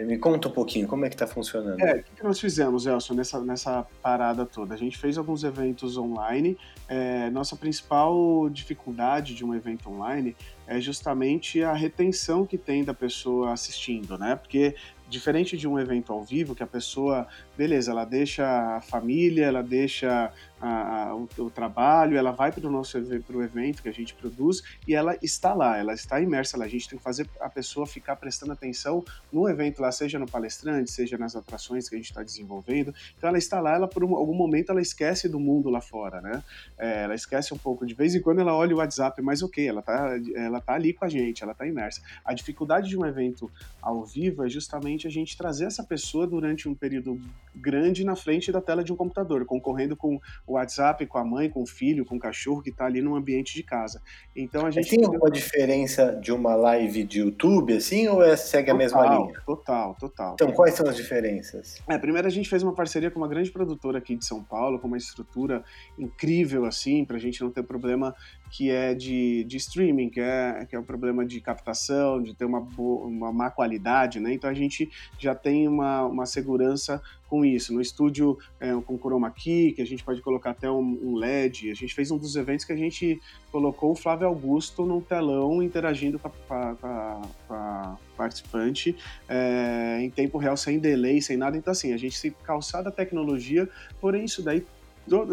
me 0.05 0.19
conta 0.19 0.49
um 0.49 0.51
pouquinho, 0.51 0.87
como 0.87 1.07
é 1.07 1.09
que 1.09 1.15
está 1.15 1.27
funcionando? 1.27 1.81
É, 1.81 2.01
o 2.01 2.17
que 2.17 2.23
nós 2.23 2.39
fizemos, 2.39 2.87
Elson, 2.87 3.15
nessa, 3.15 3.41
nessa 3.41 3.87
parada 4.03 4.45
toda? 4.45 4.75
A 4.75 4.77
gente 4.77 4.99
fez 4.99 5.17
alguns 5.17 5.45
eventos 5.45 5.97
online. 5.97 6.59
É, 6.87 7.31
nossa 7.31 7.57
principal 7.57 8.51
dificuldade 8.51 9.35
de 9.35 9.45
um 9.45 9.55
evento 9.55 9.89
online 9.91 10.37
é 10.67 10.79
justamente 10.79 11.63
a 11.63 11.73
retenção 11.73 12.45
que 12.45 12.59
tem 12.59 12.85
da 12.85 12.93
pessoa 12.93 13.53
assistindo, 13.53 14.19
né? 14.19 14.37
Porque 14.37 14.75
diferente 15.09 15.57
de 15.57 15.67
um 15.67 15.79
evento 15.79 16.13
ao 16.13 16.23
vivo, 16.23 16.55
que 16.55 16.63
a 16.63 16.67
pessoa, 16.67 17.27
beleza, 17.59 17.91
ela 17.91 18.05
deixa 18.05 18.77
a 18.77 18.81
família, 18.81 19.47
ela 19.47 19.65
deixa 19.65 20.33
a, 20.61 21.09
a, 21.09 21.17
o, 21.17 21.29
o, 21.39 21.51
trabalho, 21.51 22.17
ela 22.17 22.31
vai 22.31 22.53
para 22.53 22.65
o 22.65 22.71
nosso 22.71 22.97
pro 23.27 23.43
evento 23.43 23.83
que 23.83 23.89
a 23.89 23.93
gente 23.93 24.15
produz 24.15 24.63
e 24.87 24.95
ela 24.95 25.19
está 25.21 25.53
lá, 25.53 25.77
ela 25.77 25.93
está 25.93 26.21
imersa 26.21 26.57
lá. 26.57 26.67
A 26.67 26.69
gente 26.69 26.89
tem 26.89 26.97
que 26.97 27.03
fazer 27.03 27.29
a 27.41 27.51
pessoa 27.51 27.85
ficar 27.85 28.15
prestando 28.15 28.53
atenção 28.53 29.05
no 29.33 29.49
evento 29.49 29.83
lá, 29.83 29.91
seja 29.91 30.21
no 30.21 30.27
palestrante, 30.31 30.89
seja 30.89 31.19
nas 31.19 31.35
atrações 31.35 31.89
que 31.89 31.97
a 31.97 31.99
gente 31.99 32.11
está 32.11 32.23
desenvolvendo. 32.23 32.95
Então 33.17 33.29
ela 33.29 33.39
está 33.39 33.61
lá, 33.61 33.75
ela 33.75 33.89
por 33.89 34.05
um, 34.05 34.15
algum 34.15 34.35
momento 34.35 34.71
ela 34.71 34.81
esquece 34.81 35.29
do 35.29 35.41
mundo 35.41 35.69
lá 35.69 35.81
fora, 35.81 36.21
né? 36.21 36.45
É, 36.79 37.03
ela 37.03 37.15
esquece 37.17 37.53
um 37.53 37.59
pouco. 37.59 37.85
De 37.85 37.95
vez 37.95 38.15
em 38.15 38.21
quando 38.21 38.41
ela 38.41 38.55
olha 38.55 38.73
o 38.73 38.79
WhatsApp, 38.79 39.21
mas 39.21 39.43
ok, 39.43 39.67
ela 39.67 39.81
está 39.81 40.17
ela 40.37 40.61
tá 40.61 40.75
ali 40.75 40.93
com 40.93 41.05
a 41.05 41.09
gente, 41.09 41.43
ela 41.43 41.53
está 41.53 41.67
imersa. 41.67 42.01
A 42.25 42.33
dificuldade 42.33 42.89
de 42.89 42.97
um 42.97 43.05
evento 43.05 43.51
ao 43.83 44.05
vivo 44.05 44.45
é 44.45 44.49
justamente 44.49 45.09
a 45.09 45.11
gente 45.11 45.37
trazer 45.37 45.65
essa 45.65 45.83
pessoa 45.83 46.25
durante 46.25 46.69
um 46.69 46.75
período 46.75 47.21
grande 47.55 48.05
na 48.05 48.17
frente 48.17 48.51
da 48.53 48.61
tela 48.61 48.85
de 48.85 48.93
um 48.93 48.97
computador, 48.97 49.45
concorrendo 49.45 49.97
com 49.97 50.19
o 50.47 50.55
WhatsApp 50.55 51.07
com 51.07 51.19
a 51.19 51.25
mãe, 51.25 51.51
com 51.51 51.63
o 51.63 51.67
filho, 51.67 52.05
com 52.05 52.17
o 52.17 52.19
cachorro 52.19 52.63
que 52.63 52.71
está 52.71 52.87
ali 52.87 53.01
no 53.01 53.15
ambiente 53.15 53.55
de 53.55 53.63
casa. 53.63 54.01
Então 54.35 54.67
a 54.67 54.71
gente 54.71 54.91
tem 54.91 55.05
alguma 55.05 55.31
diferença 55.31 56.15
de 56.21 56.33
uma 56.33 56.55
live 56.55 57.05
de 57.05 57.21
YouTube 57.21 57.75
assim 57.75 58.09
ou 58.09 58.23
é, 58.23 58.37
segue 58.37 58.67
total, 58.67 58.75
a 58.75 58.79
mesma 58.79 59.17
linha? 59.17 59.41
Total, 59.45 59.95
total. 59.95 60.35
Então 60.35 60.53
quais 60.53 60.75
são 60.75 60.89
as 60.89 60.97
diferenças? 60.97 61.83
É, 61.89 61.99
primeiro 61.99 62.27
a 62.27 62.31
gente 62.31 62.49
fez 62.49 62.63
uma 62.63 62.75
parceria 62.75 63.11
com 63.11 63.19
uma 63.19 63.29
grande 63.29 63.51
produtora 63.51 63.99
aqui 63.99 64.17
de 64.17 64.25
São 64.25 64.43
Paulo, 64.43 64.79
com 64.79 64.87
uma 64.87 64.97
estrutura 64.97 65.65
incrível 65.99 66.65
assim, 66.65 67.05
para 67.05 67.17
a 67.17 67.21
gente 67.21 67.41
não 67.41 67.51
ter 67.51 67.63
problema 67.63 68.15
que 68.51 68.71
é 68.71 68.95
de, 68.95 69.45
de 69.45 69.57
streaming, 69.57 70.09
que 70.09 70.21
é, 70.21 70.65
que 70.69 70.75
é 70.75 70.79
o 70.79 70.83
problema 70.83 71.25
de 71.25 71.41
captação, 71.41 72.23
de 72.23 72.35
ter 72.35 72.45
uma, 72.45 72.61
boa, 72.61 73.07
uma 73.07 73.33
má 73.33 73.51
qualidade, 73.51 74.21
né? 74.21 74.33
Então 74.33 74.49
a 74.49 74.55
gente 74.55 74.91
já 75.19 75.35
tem 75.35 75.69
uma, 75.69 76.05
uma 76.05 76.27
segurança 76.27 77.03
com 77.29 77.45
isso. 77.45 77.73
No 77.73 77.81
estúdio 77.81 78.39
é, 78.59 78.73
com 78.81 78.99
Chroma 78.99 79.31
Key, 79.31 79.73
que 79.73 79.83
a 79.83 79.87
gente 79.87 80.03
pode 80.03 80.21
colocar 80.21 80.51
até 80.51 80.71
um, 80.71 80.99
um, 81.03 81.15
LED. 81.17 81.71
A 81.71 81.75
gente 81.75 81.95
fez 81.95 82.11
um 82.11 82.19
dos 82.19 82.35
eventos 82.37 82.65
que 82.65 82.73
a 82.73 82.77
gente 82.77 83.21
colocou 83.53 83.93
o 83.93 83.95
Flávio 83.95 84.27
Augusto 84.27 84.85
num 84.85 85.01
telão 85.01 85.63
interagindo 85.63 86.19
com 86.19 86.31
a, 86.51 87.97
participante 88.17 88.97
é, 89.29 90.01
em 90.01 90.11
tempo 90.11 90.39
real, 90.39 90.57
sem 90.57 90.79
delay, 90.79 91.21
sem 91.21 91.37
nada. 91.37 91.57
Então, 91.57 91.71
assim, 91.71 91.93
a 91.93 91.97
gente 91.97 92.19
se 92.19 92.31
calçar 92.31 92.83
da 92.83 92.91
tecnologia, 92.91 93.69
porém 94.01 94.25
isso 94.25 94.43
daí 94.43 94.65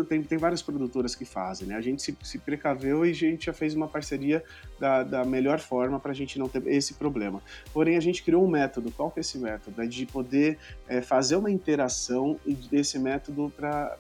tem, 0.08 0.24
tem 0.24 0.38
várias 0.38 0.62
produtoras 0.62 1.16
que 1.16 1.26
fazem, 1.26 1.68
né? 1.68 1.76
A 1.76 1.82
gente 1.82 2.02
se, 2.02 2.18
se 2.24 2.40
precaveu 2.40 3.06
e 3.06 3.10
a 3.10 3.14
gente 3.14 3.48
já 3.48 3.54
fez 3.54 3.76
uma 3.76 3.88
parceria 3.88 4.42
da, 4.80 5.04
da 5.04 5.26
melhor 5.26 5.60
forma 5.60 6.00
para 6.00 6.12
a 6.12 6.16
gente 6.16 6.38
não 6.38 6.48
ter 6.48 6.66
esse 6.68 6.96
problema. 6.96 7.42
Porém, 7.74 7.98
a 7.98 8.00
gente 8.00 8.24
criou 8.24 8.44
um 8.44 8.48
método. 8.48 8.92
Qual 8.92 9.10
que 9.10 9.20
é 9.20 9.22
esse 9.22 9.38
método? 9.38 9.82
É 9.82 9.86
de 9.86 10.06
poder 10.06 10.58
é, 10.88 11.02
fazer 11.02 11.36
uma 11.36 11.52
interação 11.52 12.40
desse 12.70 13.00
método 13.00 13.52
para 13.56 13.98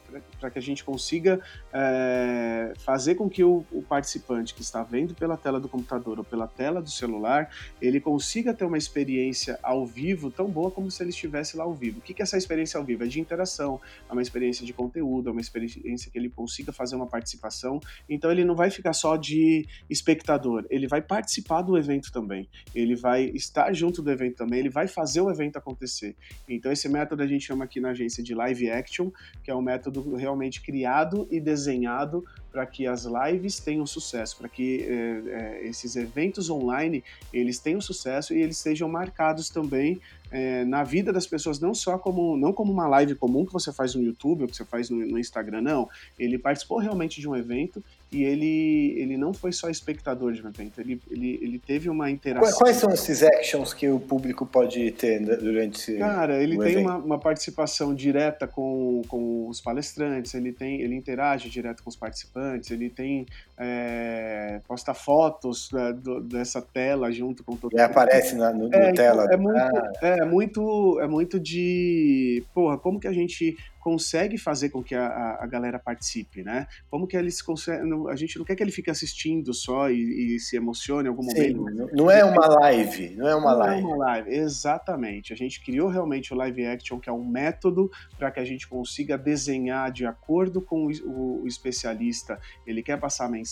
que 0.52 0.60
a 0.60 0.62
gente 0.62 0.84
consiga 0.84 1.40
é, 1.74 2.74
fazer 2.78 3.16
com 3.16 3.30
que 3.30 3.44
o, 3.44 3.66
o, 3.72 3.82
participante 3.82 4.54
que 4.54 4.62
está 4.62 4.84
vendo 4.84 5.14
pela 5.14 5.38
tela 5.38 5.60
do 5.60 5.68
computador 5.68 6.20
ou 6.20 6.24
pela 6.24 6.48
tela 6.48 6.82
do 6.82 6.90
celular, 6.90 7.50
ele 7.82 8.00
consiga 8.00 8.54
ter 8.54 8.66
uma 8.66 8.78
experiência 8.78 9.60
ao 9.62 9.86
vivo 9.86 10.30
tão 10.30 10.48
boa 10.48 10.72
como 10.72 10.90
se 10.92 11.02
ele 11.02 11.10
estivesse 11.10 11.58
lá 11.58 11.64
ao 11.64 11.74
vivo. 11.74 12.00
O 12.00 12.02
que, 12.02 12.14
é 12.22 12.24
essa 12.24 12.38
experiência 12.38 12.78
ao 12.78 12.84
vivo? 12.84 13.04
É 13.04 13.08
de 13.08 13.20
interação, 13.20 13.80
é 14.10 14.12
uma 14.12 14.22
experiência 14.22 14.66
de 14.66 14.74
conteúdo, 14.74 15.30
é 15.30 15.32
uma 15.32 15.42
experiência 15.42 16.12
que 16.12 16.18
ele 16.18 16.30
consiga 16.30 16.72
fazer 16.72 16.96
uma 16.96 17.08
participação. 17.08 17.80
Então 18.10 18.32
ele 18.32 18.46
não 18.46 18.56
vai 18.56 18.70
ficar 18.70 18.94
só 18.94 19.16
de 19.16 19.68
espectador, 19.90 20.65
ele 20.70 20.88
vai 20.88 21.02
participar 21.02 21.62
do 21.62 21.78
evento 21.78 22.12
também. 22.12 22.48
Ele 22.74 22.96
vai 22.96 23.26
estar 23.26 23.74
junto 23.74 24.02
do 24.02 24.12
evento 24.12 24.36
também, 24.38 24.60
ele 24.60 24.70
vai 24.70 24.88
fazer 24.88 25.22
o 25.22 25.30
evento 25.30 25.58
acontecer. 25.58 26.16
Então 26.48 26.72
esse 26.72 26.88
método 26.90 27.24
a 27.24 27.28
gente 27.28 27.46
chama 27.46 27.66
aqui 27.66 27.80
na 27.80 27.90
agência 27.90 28.24
de 28.24 28.34
live 28.34 28.70
action, 28.70 29.12
que 29.44 29.52
é 29.52 29.56
um 29.56 29.62
método 29.62 30.16
realmente 30.16 30.62
criado 30.62 31.28
e 31.32 31.40
desenhado 31.40 32.24
para 32.52 32.66
que 32.66 32.88
as 32.88 33.06
lives 33.06 33.60
tenham 33.60 33.86
sucesso, 33.86 34.38
para 34.38 34.48
que 34.48 34.84
é, 34.84 35.24
é, 35.28 35.68
esses 35.68 35.98
eventos 35.98 36.50
online 36.50 37.04
eles 37.34 37.60
tenham 37.60 37.82
sucesso 37.82 38.34
e 38.34 38.42
eles 38.42 38.58
sejam 38.58 38.88
marcados 38.88 39.50
também 39.50 40.00
é, 40.32 40.64
na 40.64 40.84
vida 40.84 41.12
das 41.12 41.28
pessoas, 41.28 41.60
não 41.60 41.74
só 41.74 41.98
como 41.98 42.38
não 42.38 42.54
como 42.54 42.72
uma 42.72 42.88
live 42.88 43.16
comum 43.16 43.46
que 43.46 43.54
você 43.54 43.72
faz 43.72 43.94
no 43.94 44.02
YouTube 44.02 44.44
ou 44.44 44.48
que 44.48 44.56
você 44.56 44.66
faz 44.66 44.90
no, 44.90 44.98
no 44.98 45.20
Instagram, 45.20 45.62
não. 45.62 45.90
Ele 46.18 46.38
participou 46.38 46.78
realmente 46.78 47.20
de 47.20 47.28
um 47.28 47.36
evento 47.36 47.84
e 48.16 48.24
ele, 48.24 48.96
ele 48.98 49.18
não 49.18 49.34
foi 49.34 49.52
só 49.52 49.70
espectador 49.70 50.32
de 50.32 50.42
um 50.42 50.48
evento, 50.48 50.80
ele, 50.80 51.02
ele, 51.12 51.38
ele 51.42 51.60
teve 51.60 51.90
uma 51.90 52.10
interação. 52.10 52.58
Quais 52.58 52.78
são 52.78 52.90
esses 52.90 53.22
actions 53.22 53.74
que 53.74 53.90
o 53.90 54.00
público 54.00 54.46
pode 54.46 54.90
ter 54.92 55.20
durante 55.20 55.78
esse 55.78 55.98
Cara, 55.98 56.42
ele 56.42 56.58
tem 56.58 56.78
uma, 56.78 56.96
uma, 56.96 57.20
participação 57.20 57.94
direta 57.94 58.48
com, 58.48 59.02
com 59.10 59.50
os 59.50 59.60
palestrantes, 59.60 60.34
ele, 60.34 60.54
tem, 60.54 60.80
ele 60.80 60.96
interage 60.96 61.50
direto 61.50 61.84
com 61.84 61.90
os 61.90 61.98
participantes, 61.98 62.72
ele 62.72 62.90
tem 62.90 63.26
é, 63.58 64.60
posta 64.68 64.94
fotos 64.94 65.72
né, 65.72 65.94
do, 65.94 66.22
dessa 66.22 66.62
tela 66.62 67.12
junto 67.12 67.44
com 67.44 67.56
todo 67.56 67.72
mundo. 67.72 67.82
aparece 67.82 68.36
na 68.36 68.52
no, 68.52 68.74
é, 68.74 68.92
tela. 68.92 69.26
É 69.32 69.38
muito, 69.38 69.58
ah. 69.58 69.92
é, 70.02 70.26
muito, 70.26 71.00
é 71.02 71.08
muito 71.08 71.40
de... 71.40 72.44
Porra, 72.54 72.78
como 72.78 73.00
que 73.00 73.08
a 73.08 73.14
gente 73.14 73.56
consegue 73.86 74.36
fazer 74.36 74.70
com 74.70 74.82
que 74.82 74.96
a, 74.96 75.38
a, 75.40 75.46
galera 75.46 75.78
participe, 75.78 76.42
né? 76.42 76.66
Como 76.90 77.06
que 77.06 77.16
eles 77.16 77.40
conseguem. 77.40 78.10
A 78.10 78.16
gente 78.16 78.36
não 78.40 78.44
quer 78.44 78.56
que 78.56 78.64
ele 78.64 78.72
fique 78.72 78.90
assistindo 78.90 79.54
só 79.54 79.92
e, 79.92 80.36
e 80.36 80.40
se 80.40 80.58
emocione 80.58 81.08
em 81.08 81.10
algum 81.10 81.22
Sim, 81.22 81.54
momento. 81.54 81.96
Não 81.96 82.10
é 82.10 82.26
uma 82.26 82.48
live, 82.48 83.16
não 83.16 83.28
é 83.28 83.36
uma 83.36 83.52
não 83.52 83.60
live. 83.60 83.84
Não 83.84 83.92
é 83.92 83.94
uma 83.94 84.06
live, 84.06 84.34
exatamente. 84.34 85.34
A 85.34 85.36
gente 85.36 85.64
criou 85.64 85.88
realmente 85.88 86.34
o 86.34 86.36
live 86.36 86.66
action, 86.66 87.00
que 87.00 87.08
é 87.08 87.14
um 87.14 87.24
método 87.24 87.92
para 88.18 88.32
que 88.32 88.40
a 88.40 88.44
gente 88.44 88.68
consiga 88.68 89.20
desenhar 89.20 89.92
de 89.92 90.04
acordo 90.04 90.64
com 90.64 90.88
o, 90.88 90.92
o, 91.08 91.44
o 91.44 91.48
especialista. 91.48 92.40
Ele 92.66 92.82
quer 92.82 93.00
passar 93.00 93.26
a 93.26 93.30
mensagem 93.30 93.45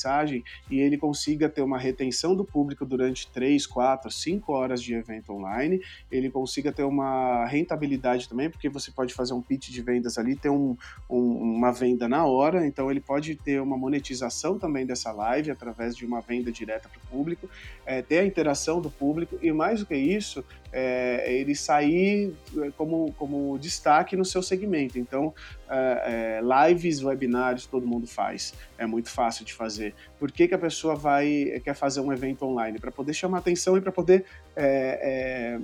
e 0.69 0.79
ele 0.79 0.97
consiga 0.97 1.47
ter 1.47 1.61
uma 1.61 1.77
retenção 1.77 2.35
do 2.35 2.43
público 2.43 2.85
durante 2.85 3.27
3, 3.27 3.65
4, 3.67 4.11
5 4.11 4.51
horas 4.51 4.81
de 4.81 4.93
evento 4.93 5.31
online. 5.33 5.81
Ele 6.11 6.29
consiga 6.29 6.71
ter 6.71 6.83
uma 6.83 7.45
rentabilidade 7.45 8.27
também, 8.27 8.49
porque 8.49 8.69
você 8.69 8.91
pode 8.91 9.13
fazer 9.13 9.33
um 9.33 9.41
pitch 9.41 9.69
de 9.69 9.81
vendas 9.81 10.17
ali 10.17 10.35
ter 10.35 10.49
um, 10.49 10.75
um, 11.09 11.55
uma 11.55 11.71
venda 11.71 12.07
na 12.07 12.25
hora, 12.25 12.65
então 12.65 12.89
ele 12.89 12.99
pode 12.99 13.35
ter 13.35 13.61
uma 13.61 13.77
monetização 13.77 14.57
também 14.57 14.85
dessa 14.85 15.11
live 15.11 15.51
através 15.51 15.95
de 15.95 16.05
uma 16.05 16.21
venda 16.21 16.51
direta 16.51 16.89
para 16.89 16.97
o 16.97 17.07
público, 17.07 17.49
é, 17.85 18.01
ter 18.01 18.19
a 18.19 18.25
interação 18.25 18.81
do 18.81 18.89
público 18.89 19.37
e 19.41 19.51
mais 19.51 19.79
do 19.79 19.85
que 19.85 19.95
isso, 19.95 20.43
é, 20.73 21.31
ele 21.31 21.53
sair 21.53 22.33
é, 22.57 22.71
como, 22.71 23.13
como 23.13 23.57
destaque 23.59 24.15
no 24.15 24.25
seu 24.25 24.41
segmento. 24.41 24.97
Então, 24.97 25.33
é, 25.69 26.39
é, 26.41 26.67
lives, 26.67 27.03
webinários, 27.03 27.67
todo 27.67 27.85
mundo 27.85 28.07
faz. 28.07 28.53
É 28.77 28.85
muito 28.85 29.09
fácil 29.09 29.45
de 29.45 29.53
fazer. 29.53 29.93
Por 30.19 30.31
que, 30.31 30.47
que 30.47 30.55
a 30.55 30.57
pessoa 30.57 30.95
vai 30.95 31.61
quer 31.63 31.75
fazer 31.75 32.01
um 32.01 32.11
evento 32.11 32.43
online? 32.43 32.79
Para 32.79 32.91
poder 32.91 33.13
chamar 33.13 33.37
atenção 33.37 33.77
e 33.77 33.81
para 33.81 33.91
poder 33.91 34.25
é, 34.55 35.59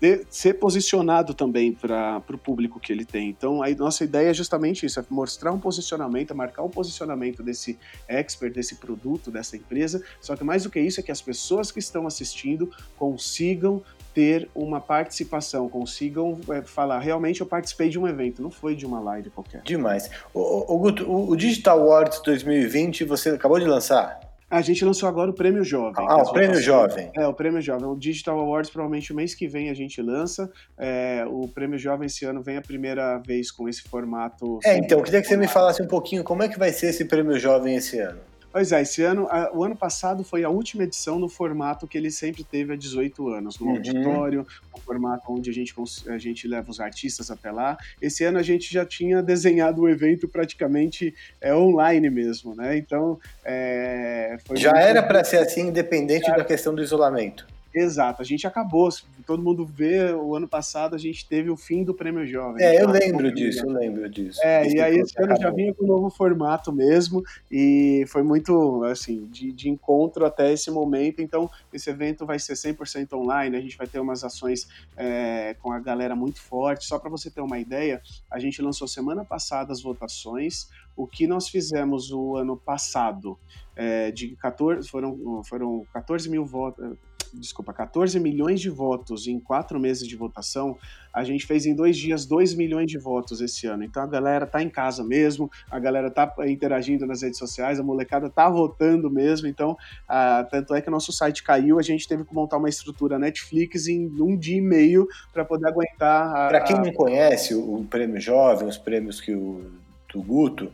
de, 0.00 0.24
ser 0.30 0.54
posicionado 0.54 1.34
também 1.34 1.72
para 1.72 2.22
o 2.32 2.38
público 2.38 2.78
que 2.78 2.92
ele 2.92 3.04
tem. 3.04 3.28
Então, 3.28 3.62
a 3.62 3.70
nossa 3.70 4.04
ideia 4.04 4.30
é 4.30 4.34
justamente 4.34 4.86
isso: 4.86 5.00
é 5.00 5.04
mostrar 5.10 5.52
um 5.52 5.58
posicionamento, 5.58 6.34
marcar 6.34 6.62
um 6.62 6.70
posicionamento 6.70 7.42
desse 7.42 7.78
expert, 8.06 8.54
desse 8.54 8.76
produto, 8.76 9.30
dessa 9.30 9.56
empresa. 9.56 10.02
Só 10.20 10.36
que 10.36 10.44
mais 10.44 10.62
do 10.62 10.70
que 10.70 10.80
isso 10.80 11.00
é 11.00 11.02
que 11.02 11.12
as 11.12 11.20
pessoas 11.20 11.70
que 11.72 11.78
estão 11.78 12.06
assistindo 12.06 12.70
consigam 12.96 13.82
ter 14.18 14.48
uma 14.52 14.80
participação, 14.80 15.68
consigam 15.68 16.40
é, 16.50 16.60
falar, 16.62 16.98
realmente 16.98 17.40
eu 17.40 17.46
participei 17.46 17.88
de 17.88 17.96
um 17.96 18.08
evento, 18.08 18.42
não 18.42 18.50
foi 18.50 18.74
de 18.74 18.84
uma 18.84 18.98
live 18.98 19.30
qualquer. 19.30 19.62
Demais. 19.62 20.10
O, 20.34 20.74
o, 20.74 20.78
Guto, 20.80 21.08
o, 21.08 21.30
o 21.30 21.36
Digital 21.36 21.80
Awards 21.80 22.20
2020 22.24 23.04
você 23.04 23.30
acabou 23.30 23.60
de 23.60 23.64
lançar? 23.64 24.18
A 24.50 24.60
gente 24.60 24.84
lançou 24.84 25.08
agora 25.08 25.30
o 25.30 25.32
Prêmio 25.32 25.62
Jovem. 25.62 26.04
Ah, 26.08 26.16
o 26.16 26.32
Prêmio 26.32 26.60
Jovem. 26.60 27.12
É, 27.14 27.28
o 27.28 27.32
Prêmio 27.32 27.62
Jovem. 27.62 27.86
O 27.86 27.94
Digital 27.94 28.40
Awards 28.40 28.72
provavelmente 28.72 29.12
o 29.12 29.14
mês 29.14 29.36
que 29.36 29.46
vem 29.46 29.70
a 29.70 29.74
gente 29.74 30.02
lança. 30.02 30.50
É, 30.76 31.24
o 31.28 31.46
Prêmio 31.46 31.78
Jovem 31.78 32.06
esse 32.06 32.24
ano 32.24 32.42
vem 32.42 32.56
a 32.56 32.62
primeira 32.62 33.18
vez 33.18 33.52
com 33.52 33.68
esse 33.68 33.82
formato. 33.82 34.58
É, 34.64 34.76
então, 34.78 34.98
eu 34.98 35.04
queria 35.04 35.20
que 35.20 35.28
você 35.28 35.36
me 35.36 35.46
falasse 35.46 35.80
um 35.80 35.86
pouquinho 35.86 36.24
como 36.24 36.42
é 36.42 36.48
que 36.48 36.58
vai 36.58 36.72
ser 36.72 36.88
esse 36.88 37.04
Prêmio 37.04 37.38
Jovem 37.38 37.76
esse 37.76 38.00
ano. 38.00 38.18
Pois 38.58 38.72
é, 38.72 38.82
esse 38.82 39.04
ano, 39.04 39.28
a, 39.30 39.56
o 39.56 39.62
ano 39.62 39.76
passado 39.76 40.24
foi 40.24 40.42
a 40.42 40.48
última 40.48 40.82
edição 40.82 41.16
no 41.16 41.28
formato 41.28 41.86
que 41.86 41.96
ele 41.96 42.10
sempre 42.10 42.42
teve 42.42 42.72
há 42.72 42.76
18 42.76 43.28
anos, 43.28 43.56
no 43.60 43.66
uhum. 43.66 43.76
auditório, 43.76 44.44
o 44.74 44.80
formato 44.80 45.32
onde 45.32 45.48
a 45.48 45.52
gente, 45.52 45.72
a 46.08 46.18
gente 46.18 46.48
leva 46.48 46.68
os 46.68 46.80
artistas 46.80 47.30
até 47.30 47.52
lá. 47.52 47.78
Esse 48.02 48.24
ano 48.24 48.36
a 48.36 48.42
gente 48.42 48.74
já 48.74 48.84
tinha 48.84 49.22
desenhado 49.22 49.82
o 49.82 49.88
evento 49.88 50.26
praticamente 50.26 51.14
é, 51.40 51.54
online 51.54 52.10
mesmo, 52.10 52.52
né? 52.52 52.76
Então, 52.76 53.20
é, 53.44 54.36
já 54.54 54.72
era 54.76 55.04
para 55.04 55.22
ser 55.22 55.36
assim, 55.36 55.68
independente 55.68 56.26
da 56.26 56.44
questão 56.44 56.74
do 56.74 56.82
isolamento. 56.82 57.46
Exato, 57.78 58.22
a 58.22 58.24
gente 58.24 58.46
acabou. 58.46 58.88
Todo 59.26 59.42
mundo 59.42 59.64
vê, 59.64 60.12
o 60.12 60.34
ano 60.34 60.48
passado 60.48 60.94
a 60.94 60.98
gente 60.98 61.26
teve 61.28 61.50
o 61.50 61.56
fim 61.56 61.84
do 61.84 61.94
Prêmio 61.94 62.26
Jovem. 62.26 62.64
É, 62.64 62.82
eu 62.82 62.88
lembro 62.88 63.32
disso, 63.32 63.64
eu 63.64 63.70
lembro 63.70 64.08
disso. 64.08 64.40
É, 64.42 64.68
e 64.68 64.80
aí 64.80 64.98
esse 64.98 65.14
ano 65.22 65.36
já 65.36 65.50
vinha 65.50 65.74
com 65.74 65.84
um 65.84 65.88
novo 65.88 66.10
formato 66.10 66.72
mesmo, 66.72 67.22
e 67.50 68.04
foi 68.08 68.22
muito, 68.22 68.82
assim, 68.84 69.26
de, 69.26 69.52
de 69.52 69.68
encontro 69.68 70.24
até 70.24 70.52
esse 70.52 70.70
momento. 70.70 71.20
Então, 71.20 71.50
esse 71.72 71.90
evento 71.90 72.26
vai 72.26 72.38
ser 72.38 72.54
100% 72.54 73.12
online, 73.12 73.56
a 73.56 73.60
gente 73.60 73.76
vai 73.76 73.86
ter 73.86 74.00
umas 74.00 74.24
ações 74.24 74.68
é, 74.96 75.54
com 75.60 75.72
a 75.72 75.78
galera 75.78 76.16
muito 76.16 76.40
forte. 76.40 76.84
Só 76.84 76.98
para 76.98 77.10
você 77.10 77.30
ter 77.30 77.40
uma 77.40 77.58
ideia, 77.58 78.00
a 78.30 78.38
gente 78.38 78.60
lançou 78.62 78.88
semana 78.88 79.24
passada 79.24 79.72
as 79.72 79.82
votações, 79.82 80.68
o 80.96 81.06
que 81.06 81.26
nós 81.26 81.48
fizemos 81.48 82.10
o 82.10 82.36
ano 82.36 82.56
passado, 82.56 83.38
é, 83.76 84.10
de 84.10 84.34
14, 84.36 84.88
foram, 84.88 85.42
foram 85.44 85.86
14 85.92 86.28
mil 86.28 86.44
votos, 86.44 86.96
desculpa, 87.34 87.72
14 87.72 88.18
milhões 88.20 88.60
de 88.60 88.70
votos 88.70 89.26
em 89.26 89.38
quatro 89.38 89.78
meses 89.78 90.06
de 90.06 90.16
votação, 90.16 90.76
a 91.12 91.24
gente 91.24 91.46
fez 91.46 91.66
em 91.66 91.74
dois 91.74 91.96
dias 91.96 92.26
2 92.26 92.54
milhões 92.54 92.86
de 92.86 92.98
votos 92.98 93.40
esse 93.40 93.66
ano. 93.66 93.84
Então 93.84 94.02
a 94.02 94.06
galera 94.06 94.46
tá 94.46 94.62
em 94.62 94.68
casa 94.68 95.02
mesmo, 95.02 95.50
a 95.70 95.78
galera 95.78 96.10
tá 96.10 96.32
interagindo 96.46 97.06
nas 97.06 97.22
redes 97.22 97.38
sociais, 97.38 97.80
a 97.80 97.82
molecada 97.82 98.28
tá 98.30 98.48
votando 98.48 99.10
mesmo. 99.10 99.46
Então, 99.48 99.76
ah, 100.08 100.46
tanto 100.50 100.74
é 100.74 100.80
que 100.80 100.88
o 100.88 100.92
nosso 100.92 101.12
site 101.12 101.42
caiu, 101.42 101.78
a 101.78 101.82
gente 101.82 102.06
teve 102.06 102.24
que 102.24 102.34
montar 102.34 102.56
uma 102.56 102.68
estrutura 102.68 103.18
Netflix 103.18 103.86
em 103.88 104.06
um 104.20 104.36
dia 104.36 104.58
e 104.58 104.60
meio 104.60 105.08
para 105.32 105.44
poder 105.44 105.68
aguentar. 105.68 106.48
Para 106.48 106.60
quem 106.60 106.76
não 106.76 106.92
conhece 106.92 107.54
o, 107.54 107.80
o, 107.80 107.84
Prêmio 107.84 108.20
Jovem, 108.20 108.68
os 108.68 108.78
prêmios 108.78 109.20
que 109.20 109.34
o 109.34 109.70
do 110.12 110.22
Guto, 110.22 110.72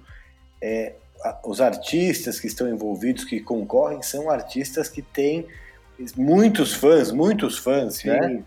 é, 0.61 0.95
os 1.45 1.61
artistas 1.61 2.39
que 2.39 2.47
estão 2.47 2.69
envolvidos, 2.69 3.25
que 3.25 3.41
concorrem, 3.41 4.03
são 4.03 4.31
artistas 4.31 4.89
que 4.89 5.03
têm 5.03 5.47
muitos 6.17 6.75
fãs, 6.75 7.11
muitos 7.11 7.59
fãs, 7.59 7.97
Sim. 7.97 8.09
né? 8.09 8.43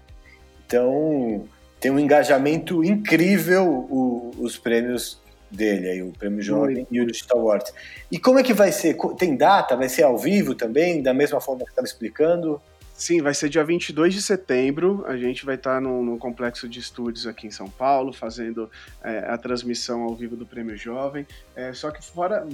Então 0.65 1.45
tem 1.79 1.91
um 1.91 1.99
engajamento 1.99 2.83
incrível 2.83 3.65
o, 3.65 4.31
os 4.39 4.57
prêmios 4.57 5.21
dele, 5.49 5.89
aí, 5.89 6.01
o 6.01 6.11
Prêmio 6.11 6.41
Jovem 6.41 6.85
e 6.91 6.99
o 6.99 7.05
Digital 7.05 7.39
Awards. 7.39 7.73
E 8.11 8.19
como 8.19 8.39
é 8.39 8.43
que 8.43 8.53
vai 8.53 8.71
ser? 8.71 8.97
Tem 9.17 9.35
data? 9.35 9.75
Vai 9.75 9.87
ser 9.87 10.03
ao 10.03 10.17
vivo 10.17 10.53
também, 10.53 11.01
da 11.01 11.13
mesma 11.13 11.39
forma 11.39 11.63
que 11.63 11.69
estava 11.69 11.87
explicando? 11.87 12.61
Sim, 12.93 13.21
vai 13.21 13.33
ser 13.33 13.47
dia 13.47 13.63
22 13.63 14.13
de 14.13 14.21
setembro. 14.23 15.05
A 15.07 15.15
gente 15.15 15.45
vai 15.45 15.53
estar 15.53 15.79
no, 15.79 16.03
no 16.03 16.17
complexo 16.17 16.67
de 16.67 16.79
estúdios 16.79 17.27
aqui 17.27 17.45
em 17.45 17.51
São 17.51 17.69
Paulo, 17.69 18.11
fazendo 18.11 18.69
é, 19.03 19.19
a 19.19 19.37
transmissão 19.37 20.01
ao 20.01 20.15
vivo 20.15 20.35
do 20.35 20.47
Prêmio 20.47 20.75
Jovem. 20.75 21.25
É, 21.55 21.71
só 21.73 21.91
que 21.91 22.03
fora, 22.03 22.45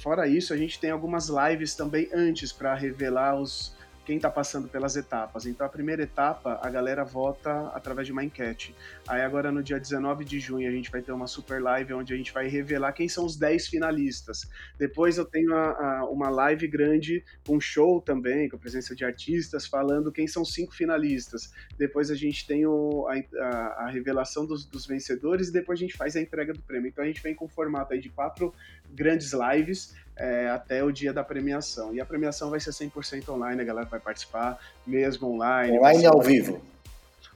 fora 0.00 0.28
isso, 0.28 0.54
a 0.54 0.56
gente 0.56 0.78
tem 0.78 0.90
algumas 0.90 1.28
lives 1.28 1.74
também 1.74 2.08
antes 2.14 2.52
para 2.52 2.74
revelar 2.74 3.34
os, 3.34 3.74
quem 4.04 4.16
está 4.16 4.30
passando 4.30 4.68
pelas 4.68 4.96
etapas. 4.96 5.46
Então, 5.46 5.66
a 5.66 5.68
primeira 5.68 6.02
etapa, 6.02 6.58
a 6.62 6.68
galera 6.68 7.04
vota 7.04 7.68
através 7.68 8.06
de 8.06 8.12
uma 8.12 8.24
enquete. 8.24 8.74
Aí, 9.06 9.22
agora 9.22 9.52
no 9.52 9.62
dia 9.62 9.78
19 9.78 10.24
de 10.24 10.40
junho, 10.40 10.68
a 10.68 10.72
gente 10.72 10.90
vai 10.90 11.02
ter 11.02 11.12
uma 11.12 11.26
super 11.26 11.62
live 11.62 11.94
onde 11.94 12.12
a 12.12 12.16
gente 12.16 12.32
vai 12.32 12.48
revelar 12.48 12.92
quem 12.92 13.08
são 13.08 13.24
os 13.24 13.36
10 13.36 13.68
finalistas. 13.68 14.48
Depois, 14.78 15.18
eu 15.18 15.24
tenho 15.24 15.54
a, 15.54 16.00
a, 16.00 16.04
uma 16.08 16.28
live 16.28 16.66
grande 16.66 17.24
com 17.46 17.60
show 17.60 18.00
também, 18.00 18.48
com 18.48 18.56
a 18.56 18.58
presença 18.58 18.94
de 18.94 19.04
artistas, 19.04 19.66
falando 19.66 20.10
quem 20.10 20.26
são 20.26 20.42
os 20.42 20.52
cinco 20.52 20.74
finalistas. 20.74 21.52
Depois, 21.78 22.10
a 22.10 22.14
gente 22.14 22.46
tem 22.46 22.66
o, 22.66 23.06
a, 23.08 23.46
a, 23.84 23.90
revelação 23.90 24.44
dos, 24.44 24.64
dos, 24.64 24.86
vencedores 24.86 25.48
e 25.48 25.52
depois 25.52 25.78
a 25.78 25.82
gente 25.82 25.96
faz 25.96 26.16
a 26.16 26.20
entrega 26.20 26.52
do 26.52 26.60
prêmio. 26.60 26.88
Então, 26.88 27.04
a 27.04 27.06
gente 27.06 27.22
vem 27.22 27.34
com 27.34 27.44
um 27.44 27.48
formato 27.48 27.92
aí 27.92 28.00
de 28.00 28.08
quatro 28.08 28.52
grandes 28.92 29.32
lives 29.32 29.94
é, 30.16 30.48
até 30.48 30.82
o 30.82 30.90
dia 30.90 31.12
da 31.12 31.24
premiação. 31.24 31.94
E 31.94 32.00
a 32.00 32.06
premiação 32.06 32.50
vai 32.50 32.60
ser 32.60 32.70
100% 32.70 33.28
online, 33.28 33.62
a 33.62 33.64
galera 33.64 33.86
vai 33.86 34.00
participar, 34.00 34.58
mesmo 34.86 35.28
online. 35.28 35.78
Online 35.78 36.06
ao 36.06 36.20
vivo. 36.20 36.60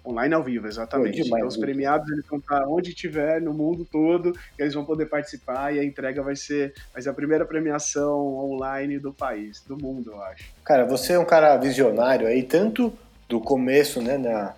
Online 0.04 0.34
ao 0.34 0.42
vivo, 0.42 0.68
exatamente. 0.68 1.22
Demais, 1.22 1.42
então 1.42 1.48
os 1.48 1.56
premiados 1.56 2.08
eles 2.12 2.24
vão 2.26 2.38
estar 2.38 2.64
onde 2.68 2.94
tiver, 2.94 3.40
no 3.40 3.52
mundo 3.52 3.84
todo, 3.84 4.32
eles 4.56 4.72
vão 4.72 4.84
poder 4.84 5.06
participar 5.06 5.74
e 5.74 5.80
a 5.80 5.84
entrega 5.84 6.22
vai 6.22 6.36
ser, 6.36 6.72
vai 6.92 7.02
ser 7.02 7.08
a 7.08 7.14
primeira 7.14 7.44
premiação 7.44 8.36
online 8.36 9.00
do 9.00 9.12
país, 9.12 9.60
do 9.62 9.76
mundo, 9.76 10.12
eu 10.12 10.22
acho. 10.22 10.44
Cara, 10.64 10.84
você 10.84 11.14
é 11.14 11.18
um 11.18 11.24
cara 11.24 11.56
visionário 11.56 12.28
aí, 12.28 12.44
tanto 12.44 12.92
do 13.28 13.40
começo, 13.40 14.00
né, 14.00 14.16
na, 14.16 14.54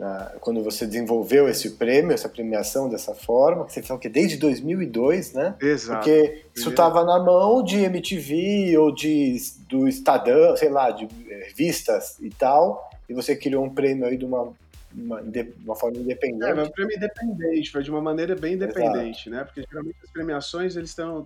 na, 0.00 0.32
quando 0.40 0.64
você 0.64 0.86
desenvolveu 0.86 1.46
esse 1.46 1.72
prêmio, 1.72 2.14
essa 2.14 2.26
premiação 2.26 2.88
dessa 2.88 3.14
forma, 3.14 3.66
que 3.66 3.72
você 3.74 3.82
falou 3.82 4.00
que 4.00 4.08
desde 4.08 4.38
2002, 4.38 5.34
né? 5.34 5.54
Exato. 5.60 5.98
Porque 5.98 6.46
isso 6.56 6.70
estava 6.70 7.04
na 7.04 7.22
mão 7.22 7.62
de 7.62 7.76
MTV 7.76 8.78
ou 8.78 8.94
de 8.94 9.36
do 9.68 9.86
Estadão, 9.86 10.56
sei 10.56 10.70
lá, 10.70 10.90
de 10.90 11.04
eh, 11.04 11.48
revistas 11.48 12.18
e 12.18 12.30
tal, 12.30 12.90
e 13.10 13.12
você 13.12 13.36
criou 13.36 13.62
um 13.62 13.68
prêmio 13.68 14.06
aí 14.06 14.16
de 14.16 14.24
uma 14.24 14.52
uma, 14.92 15.22
uma 15.64 15.76
forma 15.76 15.98
independente. 15.98 16.44
É, 16.44 16.62
um 16.64 16.70
prêmio 16.70 16.96
independente, 16.96 17.70
foi 17.70 17.82
de 17.82 17.90
uma 17.90 18.00
maneira 18.00 18.34
bem 18.34 18.54
independente, 18.54 19.28
Exato. 19.28 19.30
né? 19.30 19.44
Porque 19.44 19.64
geralmente 19.70 19.96
as 20.02 20.10
premiações 20.10 20.76
eles 20.76 20.88
estão 20.88 21.24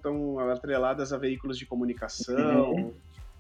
atreladas 0.51 1.15
a 1.15 1.17
veículos 1.17 1.57
de 1.57 1.65
comunicação, 1.65 2.73
uhum 2.73 2.93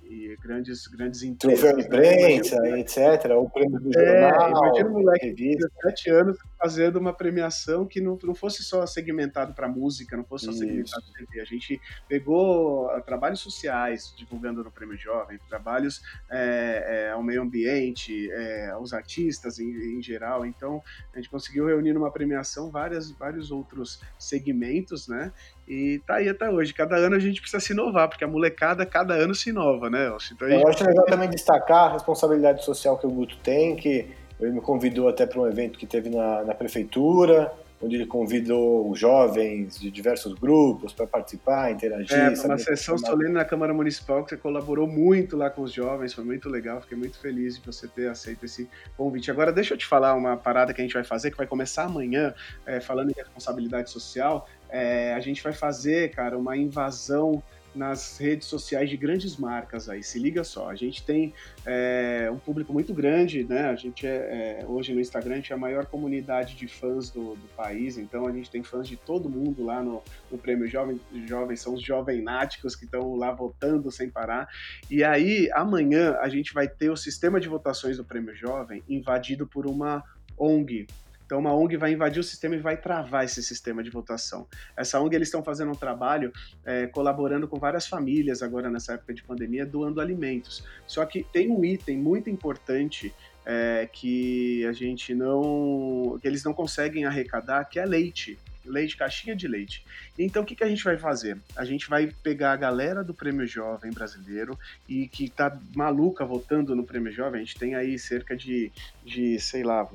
e 0.08 0.36
grandes, 0.42 0.86
grandes 0.86 1.22
empresas. 1.22 1.60
Troféu 1.60 1.76
de 1.76 1.86
imprensa, 1.86 2.60
né? 2.60 2.80
etc. 2.80 2.98
O 3.36 3.48
prêmio 3.48 3.80
do 3.80 3.98
é, 3.98 4.30
jornal. 4.30 4.50
Imagina 4.50 4.90
um 4.90 4.92
moleque 4.92 5.32
de 5.32 5.56
17 5.56 6.10
anos 6.10 6.38
fazendo 6.64 6.96
uma 6.96 7.12
premiação 7.12 7.84
que 7.84 8.00
não, 8.00 8.18
não 8.22 8.34
fosse 8.34 8.62
só 8.62 8.86
segmentado 8.86 9.52
para 9.52 9.68
música, 9.68 10.16
não 10.16 10.24
fosse 10.24 10.46
só 10.46 10.50
Isso. 10.50 10.60
segmentado 10.60 11.04
para 11.12 11.26
TV. 11.26 11.40
A 11.42 11.44
gente 11.44 11.78
pegou 12.08 12.86
uh, 12.86 13.02
trabalhos 13.02 13.40
sociais 13.40 14.14
divulgando 14.16 14.64
no 14.64 14.70
Prêmio 14.70 14.96
Jovem, 14.96 15.38
trabalhos 15.46 16.00
é, 16.30 17.08
é, 17.08 17.10
ao 17.10 17.22
meio 17.22 17.42
ambiente, 17.42 18.30
é, 18.32 18.70
aos 18.70 18.94
artistas 18.94 19.58
em, 19.58 19.98
em, 19.98 20.02
geral. 20.02 20.46
Então, 20.46 20.82
a 21.12 21.18
gente 21.18 21.28
conseguiu 21.28 21.66
reunir 21.66 21.92
numa 21.92 22.10
premiação 22.10 22.70
várias, 22.70 23.10
vários 23.10 23.50
outros 23.50 24.00
segmentos, 24.18 25.06
né? 25.06 25.32
E 25.68 26.00
tá 26.06 26.14
aí 26.14 26.30
até 26.30 26.48
hoje. 26.48 26.72
Cada 26.72 26.96
ano 26.96 27.14
a 27.14 27.18
gente 27.18 27.42
precisa 27.42 27.60
se 27.60 27.74
inovar, 27.74 28.08
porque 28.08 28.24
a 28.24 28.28
molecada 28.28 28.86
cada 28.86 29.12
ano 29.12 29.34
se 29.34 29.50
inova, 29.50 29.90
né? 29.90 30.10
Então, 30.32 30.48
Eu 30.48 30.66
acho 30.66 30.82
legal 30.82 31.04
também 31.04 31.28
destacar 31.28 31.90
a 31.90 31.92
responsabilidade 31.92 32.64
social 32.64 32.96
que 32.96 33.06
o 33.06 33.10
Guto 33.10 33.36
tem, 33.42 33.76
que 33.76 34.23
ele 34.44 34.54
me 34.54 34.60
convidou 34.60 35.08
até 35.08 35.26
para 35.26 35.40
um 35.40 35.46
evento 35.46 35.78
que 35.78 35.86
teve 35.86 36.10
na, 36.10 36.44
na 36.44 36.54
prefeitura, 36.54 37.52
onde 37.84 37.96
ele 37.96 38.06
convidou 38.06 38.90
os 38.90 38.98
jovens 38.98 39.78
de 39.78 39.90
diversos 39.90 40.32
grupos 40.34 40.92
para 40.92 41.06
participar, 41.06 41.70
interagir. 41.70 42.16
É, 42.16 42.30
uma 42.46 42.58
sessão 42.58 42.96
solene 42.96 43.32
na 43.32 43.44
Câmara 43.44 43.74
Municipal 43.74 44.24
que 44.24 44.30
você 44.30 44.36
colaborou 44.36 44.86
muito 44.86 45.36
lá 45.36 45.50
com 45.50 45.62
os 45.62 45.72
jovens, 45.72 46.14
foi 46.14 46.24
muito 46.24 46.48
legal, 46.48 46.80
fiquei 46.80 46.96
muito 46.96 47.18
feliz 47.18 47.58
de 47.58 47.66
você 47.66 47.86
ter 47.86 48.08
aceito 48.08 48.44
esse 48.44 48.68
convite. 48.96 49.30
Agora, 49.30 49.52
deixa 49.52 49.74
eu 49.74 49.78
te 49.78 49.86
falar 49.86 50.14
uma 50.14 50.36
parada 50.36 50.72
que 50.72 50.80
a 50.80 50.84
gente 50.84 50.94
vai 50.94 51.04
fazer, 51.04 51.30
que 51.30 51.36
vai 51.36 51.46
começar 51.46 51.84
amanhã, 51.84 52.34
é, 52.64 52.80
falando 52.80 53.10
em 53.10 53.14
responsabilidade 53.14 53.90
social. 53.90 54.48
É, 54.70 55.12
a 55.14 55.20
gente 55.20 55.42
vai 55.42 55.52
fazer, 55.52 56.10
cara, 56.10 56.38
uma 56.38 56.56
invasão 56.56 57.42
nas 57.74 58.18
redes 58.18 58.46
sociais 58.46 58.88
de 58.88 58.96
grandes 58.96 59.36
marcas 59.36 59.88
aí. 59.88 60.02
Se 60.02 60.18
liga 60.18 60.44
só, 60.44 60.70
a 60.70 60.74
gente 60.74 61.04
tem 61.04 61.32
é, 61.66 62.30
um 62.32 62.38
público 62.38 62.72
muito 62.72 62.94
grande, 62.94 63.44
né? 63.44 63.66
A 63.66 63.76
gente 63.76 64.06
é, 64.06 64.60
é, 64.60 64.66
hoje 64.66 64.94
no 64.94 65.00
Instagram 65.00 65.34
a 65.34 65.36
gente 65.36 65.52
é 65.52 65.54
a 65.56 65.58
maior 65.58 65.86
comunidade 65.86 66.54
de 66.54 66.68
fãs 66.68 67.10
do, 67.10 67.34
do 67.34 67.48
país, 67.56 67.98
então 67.98 68.26
a 68.26 68.32
gente 68.32 68.50
tem 68.50 68.62
fãs 68.62 68.86
de 68.86 68.96
todo 68.96 69.28
mundo 69.28 69.64
lá 69.64 69.82
no, 69.82 70.02
no 70.30 70.38
Prêmio 70.38 70.68
Jovem, 70.68 71.00
Jovem, 71.26 71.56
são 71.56 71.74
os 71.74 71.82
jovenáticos 71.82 72.76
que 72.76 72.84
estão 72.84 73.16
lá 73.16 73.32
votando 73.32 73.90
sem 73.90 74.08
parar. 74.08 74.48
E 74.90 75.02
aí, 75.02 75.50
amanhã, 75.52 76.16
a 76.20 76.28
gente 76.28 76.52
vai 76.52 76.68
ter 76.68 76.90
o 76.90 76.96
sistema 76.96 77.40
de 77.40 77.48
votações 77.48 77.96
do 77.96 78.04
Prêmio 78.04 78.34
Jovem 78.34 78.82
invadido 78.88 79.46
por 79.46 79.66
uma 79.66 80.02
ONG, 80.36 80.86
então, 81.24 81.38
uma 81.38 81.54
ONG 81.54 81.76
vai 81.76 81.92
invadir 81.92 82.20
o 82.20 82.24
sistema 82.24 82.54
e 82.54 82.58
vai 82.58 82.76
travar 82.76 83.24
esse 83.24 83.42
sistema 83.42 83.82
de 83.82 83.90
votação. 83.90 84.46
Essa 84.76 85.00
ONG, 85.00 85.16
eles 85.16 85.28
estão 85.28 85.42
fazendo 85.42 85.70
um 85.70 85.74
trabalho 85.74 86.32
é, 86.64 86.86
colaborando 86.86 87.48
com 87.48 87.58
várias 87.58 87.86
famílias 87.86 88.42
agora 88.42 88.70
nessa 88.70 88.94
época 88.94 89.14
de 89.14 89.22
pandemia, 89.22 89.64
doando 89.64 90.00
alimentos. 90.00 90.64
Só 90.86 91.04
que 91.06 91.24
tem 91.24 91.50
um 91.50 91.64
item 91.64 91.98
muito 91.98 92.28
importante 92.28 93.14
é, 93.46 93.88
que 93.90 94.64
a 94.66 94.72
gente 94.72 95.14
não. 95.14 96.18
que 96.20 96.28
eles 96.28 96.44
não 96.44 96.52
conseguem 96.52 97.04
arrecadar, 97.04 97.64
que 97.64 97.78
é 97.78 97.84
leite. 97.84 98.38
Leite, 98.64 98.96
caixinha 98.96 99.36
de 99.36 99.46
leite. 99.46 99.84
Então, 100.18 100.42
o 100.42 100.46
que, 100.46 100.56
que 100.56 100.64
a 100.64 100.68
gente 100.68 100.82
vai 100.82 100.96
fazer? 100.96 101.36
A 101.54 101.66
gente 101.66 101.86
vai 101.86 102.10
pegar 102.22 102.52
a 102.52 102.56
galera 102.56 103.04
do 103.04 103.12
Prêmio 103.12 103.46
Jovem 103.46 103.92
Brasileiro 103.92 104.58
e 104.88 105.06
que 105.06 105.28
tá 105.28 105.54
maluca 105.76 106.24
votando 106.24 106.74
no 106.74 106.82
Prêmio 106.82 107.12
Jovem. 107.12 107.42
A 107.42 107.44
gente 107.44 107.58
tem 107.58 107.74
aí 107.74 107.98
cerca 107.98 108.34
de, 108.34 108.72
de 109.04 109.38
sei 109.38 109.62
lá, 109.62 109.86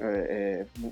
é, 0.00 0.64
é, 0.64 0.90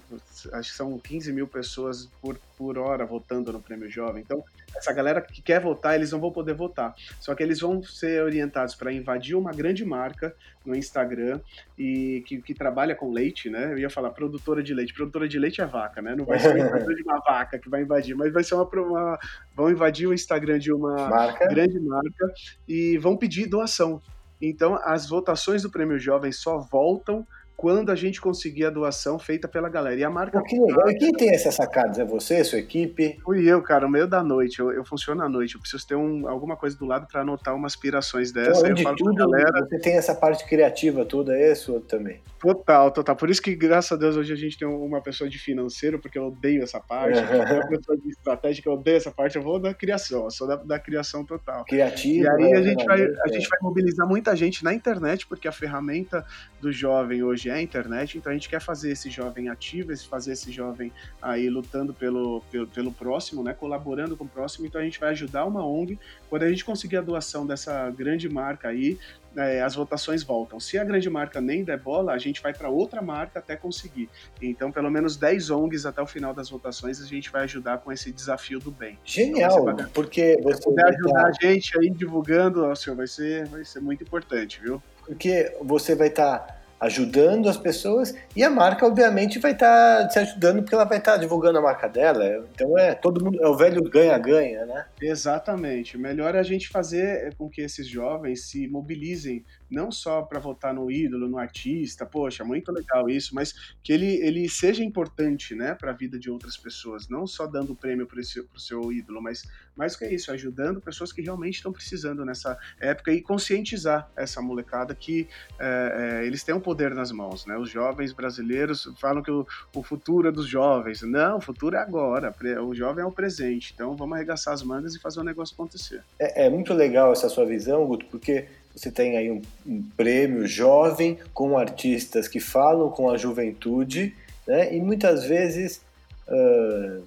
acho 0.52 0.70
que 0.70 0.76
são 0.76 0.98
15 0.98 1.32
mil 1.32 1.48
pessoas 1.48 2.06
por, 2.20 2.38
por 2.58 2.76
hora 2.76 3.06
votando 3.06 3.50
no 3.50 3.60
Prêmio 3.60 3.90
Jovem. 3.90 4.22
Então, 4.22 4.44
essa 4.76 4.92
galera 4.92 5.22
que 5.22 5.40
quer 5.40 5.60
votar, 5.60 5.94
eles 5.94 6.12
não 6.12 6.20
vão 6.20 6.30
poder 6.30 6.52
votar. 6.52 6.94
Só 7.18 7.34
que 7.34 7.42
eles 7.42 7.60
vão 7.60 7.82
ser 7.82 8.22
orientados 8.22 8.74
para 8.74 8.92
invadir 8.92 9.34
uma 9.34 9.50
grande 9.50 9.82
marca 9.82 10.34
no 10.64 10.76
Instagram 10.76 11.40
e 11.78 12.22
que, 12.26 12.42
que, 12.42 12.52
trabalha 12.52 12.94
com 12.94 13.10
leite, 13.10 13.48
né? 13.48 13.72
Eu 13.72 13.78
ia 13.78 13.88
falar 13.88 14.10
produtora 14.10 14.62
de 14.62 14.74
leite. 14.74 14.92
Produtora 14.92 15.26
de 15.26 15.38
leite 15.38 15.62
é 15.62 15.66
vaca, 15.66 16.02
né? 16.02 16.14
Não 16.14 16.26
vai 16.26 16.38
ser 16.38 16.52
uma 16.60 16.78
de 16.78 17.02
uma 17.02 17.18
vaca 17.20 17.58
que 17.58 17.70
vai 17.70 17.82
invadir, 17.82 18.14
mas 18.14 18.30
vai 18.30 18.44
ser 18.44 18.56
uma, 18.56 18.64
uma 18.64 19.18
vão 19.56 19.70
invadir 19.70 20.06
o 20.06 20.12
Instagram 20.12 20.58
de 20.58 20.70
uma 20.70 21.08
marca. 21.08 21.48
grande 21.48 21.80
marca 21.80 22.32
e 22.68 22.98
vão 22.98 23.16
pedir 23.16 23.46
doação. 23.46 24.02
Então, 24.40 24.78
as 24.84 25.08
votações 25.08 25.62
do 25.62 25.70
Prêmio 25.70 25.98
Jovem 25.98 26.30
só 26.30 26.58
voltam 26.58 27.26
quando 27.58 27.90
a 27.90 27.96
gente 27.96 28.20
conseguir 28.20 28.66
a 28.66 28.70
doação 28.70 29.18
feita 29.18 29.48
pela 29.48 29.68
galera. 29.68 29.98
E 29.98 30.04
a 30.04 30.08
marca. 30.08 30.38
Pô, 30.38 30.44
que 30.44 30.56
legal. 30.56 30.88
E 30.92 30.94
quem 30.94 31.12
tem 31.12 31.34
essas 31.34 31.56
sacadas? 31.56 31.98
É 31.98 32.04
você, 32.04 32.44
sua 32.44 32.60
equipe? 32.60 33.18
Fui 33.24 33.44
eu, 33.44 33.60
cara, 33.60 33.84
no 33.84 33.90
meio 33.90 34.06
da 34.06 34.22
noite. 34.22 34.60
Eu, 34.60 34.70
eu 34.70 34.84
funciono 34.84 35.24
à 35.24 35.28
noite. 35.28 35.56
Eu 35.56 35.60
preciso 35.60 35.84
ter 35.84 35.96
um, 35.96 36.28
alguma 36.28 36.56
coisa 36.56 36.78
do 36.78 36.86
lado 36.86 37.08
para 37.08 37.22
anotar 37.22 37.56
umas 37.56 37.72
aspirações 37.72 38.30
dessa. 38.30 38.68
Então, 38.68 38.94
de 38.94 39.02
tudo, 39.02 39.12
galera... 39.12 39.66
você 39.66 39.76
tem 39.80 39.96
essa 39.96 40.14
parte 40.14 40.46
criativa 40.46 41.04
toda, 41.04 41.36
é 41.36 41.52
sua 41.52 41.80
também? 41.80 42.20
Total, 42.38 42.92
total. 42.92 43.16
Por 43.16 43.28
isso 43.28 43.42
que, 43.42 43.56
graças 43.56 43.90
a 43.90 43.96
Deus, 43.96 44.16
hoje 44.16 44.32
a 44.32 44.36
gente 44.36 44.56
tem 44.56 44.68
uma 44.68 45.00
pessoa 45.00 45.28
de 45.28 45.36
financeiro, 45.36 45.98
porque 45.98 46.16
eu 46.16 46.28
odeio 46.28 46.62
essa 46.62 46.78
parte. 46.78 47.18
uma 47.18 47.66
pessoa 47.66 47.98
de 47.98 48.10
estratégia, 48.10 48.62
eu 48.64 48.74
odeio 48.74 48.98
essa 48.98 49.10
parte. 49.10 49.34
Eu 49.34 49.42
vou 49.42 49.58
da 49.58 49.74
criação, 49.74 50.26
eu 50.26 50.30
sou 50.30 50.46
da, 50.46 50.54
da 50.54 50.78
criação 50.78 51.24
total. 51.24 51.64
Criativo. 51.64 52.24
E 52.24 52.28
aí 52.28 52.54
a, 52.54 52.62
gente 52.62 52.84
vai, 52.84 53.02
a 53.02 53.28
gente 53.32 53.48
vai 53.48 53.58
mobilizar 53.60 54.06
muita 54.06 54.36
gente 54.36 54.62
na 54.62 54.72
internet, 54.72 55.26
porque 55.26 55.48
a 55.48 55.52
ferramenta 55.52 56.24
do 56.60 56.70
jovem 56.70 57.24
hoje 57.24 57.47
é 57.48 57.54
a 57.54 57.62
internet, 57.62 58.18
então 58.18 58.30
a 58.30 58.34
gente 58.34 58.48
quer 58.48 58.60
fazer 58.60 58.90
esse 58.90 59.10
jovem 59.10 59.48
ativo, 59.48 59.96
fazer 60.08 60.32
esse 60.32 60.50
jovem 60.52 60.92
aí 61.20 61.48
lutando 61.48 61.92
pelo, 61.92 62.42
pelo, 62.50 62.66
pelo 62.66 62.92
próximo, 62.92 63.42
né, 63.42 63.52
colaborando 63.52 64.16
com 64.16 64.24
o 64.24 64.28
próximo, 64.28 64.66
então 64.66 64.80
a 64.80 64.84
gente 64.84 65.00
vai 65.00 65.10
ajudar 65.10 65.44
uma 65.44 65.66
ONG, 65.66 65.98
quando 66.28 66.42
a 66.42 66.48
gente 66.48 66.64
conseguir 66.64 66.96
a 66.96 67.00
doação 67.00 67.46
dessa 67.46 67.90
grande 67.90 68.28
marca 68.28 68.68
aí, 68.68 68.98
é, 69.36 69.62
as 69.62 69.74
votações 69.74 70.22
voltam. 70.22 70.58
Se 70.58 70.78
a 70.78 70.84
grande 70.84 71.08
marca 71.08 71.40
nem 71.40 71.62
der 71.62 71.78
bola, 71.78 72.12
a 72.12 72.18
gente 72.18 72.42
vai 72.42 72.52
para 72.52 72.68
outra 72.68 73.00
marca 73.00 73.38
até 73.38 73.56
conseguir. 73.56 74.08
Então, 74.42 74.72
pelo 74.72 74.90
menos 74.90 75.16
10 75.16 75.50
ONGs 75.50 75.86
até 75.86 76.02
o 76.02 76.06
final 76.06 76.34
das 76.34 76.50
votações, 76.50 77.00
a 77.00 77.06
gente 77.06 77.30
vai 77.30 77.44
ajudar 77.44 77.78
com 77.78 77.92
esse 77.92 78.10
desafio 78.10 78.58
do 78.58 78.70
bem. 78.70 78.98
Genial, 79.04 79.70
então, 79.70 79.88
porque 79.90 80.38
você 80.42 80.62
puder 80.62 80.86
ajudar 80.86 81.26
a 81.26 81.32
gente 81.32 81.78
aí 81.78 81.90
divulgando, 81.90 82.64
ó, 82.64 82.74
senhor, 82.74 82.96
vai 82.96 83.06
ser, 83.06 83.46
vai 83.46 83.64
ser 83.64 83.80
muito 83.80 84.02
importante, 84.02 84.60
viu? 84.60 84.82
Porque 85.06 85.56
você 85.62 85.94
vai 85.94 86.08
estar 86.08 86.38
tá 86.38 86.57
ajudando 86.80 87.48
as 87.48 87.56
pessoas 87.56 88.14
e 88.36 88.42
a 88.42 88.50
marca 88.50 88.86
obviamente 88.86 89.38
vai 89.38 89.52
estar 89.52 90.02
tá 90.02 90.08
te 90.08 90.18
ajudando 90.18 90.62
porque 90.62 90.74
ela 90.74 90.84
vai 90.84 90.98
estar 90.98 91.12
tá 91.12 91.18
divulgando 91.18 91.58
a 91.58 91.62
marca 91.62 91.88
dela. 91.88 92.46
Então 92.54 92.78
é 92.78 92.94
todo 92.94 93.24
mundo 93.24 93.42
é 93.42 93.48
o 93.48 93.56
velho 93.56 93.82
ganha-ganha, 93.82 94.64
né? 94.64 94.86
Exatamente. 95.00 95.98
Melhor 95.98 96.34
é 96.34 96.38
a 96.38 96.44
gente 96.44 96.68
fazer 96.68 97.34
com 97.36 97.48
que 97.48 97.60
esses 97.60 97.86
jovens 97.86 98.48
se 98.48 98.68
mobilizem 98.68 99.44
não 99.70 99.90
só 99.90 100.22
para 100.22 100.38
votar 100.38 100.74
no 100.74 100.90
ídolo, 100.90 101.28
no 101.28 101.38
artista, 101.38 102.06
poxa, 102.06 102.44
muito 102.44 102.72
legal 102.72 103.08
isso, 103.08 103.34
mas 103.34 103.54
que 103.82 103.92
ele, 103.92 104.16
ele 104.22 104.48
seja 104.48 104.82
importante, 104.82 105.54
né, 105.54 105.74
para 105.74 105.90
a 105.90 105.94
vida 105.94 106.18
de 106.18 106.30
outras 106.30 106.56
pessoas, 106.56 107.08
não 107.08 107.26
só 107.26 107.46
dando 107.46 107.74
prêmio 107.74 108.06
para 108.06 108.20
o 108.20 108.60
seu, 108.60 108.92
ídolo, 108.92 109.20
mas 109.22 109.42
mais 109.76 109.94
que 109.94 110.04
isso, 110.06 110.32
ajudando 110.32 110.80
pessoas 110.80 111.12
que 111.12 111.22
realmente 111.22 111.56
estão 111.56 111.72
precisando 111.72 112.24
nessa 112.24 112.58
época 112.80 113.12
e 113.12 113.20
conscientizar 113.20 114.10
essa 114.16 114.42
molecada 114.42 114.92
que 114.94 115.28
é, 115.58 116.20
é, 116.22 116.26
eles 116.26 116.42
têm 116.42 116.54
um 116.54 116.60
poder 116.60 116.94
nas 116.94 117.12
mãos, 117.12 117.46
né? 117.46 117.56
Os 117.56 117.70
jovens 117.70 118.12
brasileiros 118.12 118.92
falam 119.00 119.22
que 119.22 119.30
o, 119.30 119.46
o 119.74 119.82
futuro 119.82 120.28
é 120.28 120.32
dos 120.32 120.48
jovens. 120.48 121.02
Não, 121.02 121.38
o 121.38 121.40
futuro 121.40 121.76
é 121.76 121.78
agora, 121.78 122.34
o 122.60 122.74
jovem 122.74 123.04
é 123.04 123.06
o 123.06 123.12
presente. 123.12 123.72
Então 123.72 123.96
vamos 123.96 124.16
arregaçar 124.16 124.52
as 124.52 124.62
mangas 124.64 124.96
e 124.96 125.00
fazer 125.00 125.20
o 125.20 125.24
negócio 125.24 125.54
acontecer. 125.54 126.02
É, 126.18 126.46
é 126.46 126.50
muito 126.50 126.74
legal 126.74 127.12
essa 127.12 127.28
sua 127.28 127.46
visão, 127.46 127.86
Guto, 127.86 128.06
porque 128.06 128.48
você 128.74 128.90
tem 128.90 129.16
aí 129.16 129.30
um, 129.30 129.42
um 129.66 129.82
prêmio 129.96 130.46
jovem 130.46 131.18
com 131.34 131.58
artistas 131.58 132.28
que 132.28 132.38
falam 132.38 132.90
com 132.90 133.10
a 133.10 133.16
juventude, 133.16 134.14
né? 134.46 134.74
E 134.74 134.80
muitas 134.80 135.24
vezes 135.24 135.80
uh, 136.28 137.02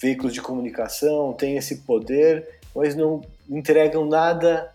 veículos 0.00 0.34
de 0.34 0.42
comunicação 0.42 1.32
têm 1.32 1.56
esse 1.56 1.76
poder, 1.78 2.46
mas 2.74 2.94
não 2.94 3.22
entregam 3.48 4.04
nada 4.06 4.72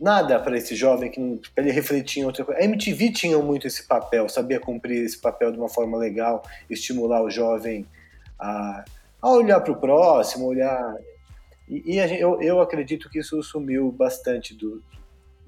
nada 0.00 0.38
para 0.38 0.56
esse 0.56 0.76
jovem 0.76 1.10
que 1.10 1.40
para 1.52 1.64
ele 1.64 1.72
refletir 1.72 2.20
em 2.20 2.24
outra 2.24 2.44
coisa. 2.44 2.60
A 2.60 2.64
MTV 2.64 3.10
tinha 3.10 3.38
muito 3.38 3.66
esse 3.66 3.82
papel, 3.86 4.28
sabia 4.28 4.60
cumprir 4.60 5.04
esse 5.04 5.18
papel 5.18 5.50
de 5.50 5.58
uma 5.58 5.68
forma 5.68 5.98
legal, 5.98 6.44
estimular 6.70 7.20
o 7.22 7.30
jovem 7.30 7.84
a, 8.38 8.84
a 9.20 9.30
olhar 9.30 9.60
para 9.60 9.72
o 9.72 9.76
próximo, 9.76 10.46
olhar. 10.46 10.94
E, 11.68 11.96
e 11.96 12.20
eu, 12.20 12.40
eu 12.40 12.60
acredito 12.60 13.10
que 13.10 13.18
isso 13.18 13.42
sumiu 13.42 13.90
bastante 13.90 14.54
do, 14.54 14.80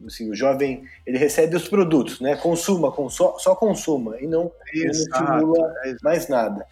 assim, 0.07 0.31
o 0.31 0.35
jovem 0.35 0.85
ele 1.07 1.19
recebe 1.19 1.57
os 1.57 1.69
produtos, 1.69 2.21
né? 2.21 2.37
Consuma, 2.37 2.93
só, 3.11 3.39
só 3.39 3.55
consuma 3.55 4.21
e 4.21 4.27
não, 4.27 4.45
não 4.45 4.91
estimula 4.91 5.75
é 5.85 5.95
mais 6.03 6.29
nada. 6.29 6.67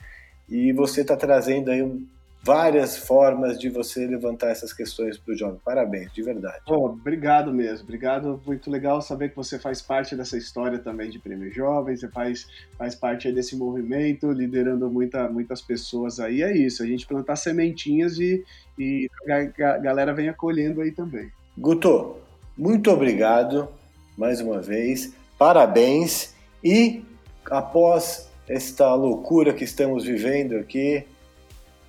E 0.48 0.72
você 0.72 1.02
está 1.02 1.16
trazendo 1.16 1.70
aí 1.70 1.82
um, 1.82 2.06
várias 2.42 2.96
formas 2.96 3.58
de 3.58 3.68
você 3.68 4.06
levantar 4.06 4.48
essas 4.48 4.72
questões 4.72 5.18
para 5.18 5.34
o 5.34 5.36
jovem. 5.36 5.60
Parabéns, 5.64 6.12
de 6.12 6.22
verdade. 6.22 6.60
Oh, 6.66 6.86
obrigado 6.86 7.52
mesmo, 7.52 7.84
obrigado. 7.84 8.40
Muito 8.46 8.70
legal 8.70 9.02
saber 9.02 9.30
que 9.30 9.36
você 9.36 9.58
faz 9.58 9.82
parte 9.82 10.16
dessa 10.16 10.38
história 10.38 10.78
também 10.78 11.10
de 11.10 11.18
Prêmio 11.18 11.52
Jovem, 11.52 11.96
você 11.96 12.08
faz, 12.08 12.46
faz 12.78 12.94
parte 12.94 13.30
desse 13.32 13.56
movimento, 13.56 14.30
liderando 14.32 14.88
muita, 14.88 15.28
muitas 15.28 15.60
pessoas 15.60 16.18
aí. 16.20 16.42
É 16.42 16.56
isso, 16.56 16.82
a 16.82 16.86
gente 16.86 17.06
plantar 17.06 17.36
sementinhas 17.36 18.18
e, 18.18 18.42
e 18.78 19.10
a 19.28 19.78
galera 19.78 20.14
vem 20.14 20.28
acolhendo 20.28 20.80
aí 20.80 20.92
também. 20.92 21.30
Guto, 21.56 22.16
muito 22.58 22.90
obrigado 22.90 23.68
mais 24.16 24.40
uma 24.40 24.60
vez, 24.60 25.14
parabéns 25.38 26.34
e 26.62 27.04
após 27.48 28.28
esta 28.48 28.92
loucura 28.94 29.54
que 29.54 29.62
estamos 29.62 30.04
vivendo 30.04 30.56
aqui, 30.56 31.04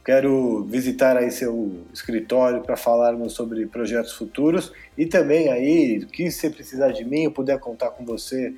quero 0.06 0.64
visitar 0.66 1.18
aí 1.18 1.32
seu 1.32 1.84
escritório 1.92 2.62
para 2.62 2.78
falarmos 2.78 3.34
sobre 3.34 3.66
projetos 3.66 4.14
futuros 4.14 4.72
e 4.96 5.08
também 5.08 5.50
aí, 5.50 6.06
que 6.06 6.30
você 6.30 6.52
precisar 6.52 6.92
de 6.92 7.04
mim, 7.04 7.24
eu 7.24 7.32
puder 7.32 7.58
contar 7.60 7.90
com 7.90 8.06
você, 8.06 8.54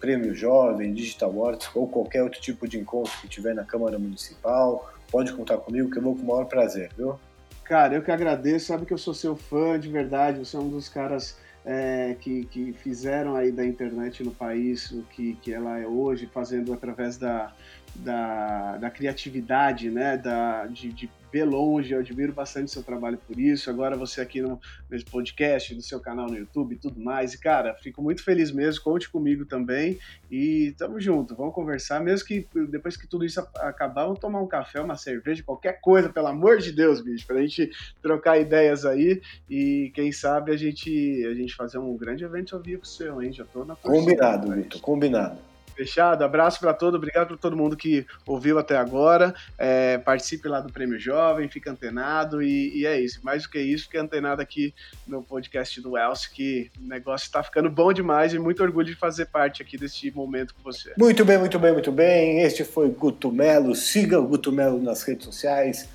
Prêmio 0.00 0.34
Jovem, 0.34 0.92
Digital 0.92 1.30
Awards 1.30 1.70
ou 1.76 1.86
qualquer 1.86 2.24
outro 2.24 2.40
tipo 2.40 2.66
de 2.66 2.76
encontro 2.76 3.12
que 3.20 3.28
tiver 3.28 3.54
na 3.54 3.62
Câmara 3.62 4.00
Municipal, 4.00 4.92
pode 5.12 5.32
contar 5.32 5.58
comigo 5.58 5.88
que 5.88 5.98
eu 5.98 6.02
vou 6.02 6.16
com 6.16 6.22
o 6.22 6.26
maior 6.26 6.46
prazer, 6.46 6.90
viu? 6.96 7.20
Cara, 7.62 7.94
eu 7.94 8.02
que 8.02 8.10
agradeço, 8.10 8.66
sabe 8.66 8.84
que 8.84 8.92
eu 8.92 8.98
sou 8.98 9.14
seu 9.14 9.36
fã 9.36 9.78
de 9.78 9.88
verdade, 9.88 10.40
você 10.40 10.56
é 10.56 10.58
um 10.58 10.68
dos 10.68 10.88
caras 10.88 11.40
é, 11.64 12.16
que, 12.20 12.44
que 12.46 12.72
fizeram 12.72 13.36
aí 13.36 13.52
da 13.52 13.64
internet 13.64 14.22
no 14.24 14.32
país 14.32 14.90
o 14.90 15.02
que, 15.04 15.34
que 15.34 15.52
ela 15.52 15.78
é 15.78 15.86
hoje, 15.86 16.28
fazendo 16.32 16.72
através 16.72 17.16
da, 17.16 17.52
da, 17.94 18.76
da 18.78 18.90
criatividade, 18.90 19.90
né, 19.90 20.16
da, 20.16 20.66
de, 20.66 20.92
de 20.92 21.10
ver 21.32 21.44
longe, 21.44 21.92
eu 21.92 22.00
admiro 22.00 22.32
bastante 22.32 22.70
seu 22.70 22.82
trabalho 22.82 23.18
por 23.26 23.38
isso. 23.40 23.70
Agora 23.70 23.96
você 23.96 24.20
aqui 24.20 24.42
no, 24.42 24.60
no 24.90 25.04
podcast, 25.10 25.74
no 25.74 25.80
seu 25.80 25.98
canal 25.98 26.26
no 26.26 26.36
YouTube 26.36 26.74
e 26.74 26.78
tudo 26.78 27.00
mais. 27.00 27.32
E, 27.32 27.40
cara, 27.40 27.74
fico 27.74 28.02
muito 28.02 28.22
feliz 28.22 28.52
mesmo, 28.52 28.84
conte 28.84 29.08
comigo 29.08 29.46
também. 29.46 29.98
E 30.30 30.74
tamo 30.76 31.00
junto, 31.00 31.34
vamos 31.34 31.54
conversar, 31.54 32.00
mesmo 32.00 32.28
que 32.28 32.46
depois 32.68 32.96
que 32.96 33.06
tudo 33.06 33.24
isso 33.24 33.40
acabar, 33.56 34.04
vamos 34.04 34.20
tomar 34.20 34.42
um 34.42 34.46
café, 34.46 34.80
uma 34.80 34.96
cerveja, 34.96 35.42
qualquer 35.42 35.80
coisa, 35.80 36.10
pelo 36.10 36.26
amor 36.26 36.58
de 36.58 36.70
Deus, 36.70 37.00
bicho, 37.00 37.26
pra 37.26 37.40
gente 37.40 37.70
trocar 38.02 38.38
ideias 38.38 38.84
aí 38.84 39.22
e 39.48 39.90
quem 39.94 40.12
sabe 40.12 40.52
a 40.52 40.56
gente, 40.56 41.24
a 41.26 41.34
gente 41.34 41.54
fazer 41.54 41.78
um 41.78 41.96
grande 41.96 42.24
evento 42.24 42.54
ao 42.54 42.62
vivo 42.62 42.84
seu, 42.84 43.22
hein? 43.22 43.32
Já 43.32 43.44
tô 43.44 43.64
na 43.64 43.74
Combinado, 43.76 44.52
Vitor, 44.52 44.80
combinado. 44.80 45.51
Fechado. 45.82 46.24
Abraço 46.24 46.60
para 46.60 46.72
todo. 46.72 46.94
Obrigado 46.94 47.28
para 47.28 47.36
todo 47.36 47.56
mundo 47.56 47.76
que 47.76 48.06
ouviu 48.24 48.58
até 48.58 48.76
agora. 48.76 49.34
É, 49.58 49.98
participe 49.98 50.46
lá 50.46 50.60
do 50.60 50.72
Prêmio 50.72 50.98
Jovem, 50.98 51.48
fica 51.48 51.70
antenado 51.70 52.40
e, 52.40 52.78
e, 52.78 52.86
é 52.86 53.00
isso. 53.00 53.20
Mais 53.22 53.42
do 53.42 53.50
que 53.50 53.60
isso, 53.60 53.84
fique 53.84 53.98
antenado 53.98 54.40
aqui 54.40 54.72
no 55.06 55.22
podcast 55.22 55.80
do 55.80 55.98
Elcio, 55.98 56.30
que 56.30 56.70
o 56.80 56.86
negócio 56.86 57.26
está 57.26 57.42
ficando 57.42 57.68
bom 57.68 57.92
demais 57.92 58.32
e 58.32 58.38
muito 58.38 58.62
orgulho 58.62 58.86
de 58.86 58.94
fazer 58.94 59.26
parte 59.26 59.60
aqui 59.60 59.76
deste 59.76 60.10
momento 60.12 60.54
com 60.54 60.62
você. 60.62 60.92
Muito 60.96 61.24
bem, 61.24 61.38
muito 61.38 61.58
bem, 61.58 61.72
muito 61.72 61.90
bem. 61.90 62.40
Este 62.42 62.64
foi 62.64 62.88
Guto 62.90 63.32
Melo. 63.32 63.74
Siga 63.74 64.20
o 64.20 64.26
Guto 64.26 64.52
Melo 64.52 64.80
nas 64.80 65.02
redes 65.02 65.24
sociais. 65.24 65.88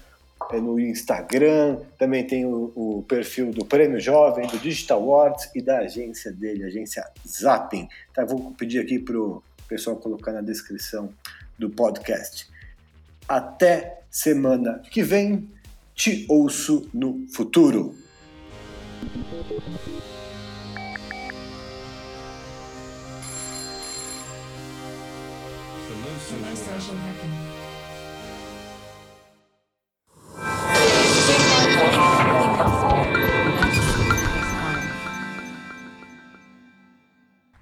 É 0.52 0.62
no 0.62 0.80
Instagram, 0.80 1.80
também 1.98 2.26
tem 2.26 2.46
o, 2.46 2.72
o, 2.76 3.06
perfil 3.08 3.52
do 3.52 3.66
Prêmio 3.66 4.00
Jovem, 4.00 4.48
do 4.48 4.58
Digital 4.60 5.02
Awards 5.02 5.50
e 5.54 5.62
da 5.62 5.80
agência 5.80 6.32
dele, 6.32 6.64
a 6.64 6.68
agência 6.68 7.04
Zapping. 7.28 7.90
Tá, 8.14 8.24
vou 8.24 8.52
pedir 8.52 8.80
aqui 8.80 8.98
pro 8.98 9.44
pessoal 9.68 9.98
colocar 9.98 10.32
na 10.32 10.42
descrição 10.42 11.14
do 11.58 11.70
podcast. 11.70 12.48
Até 13.28 14.02
semana 14.10 14.80
que 14.92 15.04
vem, 15.04 15.52
te 15.94 16.26
ouço 16.30 16.90
no 16.94 17.28
futuro. 17.34 17.96